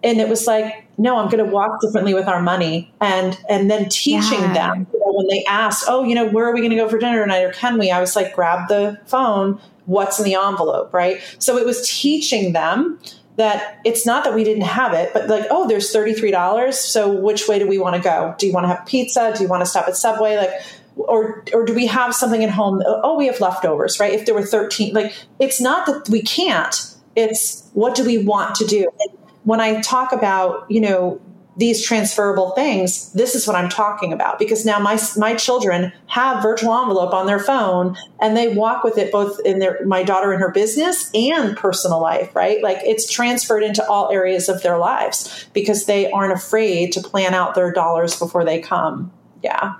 And 0.02 0.20
it 0.20 0.28
was 0.28 0.46
like, 0.46 0.86
no, 0.96 1.18
I'm 1.18 1.28
going 1.28 1.44
to 1.44 1.50
walk 1.50 1.80
differently 1.80 2.14
with 2.14 2.28
our 2.28 2.40
money. 2.40 2.92
And, 3.00 3.36
and 3.48 3.70
then 3.70 3.88
teaching 3.88 4.40
yeah. 4.40 4.54
them 4.54 4.86
you 4.92 5.00
know, 5.00 5.12
when 5.12 5.26
they 5.26 5.44
asked, 5.44 5.84
oh, 5.88 6.04
you 6.04 6.14
know, 6.14 6.28
where 6.30 6.48
are 6.48 6.54
we 6.54 6.60
going 6.60 6.70
to 6.70 6.76
go 6.76 6.88
for 6.88 6.98
dinner 6.98 7.20
tonight 7.20 7.42
or 7.42 7.52
can 7.52 7.78
we? 7.78 7.90
I 7.90 8.00
was 8.00 8.14
like, 8.14 8.34
grab 8.34 8.68
the 8.68 8.98
phone. 9.06 9.60
What's 9.90 10.20
in 10.20 10.24
the 10.24 10.34
envelope? 10.34 10.94
Right. 10.94 11.20
So 11.40 11.58
it 11.58 11.66
was 11.66 11.88
teaching 11.88 12.52
them 12.52 13.00
that 13.36 13.80
it's 13.84 14.06
not 14.06 14.22
that 14.24 14.34
we 14.34 14.44
didn't 14.44 14.64
have 14.64 14.92
it, 14.92 15.12
but 15.12 15.28
like, 15.28 15.46
oh, 15.50 15.66
there's 15.66 15.92
$33. 15.92 16.74
So 16.74 17.10
which 17.10 17.48
way 17.48 17.58
do 17.58 17.66
we 17.66 17.78
want 17.78 17.96
to 17.96 18.02
go? 18.02 18.34
Do 18.38 18.46
you 18.46 18.52
want 18.52 18.64
to 18.64 18.68
have 18.68 18.86
pizza? 18.86 19.32
Do 19.34 19.42
you 19.42 19.48
want 19.48 19.62
to 19.62 19.66
stop 19.66 19.88
at 19.88 19.96
Subway? 19.96 20.36
Like, 20.36 20.50
or 20.96 21.44
or 21.52 21.64
do 21.64 21.74
we 21.74 21.86
have 21.86 22.14
something 22.14 22.44
at 22.44 22.50
home? 22.50 22.82
Oh, 22.86 23.00
oh, 23.02 23.16
we 23.16 23.26
have 23.26 23.40
leftovers, 23.40 23.98
right? 23.98 24.12
If 24.12 24.26
there 24.26 24.34
were 24.34 24.44
13, 24.44 24.92
like 24.94 25.12
it's 25.38 25.60
not 25.60 25.86
that 25.86 26.08
we 26.08 26.22
can't, 26.22 26.74
it's 27.16 27.68
what 27.72 27.94
do 27.94 28.04
we 28.04 28.18
want 28.18 28.54
to 28.56 28.66
do? 28.66 28.88
And 29.00 29.18
when 29.44 29.60
I 29.60 29.80
talk 29.80 30.12
about, 30.12 30.70
you 30.70 30.80
know, 30.80 31.20
these 31.60 31.84
transferable 31.84 32.52
things, 32.52 33.12
this 33.12 33.34
is 33.34 33.46
what 33.46 33.54
I'm 33.54 33.68
talking 33.68 34.14
about 34.14 34.38
because 34.38 34.64
now 34.64 34.78
my 34.78 34.98
my 35.18 35.34
children 35.34 35.92
have 36.06 36.42
virtual 36.42 36.74
envelope 36.74 37.12
on 37.12 37.26
their 37.26 37.38
phone 37.38 37.98
and 38.18 38.34
they 38.34 38.48
walk 38.48 38.82
with 38.82 38.96
it 38.96 39.12
both 39.12 39.38
in 39.44 39.58
their 39.58 39.84
my 39.84 40.02
daughter 40.02 40.32
in 40.32 40.40
her 40.40 40.50
business 40.50 41.10
and 41.12 41.54
personal 41.58 42.00
life, 42.00 42.34
right? 42.34 42.62
Like 42.62 42.78
it's 42.82 43.12
transferred 43.12 43.62
into 43.62 43.86
all 43.86 44.10
areas 44.10 44.48
of 44.48 44.62
their 44.62 44.78
lives 44.78 45.48
because 45.52 45.84
they 45.84 46.10
aren't 46.10 46.32
afraid 46.32 46.92
to 46.92 47.02
plan 47.02 47.34
out 47.34 47.54
their 47.54 47.70
dollars 47.70 48.18
before 48.18 48.42
they 48.42 48.60
come. 48.60 49.12
Yeah. 49.42 49.74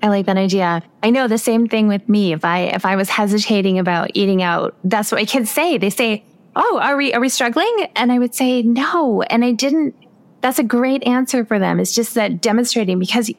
I 0.00 0.08
like 0.08 0.26
that 0.26 0.36
idea. 0.36 0.82
I 1.02 1.10
know 1.10 1.26
the 1.26 1.38
same 1.38 1.66
thing 1.66 1.88
with 1.88 2.08
me. 2.08 2.32
If 2.32 2.44
I 2.44 2.60
if 2.60 2.86
I 2.86 2.94
was 2.94 3.08
hesitating 3.08 3.80
about 3.80 4.12
eating 4.14 4.44
out, 4.44 4.76
that's 4.84 5.10
what 5.10 5.20
my 5.20 5.24
kids 5.24 5.50
say. 5.50 5.76
They 5.76 5.90
say, 5.90 6.24
"Oh, 6.54 6.78
are 6.80 6.96
we 6.96 7.12
are 7.14 7.20
we 7.20 7.28
struggling?" 7.28 7.88
And 7.96 8.12
I 8.12 8.20
would 8.20 8.34
say, 8.34 8.62
"No." 8.62 9.22
And 9.22 9.44
I 9.44 9.50
didn't 9.50 9.96
that's 10.42 10.58
a 10.58 10.64
great 10.64 11.06
answer 11.06 11.44
for 11.44 11.58
them. 11.58 11.80
It's 11.80 11.94
just 11.94 12.14
that 12.14 12.42
demonstrating 12.42 12.98
because 12.98 13.30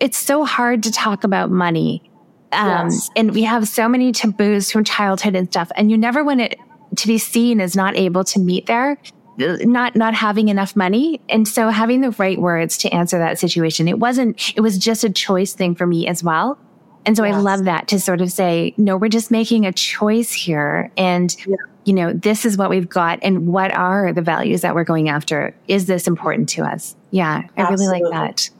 it's 0.00 0.16
so 0.16 0.44
hard 0.44 0.82
to 0.84 0.90
talk 0.90 1.22
about 1.22 1.50
money. 1.50 2.10
Um, 2.52 2.88
yes. 2.88 3.10
and 3.16 3.32
we 3.32 3.42
have 3.42 3.68
so 3.68 3.88
many 3.88 4.12
taboos 4.12 4.70
from 4.70 4.84
childhood 4.84 5.34
and 5.34 5.48
stuff. 5.48 5.70
And 5.76 5.90
you 5.90 5.98
never 5.98 6.24
want 6.24 6.40
it 6.40 6.58
to 6.96 7.06
be 7.06 7.18
seen 7.18 7.60
as 7.60 7.74
not 7.76 7.96
able 7.96 8.24
to 8.24 8.38
meet 8.38 8.66
there, 8.66 8.96
not, 9.36 9.96
not 9.96 10.14
having 10.14 10.48
enough 10.48 10.76
money. 10.76 11.20
And 11.28 11.46
so 11.48 11.68
having 11.70 12.00
the 12.00 12.12
right 12.12 12.40
words 12.40 12.78
to 12.78 12.90
answer 12.90 13.18
that 13.18 13.38
situation, 13.38 13.88
it 13.88 13.98
wasn't, 13.98 14.56
it 14.56 14.60
was 14.60 14.78
just 14.78 15.02
a 15.02 15.10
choice 15.10 15.52
thing 15.52 15.74
for 15.74 15.86
me 15.86 16.06
as 16.06 16.22
well. 16.22 16.58
And 17.06 17.16
so 17.16 17.24
yes. 17.24 17.34
I 17.34 17.38
love 17.38 17.64
that 17.64 17.88
to 17.88 18.00
sort 18.00 18.20
of 18.20 18.32
say, 18.32 18.74
no, 18.76 18.96
we're 18.96 19.08
just 19.08 19.30
making 19.30 19.66
a 19.66 19.72
choice 19.72 20.32
here. 20.32 20.90
And 20.96 21.34
yeah 21.46 21.56
you 21.84 21.92
know, 21.92 22.12
this 22.12 22.44
is 22.44 22.56
what 22.56 22.70
we've 22.70 22.88
got 22.88 23.18
and 23.22 23.46
what 23.46 23.72
are 23.72 24.12
the 24.12 24.22
values 24.22 24.62
that 24.62 24.74
we're 24.74 24.84
going 24.84 25.08
after? 25.08 25.54
Is 25.68 25.86
this 25.86 26.06
important 26.06 26.48
to 26.50 26.62
us? 26.62 26.96
Yeah, 27.10 27.42
I 27.56 27.68
really 27.68 27.86
like 27.86 28.02
that. 28.10 28.50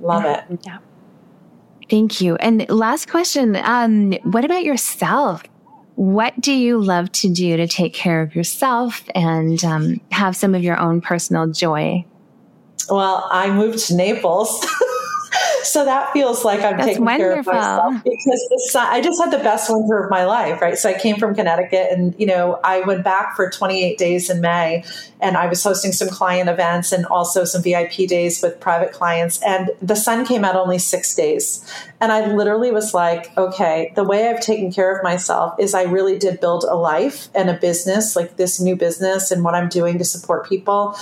Love 0.00 0.24
yeah. 0.24 0.44
it. 0.50 0.60
Yeah. 0.66 0.78
Thank 1.88 2.20
you. 2.20 2.36
And 2.36 2.68
last 2.68 3.08
question, 3.08 3.56
um, 3.56 4.12
what 4.22 4.44
about 4.44 4.64
yourself? 4.64 5.42
What 5.96 6.40
do 6.40 6.52
you 6.52 6.82
love 6.82 7.10
to 7.12 7.28
do 7.28 7.56
to 7.56 7.66
take 7.66 7.94
care 7.94 8.22
of 8.22 8.34
yourself 8.34 9.04
and 9.14 9.62
um, 9.64 10.00
have 10.10 10.36
some 10.36 10.54
of 10.54 10.62
your 10.62 10.78
own 10.78 11.00
personal 11.00 11.48
joy? 11.48 12.04
Well, 12.88 13.28
I 13.30 13.50
moved 13.50 13.86
to 13.86 13.96
Naples. 13.96 14.66
so 15.62 15.84
that 15.84 16.12
feels 16.12 16.44
like 16.44 16.60
I'm 16.60 16.76
That's 16.76 16.88
taking 16.88 17.04
wonderful. 17.04 17.28
care 17.30 17.40
of 17.40 17.46
myself 17.46 18.04
because 18.04 18.46
the 18.50 18.68
sun, 18.70 18.86
I 18.90 19.00
just 19.00 19.20
had 19.20 19.30
the 19.30 19.42
best 19.42 19.70
winter 19.70 20.02
of 20.02 20.10
my 20.10 20.24
life, 20.24 20.60
right? 20.60 20.76
So 20.76 20.88
I 20.88 20.98
came 20.98 21.16
from 21.16 21.34
Connecticut 21.34 21.88
and, 21.90 22.14
you 22.18 22.26
know, 22.26 22.60
I 22.64 22.80
went 22.80 23.04
back 23.04 23.36
for 23.36 23.50
28 23.50 23.98
days 23.98 24.30
in 24.30 24.40
May 24.40 24.84
and 25.20 25.36
I 25.36 25.46
was 25.46 25.62
hosting 25.62 25.92
some 25.92 26.08
client 26.08 26.48
events 26.48 26.92
and 26.92 27.06
also 27.06 27.44
some 27.44 27.62
VIP 27.62 28.08
days 28.08 28.42
with 28.42 28.58
private 28.60 28.92
clients. 28.92 29.42
And 29.42 29.70
the 29.82 29.96
sun 29.96 30.24
came 30.24 30.44
out 30.44 30.56
only 30.56 30.78
six 30.78 31.14
days. 31.14 31.64
And 32.00 32.12
I 32.12 32.32
literally 32.32 32.70
was 32.70 32.94
like, 32.94 33.36
okay, 33.36 33.92
the 33.96 34.04
way 34.04 34.28
I've 34.28 34.40
taken 34.40 34.72
care 34.72 34.96
of 34.96 35.02
myself 35.04 35.54
is 35.58 35.74
I 35.74 35.82
really 35.82 36.18
did 36.18 36.40
build 36.40 36.64
a 36.64 36.74
life 36.74 37.28
and 37.34 37.50
a 37.50 37.54
business, 37.54 38.16
like 38.16 38.36
this 38.36 38.60
new 38.60 38.76
business 38.76 39.30
and 39.30 39.44
what 39.44 39.54
I'm 39.54 39.68
doing 39.68 39.98
to 39.98 40.04
support 40.04 40.48
people 40.48 40.96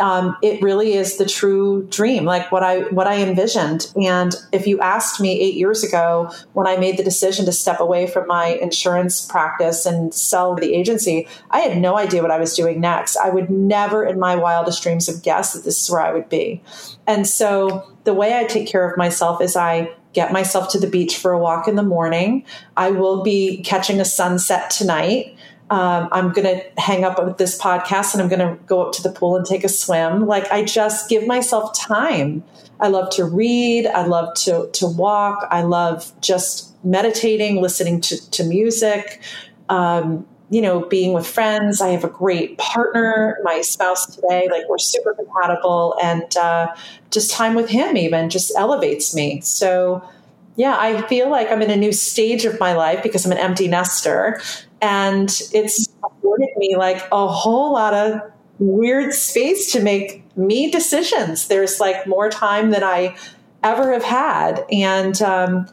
um, 0.00 0.36
it 0.42 0.60
really 0.62 0.94
is 0.94 1.16
the 1.16 1.26
true 1.26 1.86
dream, 1.90 2.24
like 2.24 2.50
what 2.50 2.62
I 2.62 2.80
what 2.90 3.06
I 3.06 3.16
envisioned. 3.16 3.92
And 4.00 4.34
if 4.52 4.66
you 4.66 4.80
asked 4.80 5.20
me 5.20 5.40
eight 5.40 5.54
years 5.54 5.84
ago 5.84 6.32
when 6.52 6.66
I 6.66 6.76
made 6.76 6.96
the 6.96 7.04
decision 7.04 7.44
to 7.46 7.52
step 7.52 7.80
away 7.80 8.06
from 8.06 8.26
my 8.26 8.46
insurance 8.46 9.24
practice 9.24 9.86
and 9.86 10.12
sell 10.12 10.54
the 10.54 10.74
agency, 10.74 11.28
I 11.50 11.60
had 11.60 11.78
no 11.78 11.96
idea 11.96 12.22
what 12.22 12.30
I 12.30 12.38
was 12.38 12.54
doing 12.54 12.80
next. 12.80 13.16
I 13.16 13.30
would 13.30 13.50
never, 13.50 14.04
in 14.04 14.18
my 14.18 14.36
wildest 14.36 14.82
dreams, 14.82 15.06
have 15.06 15.22
guessed 15.22 15.54
that 15.54 15.64
this 15.64 15.82
is 15.82 15.90
where 15.90 16.02
I 16.02 16.12
would 16.12 16.28
be. 16.28 16.62
And 17.06 17.26
so 17.26 17.90
the 18.04 18.14
way 18.14 18.38
I 18.38 18.44
take 18.44 18.66
care 18.66 18.88
of 18.88 18.96
myself 18.96 19.40
is 19.40 19.56
I 19.56 19.92
get 20.12 20.32
myself 20.32 20.70
to 20.70 20.78
the 20.78 20.86
beach 20.86 21.18
for 21.18 21.32
a 21.32 21.38
walk 21.38 21.66
in 21.66 21.76
the 21.76 21.82
morning. 21.82 22.44
I 22.76 22.90
will 22.90 23.22
be 23.22 23.62
catching 23.62 24.00
a 24.00 24.04
sunset 24.04 24.70
tonight 24.70 25.36
um, 25.74 26.08
I'm 26.12 26.30
going 26.30 26.46
to 26.46 26.80
hang 26.80 27.02
up 27.02 27.22
with 27.22 27.36
this 27.36 27.60
podcast 27.60 28.14
and 28.14 28.22
I'm 28.22 28.28
going 28.28 28.38
to 28.38 28.62
go 28.66 28.80
up 28.80 28.92
to 28.92 29.02
the 29.02 29.10
pool 29.10 29.34
and 29.34 29.44
take 29.44 29.64
a 29.64 29.68
swim. 29.68 30.24
Like 30.24 30.48
I 30.52 30.62
just 30.62 31.08
give 31.10 31.26
myself 31.26 31.76
time. 31.76 32.44
I 32.78 32.86
love 32.86 33.10
to 33.14 33.24
read. 33.24 33.88
I 33.88 34.06
love 34.06 34.34
to, 34.44 34.70
to 34.72 34.86
walk. 34.86 35.48
I 35.50 35.62
love 35.62 36.12
just 36.20 36.72
meditating, 36.84 37.60
listening 37.60 38.00
to, 38.02 38.30
to 38.30 38.44
music, 38.44 39.20
um, 39.68 40.24
you 40.48 40.62
know, 40.62 40.86
being 40.86 41.12
with 41.12 41.26
friends. 41.26 41.80
I 41.80 41.88
have 41.88 42.04
a 42.04 42.08
great 42.08 42.56
partner, 42.56 43.40
my 43.42 43.60
spouse 43.62 44.14
today. 44.14 44.46
Like 44.48 44.68
we're 44.68 44.78
super 44.78 45.12
compatible 45.12 45.96
and 46.00 46.36
uh, 46.36 46.72
just 47.10 47.32
time 47.32 47.56
with 47.56 47.68
him 47.68 47.96
even 47.96 48.30
just 48.30 48.52
elevates 48.56 49.12
me. 49.12 49.40
So, 49.40 50.08
yeah, 50.54 50.76
I 50.78 51.02
feel 51.08 51.28
like 51.30 51.50
I'm 51.50 51.62
in 51.62 51.70
a 51.72 51.76
new 51.76 51.90
stage 51.90 52.44
of 52.44 52.60
my 52.60 52.74
life 52.74 53.02
because 53.02 53.26
I'm 53.26 53.32
an 53.32 53.38
empty 53.38 53.66
nester. 53.66 54.40
And 54.80 55.28
it's 55.52 55.88
afforded 56.04 56.50
me 56.56 56.76
like 56.76 57.06
a 57.10 57.26
whole 57.26 57.72
lot 57.72 57.94
of 57.94 58.20
weird 58.58 59.12
space 59.12 59.72
to 59.72 59.82
make 59.82 60.24
me 60.36 60.70
decisions. 60.70 61.48
There's 61.48 61.80
like 61.80 62.06
more 62.06 62.28
time 62.28 62.70
than 62.70 62.82
I 62.82 63.16
ever 63.62 63.92
have 63.92 64.04
had. 64.04 64.64
And 64.70 65.20
um, 65.22 65.66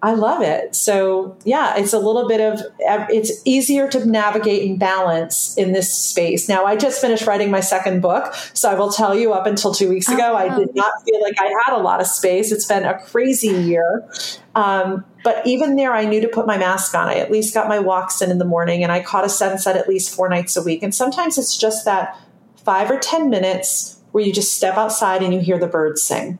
I 0.00 0.12
love 0.12 0.42
it. 0.42 0.76
So 0.76 1.36
yeah, 1.44 1.76
it's 1.76 1.92
a 1.92 1.98
little 1.98 2.28
bit 2.28 2.40
of 2.40 2.62
it's 2.78 3.42
easier 3.44 3.88
to 3.88 4.06
navigate 4.06 4.68
and 4.68 4.78
balance 4.78 5.56
in 5.56 5.72
this 5.72 5.92
space. 5.92 6.48
Now 6.48 6.64
I 6.64 6.76
just 6.76 7.00
finished 7.00 7.26
writing 7.26 7.50
my 7.50 7.58
second 7.58 8.00
book, 8.00 8.32
so 8.54 8.70
I 8.70 8.74
will 8.74 8.92
tell 8.92 9.12
you 9.16 9.32
up 9.32 9.46
until 9.46 9.74
2 9.74 9.88
weeks 9.88 10.08
ago 10.08 10.36
I 10.36 10.56
did 10.56 10.72
not 10.74 10.92
feel 11.04 11.20
like 11.20 11.34
I 11.40 11.52
had 11.64 11.76
a 11.76 11.82
lot 11.82 12.00
of 12.00 12.06
space. 12.06 12.52
It's 12.52 12.66
been 12.66 12.84
a 12.84 13.00
crazy 13.06 13.48
year. 13.48 14.08
Um, 14.54 15.04
but 15.24 15.44
even 15.44 15.74
there 15.74 15.92
I 15.92 16.04
knew 16.04 16.20
to 16.20 16.28
put 16.28 16.46
my 16.46 16.56
mask 16.56 16.94
on. 16.94 17.08
I 17.08 17.14
at 17.14 17.32
least 17.32 17.52
got 17.52 17.68
my 17.68 17.80
walks 17.80 18.22
in 18.22 18.30
in 18.30 18.38
the 18.38 18.44
morning 18.44 18.84
and 18.84 18.92
I 18.92 19.02
caught 19.02 19.24
a 19.24 19.28
sunset 19.28 19.76
at 19.76 19.88
least 19.88 20.14
4 20.14 20.28
nights 20.28 20.56
a 20.56 20.62
week. 20.62 20.84
And 20.84 20.94
sometimes 20.94 21.38
it's 21.38 21.56
just 21.56 21.84
that 21.86 22.16
5 22.64 22.90
or 22.92 22.98
10 23.00 23.30
minutes 23.30 23.98
where 24.12 24.22
you 24.22 24.32
just 24.32 24.54
step 24.54 24.76
outside 24.76 25.24
and 25.24 25.34
you 25.34 25.40
hear 25.40 25.58
the 25.58 25.66
birds 25.66 26.02
sing. 26.02 26.38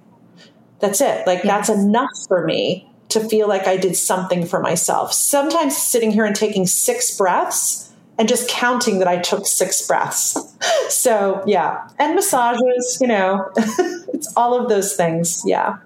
That's 0.78 1.00
it. 1.00 1.26
Like 1.26 1.42
yes. 1.42 1.66
that's 1.66 1.80
enough 1.80 2.10
for 2.28 2.44
me 2.44 2.87
to 3.08 3.20
feel 3.20 3.48
like 3.48 3.66
I 3.66 3.76
did 3.76 3.96
something 3.96 4.46
for 4.46 4.60
myself. 4.60 5.12
Sometimes 5.12 5.76
sitting 5.76 6.10
here 6.10 6.24
and 6.24 6.36
taking 6.36 6.66
six 6.66 7.16
breaths 7.16 7.92
and 8.18 8.28
just 8.28 8.48
counting 8.48 8.98
that 8.98 9.08
I 9.08 9.18
took 9.18 9.46
six 9.46 9.86
breaths. 9.86 10.36
So, 10.88 11.44
yeah. 11.46 11.86
And 11.98 12.14
massages, 12.14 12.98
you 13.00 13.06
know, 13.06 13.50
it's 13.56 14.32
all 14.36 14.58
of 14.58 14.68
those 14.68 14.96
things. 14.96 15.42
Yeah. 15.46 15.76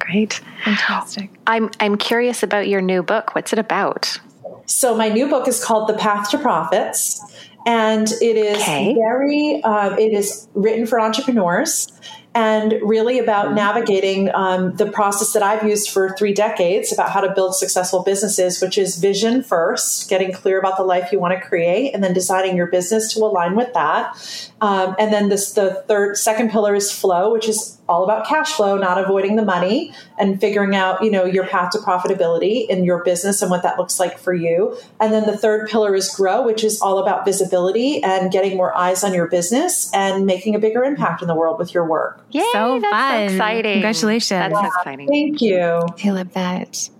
Great. 0.00 0.42
Fantastic. 0.64 1.30
I'm 1.46 1.70
I'm 1.80 1.96
curious 1.96 2.42
about 2.42 2.68
your 2.68 2.82
new 2.82 3.02
book. 3.02 3.34
What's 3.34 3.52
it 3.52 3.58
about? 3.58 4.20
So 4.66 4.96
my 4.96 5.08
new 5.08 5.28
book 5.28 5.48
is 5.48 5.64
called 5.64 5.88
The 5.88 5.94
Path 5.94 6.30
to 6.30 6.38
Profits 6.38 7.20
and 7.66 8.08
it 8.20 8.36
is 8.36 8.60
okay. 8.60 8.94
very 8.94 9.60
uh, 9.62 9.96
it 9.96 10.12
is 10.12 10.48
written 10.54 10.86
for 10.86 11.00
entrepreneurs 11.00 11.88
and 12.34 12.74
really 12.82 13.18
about 13.18 13.46
mm-hmm. 13.46 13.56
navigating 13.56 14.34
um, 14.34 14.74
the 14.76 14.86
process 14.86 15.32
that 15.32 15.42
I've 15.42 15.62
used 15.62 15.90
for 15.90 16.16
three 16.16 16.34
decades 16.34 16.92
about 16.92 17.10
how 17.10 17.20
to 17.20 17.32
build 17.32 17.54
successful 17.54 18.02
businesses, 18.02 18.60
which 18.60 18.76
is 18.76 18.96
vision 18.98 19.42
first, 19.42 20.08
getting 20.10 20.32
clear 20.32 20.58
about 20.58 20.76
the 20.76 20.82
life 20.82 21.12
you 21.12 21.20
want 21.20 21.38
to 21.38 21.46
create, 21.46 21.94
and 21.94 22.02
then 22.02 22.12
designing 22.12 22.56
your 22.56 22.66
business 22.66 23.14
to 23.14 23.20
align 23.20 23.54
with 23.54 23.72
that. 23.74 24.50
Um, 24.60 24.96
and 24.98 25.12
then 25.12 25.28
this, 25.28 25.52
the 25.52 25.84
third, 25.86 26.16
second 26.16 26.50
pillar 26.50 26.74
is 26.74 26.90
flow, 26.90 27.32
which 27.32 27.48
is 27.48 27.78
all 27.88 28.04
about 28.04 28.26
cash 28.26 28.52
flow, 28.52 28.76
not 28.76 28.98
avoiding 28.98 29.36
the 29.36 29.44
money, 29.44 29.92
and 30.18 30.40
figuring 30.40 30.74
out 30.74 31.04
you 31.04 31.10
know 31.10 31.24
your 31.24 31.46
path 31.46 31.70
to 31.72 31.78
profitability 31.78 32.66
in 32.68 32.84
your 32.84 33.04
business 33.04 33.42
and 33.42 33.50
what 33.50 33.62
that 33.62 33.78
looks 33.78 34.00
like 34.00 34.18
for 34.18 34.32
you. 34.32 34.76
And 35.00 35.12
then 35.12 35.26
the 35.26 35.36
third 35.36 35.68
pillar 35.68 35.94
is 35.94 36.08
grow, 36.14 36.42
which 36.42 36.64
is 36.64 36.80
all 36.80 36.98
about 36.98 37.24
visibility 37.24 38.02
and 38.02 38.32
getting 38.32 38.56
more 38.56 38.76
eyes 38.76 39.04
on 39.04 39.12
your 39.12 39.28
business 39.28 39.92
and 39.92 40.24
making 40.26 40.54
a 40.54 40.58
bigger 40.58 40.82
impact 40.82 41.20
in 41.20 41.28
the 41.28 41.34
world 41.34 41.58
with 41.58 41.74
your 41.74 41.86
work. 41.86 42.23
Yay, 42.30 42.44
so 42.52 42.80
that's 42.80 42.92
fun. 42.92 43.28
So 43.28 43.34
exciting. 43.34 43.72
Congratulations. 43.74 44.28
That's 44.28 44.52
yeah, 44.52 44.66
exciting. 44.66 45.08
Thank 45.08 45.40
you. 45.40 45.86
I 46.04 46.10
love 46.10 46.32
that. 46.34 46.90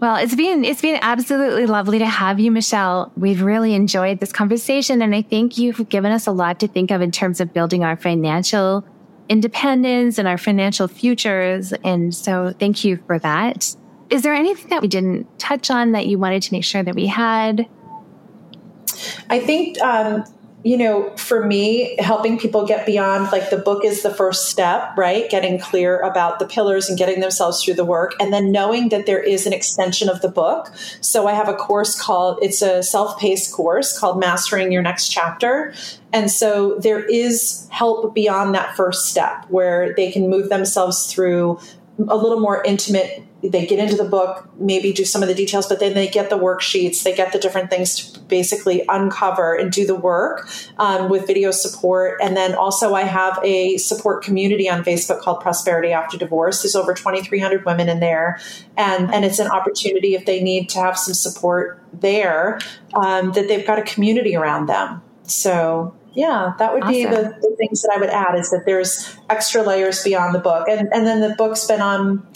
Well, 0.00 0.16
it's 0.16 0.34
been 0.34 0.64
it's 0.64 0.82
been 0.82 0.98
absolutely 1.00 1.66
lovely 1.66 1.98
to 1.98 2.06
have 2.06 2.40
you, 2.40 2.50
Michelle. 2.50 3.12
We've 3.16 3.42
really 3.42 3.74
enjoyed 3.74 4.20
this 4.20 4.32
conversation, 4.32 5.00
and 5.00 5.14
I 5.14 5.22
think 5.22 5.56
you've 5.56 5.88
given 5.88 6.12
us 6.12 6.26
a 6.26 6.32
lot 6.32 6.60
to 6.60 6.68
think 6.68 6.90
of 6.90 7.00
in 7.00 7.10
terms 7.10 7.40
of 7.40 7.52
building 7.52 7.84
our 7.84 7.96
financial 7.96 8.84
independence 9.28 10.18
and 10.18 10.28
our 10.28 10.36
financial 10.36 10.88
futures. 10.88 11.72
And 11.84 12.14
so, 12.14 12.52
thank 12.58 12.84
you 12.84 12.98
for 13.06 13.18
that. 13.20 13.74
Is 14.10 14.22
there 14.22 14.34
anything 14.34 14.68
that 14.68 14.82
we 14.82 14.88
didn't 14.88 15.38
touch 15.38 15.70
on 15.70 15.92
that 15.92 16.06
you 16.06 16.18
wanted 16.18 16.42
to 16.42 16.52
make 16.52 16.64
sure 16.64 16.82
that 16.82 16.94
we 16.94 17.06
had? 17.06 17.66
I 19.30 19.40
think 19.40 19.80
um, 19.80 20.24
you 20.64 20.78
know, 20.78 21.14
for 21.16 21.44
me, 21.44 21.94
helping 21.98 22.38
people 22.38 22.66
get 22.66 22.86
beyond 22.86 23.30
like 23.30 23.50
the 23.50 23.58
book 23.58 23.84
is 23.84 24.02
the 24.02 24.12
first 24.12 24.48
step, 24.48 24.96
right? 24.96 25.28
Getting 25.28 25.58
clear 25.58 26.00
about 26.00 26.38
the 26.38 26.46
pillars 26.46 26.88
and 26.88 26.96
getting 26.96 27.20
themselves 27.20 27.62
through 27.62 27.74
the 27.74 27.84
work, 27.84 28.14
and 28.18 28.32
then 28.32 28.50
knowing 28.50 28.88
that 28.88 29.04
there 29.04 29.22
is 29.22 29.46
an 29.46 29.52
extension 29.52 30.08
of 30.08 30.22
the 30.22 30.28
book. 30.28 30.72
So 31.02 31.26
I 31.26 31.34
have 31.34 31.50
a 31.50 31.54
course 31.54 32.00
called, 32.00 32.38
it's 32.40 32.62
a 32.62 32.82
self 32.82 33.20
paced 33.20 33.52
course 33.52 33.98
called 33.98 34.18
Mastering 34.18 34.72
Your 34.72 34.80
Next 34.80 35.10
Chapter. 35.10 35.74
And 36.14 36.30
so 36.30 36.78
there 36.78 37.04
is 37.04 37.68
help 37.70 38.14
beyond 38.14 38.54
that 38.54 38.74
first 38.74 39.10
step 39.10 39.44
where 39.50 39.94
they 39.94 40.10
can 40.10 40.30
move 40.30 40.48
themselves 40.48 41.12
through 41.12 41.58
a 42.08 42.16
little 42.16 42.40
more 42.40 42.64
intimate 42.64 43.22
they 43.48 43.66
get 43.66 43.78
into 43.78 43.96
the 43.96 44.08
book, 44.08 44.48
maybe 44.58 44.92
do 44.92 45.04
some 45.04 45.22
of 45.22 45.28
the 45.28 45.34
details, 45.34 45.66
but 45.66 45.80
then 45.80 45.94
they 45.94 46.08
get 46.08 46.30
the 46.30 46.38
worksheets, 46.38 47.02
they 47.02 47.14
get 47.14 47.32
the 47.32 47.38
different 47.38 47.70
things 47.70 48.12
to 48.12 48.20
basically 48.20 48.84
uncover 48.88 49.54
and 49.54 49.70
do 49.70 49.86
the 49.86 49.94
work 49.94 50.48
um, 50.78 51.10
with 51.10 51.26
video 51.26 51.50
support. 51.50 52.18
And 52.22 52.36
then 52.36 52.54
also, 52.54 52.94
I 52.94 53.02
have 53.02 53.38
a 53.42 53.76
support 53.76 54.24
community 54.24 54.68
on 54.68 54.82
Facebook 54.82 55.20
called 55.20 55.40
Prosperity 55.40 55.92
After 55.92 56.16
Divorce. 56.16 56.62
There's 56.62 56.74
over 56.74 56.94
2,300 56.94 57.64
women 57.64 57.88
in 57.88 58.00
there, 58.00 58.40
and 58.76 59.12
and 59.12 59.24
it's 59.24 59.38
an 59.38 59.48
opportunity 59.48 60.14
if 60.14 60.24
they 60.24 60.42
need 60.42 60.68
to 60.70 60.78
have 60.78 60.98
some 60.98 61.14
support 61.14 61.82
there 61.92 62.58
um, 62.94 63.32
that 63.32 63.48
they've 63.48 63.66
got 63.66 63.78
a 63.78 63.82
community 63.82 64.34
around 64.36 64.66
them. 64.66 65.02
So 65.24 65.94
yeah, 66.14 66.54
that 66.58 66.72
would 66.72 66.84
awesome. 66.84 66.92
be 66.92 67.04
the, 67.04 67.36
the, 67.40 67.56
things 67.58 67.82
that 67.82 67.92
I 67.94 67.98
would 67.98 68.10
add 68.10 68.38
is 68.38 68.50
that 68.50 68.64
there's 68.66 69.16
extra 69.28 69.62
layers 69.62 70.02
beyond 70.04 70.34
the 70.34 70.38
book, 70.38 70.68
and 70.68 70.88
and 70.92 71.06
then 71.06 71.20
the 71.20 71.34
book's 71.36 71.66
been 71.66 71.80
on 71.80 72.26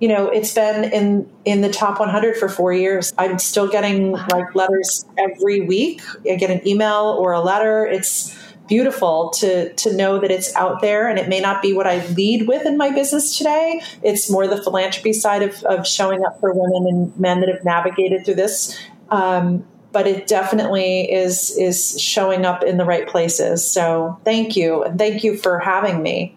you 0.00 0.08
know 0.08 0.28
it's 0.28 0.52
been 0.52 0.92
in 0.92 1.30
in 1.44 1.60
the 1.62 1.70
top 1.70 1.98
100 1.98 2.36
for 2.36 2.48
four 2.48 2.72
years. 2.72 3.12
I'm 3.18 3.38
still 3.38 3.68
getting 3.68 4.12
like 4.12 4.54
letters 4.54 5.04
every 5.18 5.62
week. 5.62 6.02
I 6.30 6.36
get 6.36 6.50
an 6.50 6.66
email 6.66 7.16
or 7.18 7.32
a 7.32 7.40
letter. 7.40 7.86
It's 7.86 8.36
beautiful 8.68 9.30
to 9.30 9.72
to 9.74 9.96
know 9.96 10.18
that 10.18 10.30
it's 10.30 10.54
out 10.56 10.80
there 10.80 11.08
and 11.08 11.18
it 11.18 11.28
may 11.28 11.38
not 11.38 11.62
be 11.62 11.72
what 11.72 11.86
i 11.86 12.04
lead 12.08 12.48
with 12.48 12.66
in 12.66 12.76
my 12.76 12.90
business 12.90 13.38
today. 13.38 13.80
It's 14.02 14.30
more 14.30 14.46
the 14.46 14.62
philanthropy 14.62 15.12
side 15.12 15.42
of, 15.42 15.62
of 15.64 15.86
showing 15.86 16.24
up 16.24 16.40
for 16.40 16.52
women 16.52 16.86
and 16.86 17.18
men 17.18 17.40
that 17.40 17.48
have 17.48 17.64
navigated 17.64 18.24
through 18.24 18.34
this. 18.34 18.78
Um, 19.10 19.64
but 19.92 20.06
it 20.06 20.26
definitely 20.26 21.10
is 21.10 21.56
is 21.56 21.98
showing 22.00 22.44
up 22.44 22.62
in 22.62 22.76
the 22.76 22.84
right 22.84 23.08
places. 23.08 23.66
So 23.66 24.20
thank 24.24 24.56
you. 24.56 24.82
And 24.82 24.98
thank 24.98 25.24
you 25.24 25.36
for 25.36 25.58
having 25.58 26.02
me 26.02 26.36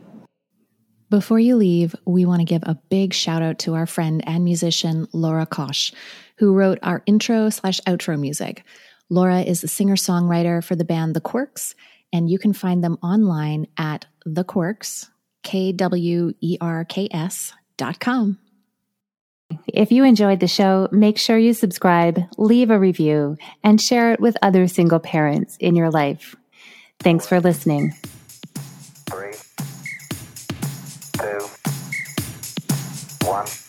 before 1.10 1.40
you 1.40 1.56
leave, 1.56 1.96
we 2.06 2.26
want 2.26 2.40
to 2.42 2.46
give 2.46 2.64
a 2.64 2.80
big 2.90 3.14
shout 3.14 3.42
out 3.42 3.60
to 3.60 3.76
our 3.76 3.86
friend 3.86 4.24
and 4.28 4.44
musician 4.44 5.08
Laura 5.14 5.46
Kosh, 5.46 5.92
who 6.38 6.54
wrote 6.54 6.80
our 6.84 7.04
intro 7.06 7.50
slash 7.50 7.80
outro 7.82 8.20
music. 8.20 8.64
Laura 9.10 9.42
is 9.42 9.62
the 9.62 9.68
singer 9.68 9.96
songwriter 9.96 10.64
for 10.64 10.76
the 10.76 10.86
band 10.86 11.16
The 11.16 11.22
Kwerks, 11.22 11.74
and 12.14 12.30
you 12.30 12.38
can 12.38 12.54
find 12.54 12.84
them 12.84 12.98
online 13.02 13.68
at 13.78 14.06
The 14.26 14.44
Kwerks, 14.44 15.10
K 15.44 15.72
W 15.72 16.34
E 16.42 16.58
R 16.62 16.86
K 16.86 17.08
S 17.12 17.54
dot 17.78 18.00
com. 18.00 18.38
If 19.68 19.92
you 19.92 20.04
enjoyed 20.04 20.42
the 20.42 20.48
show, 20.48 20.88
make 20.92 21.18
sure 21.18 21.38
you 21.38 21.54
subscribe, 21.54 22.20
leave 22.38 22.70
a 22.70 22.78
review, 22.78 23.36
and 23.64 23.82
share 23.82 24.14
it 24.14 24.20
with 24.20 24.38
other 24.44 24.68
single 24.68 25.00
parents 25.00 25.58
in 25.60 25.76
your 25.76 25.90
life. 25.90 26.36
Thanks 27.00 27.26
for 27.26 27.40
listening. 27.40 27.94
one. 33.30 33.69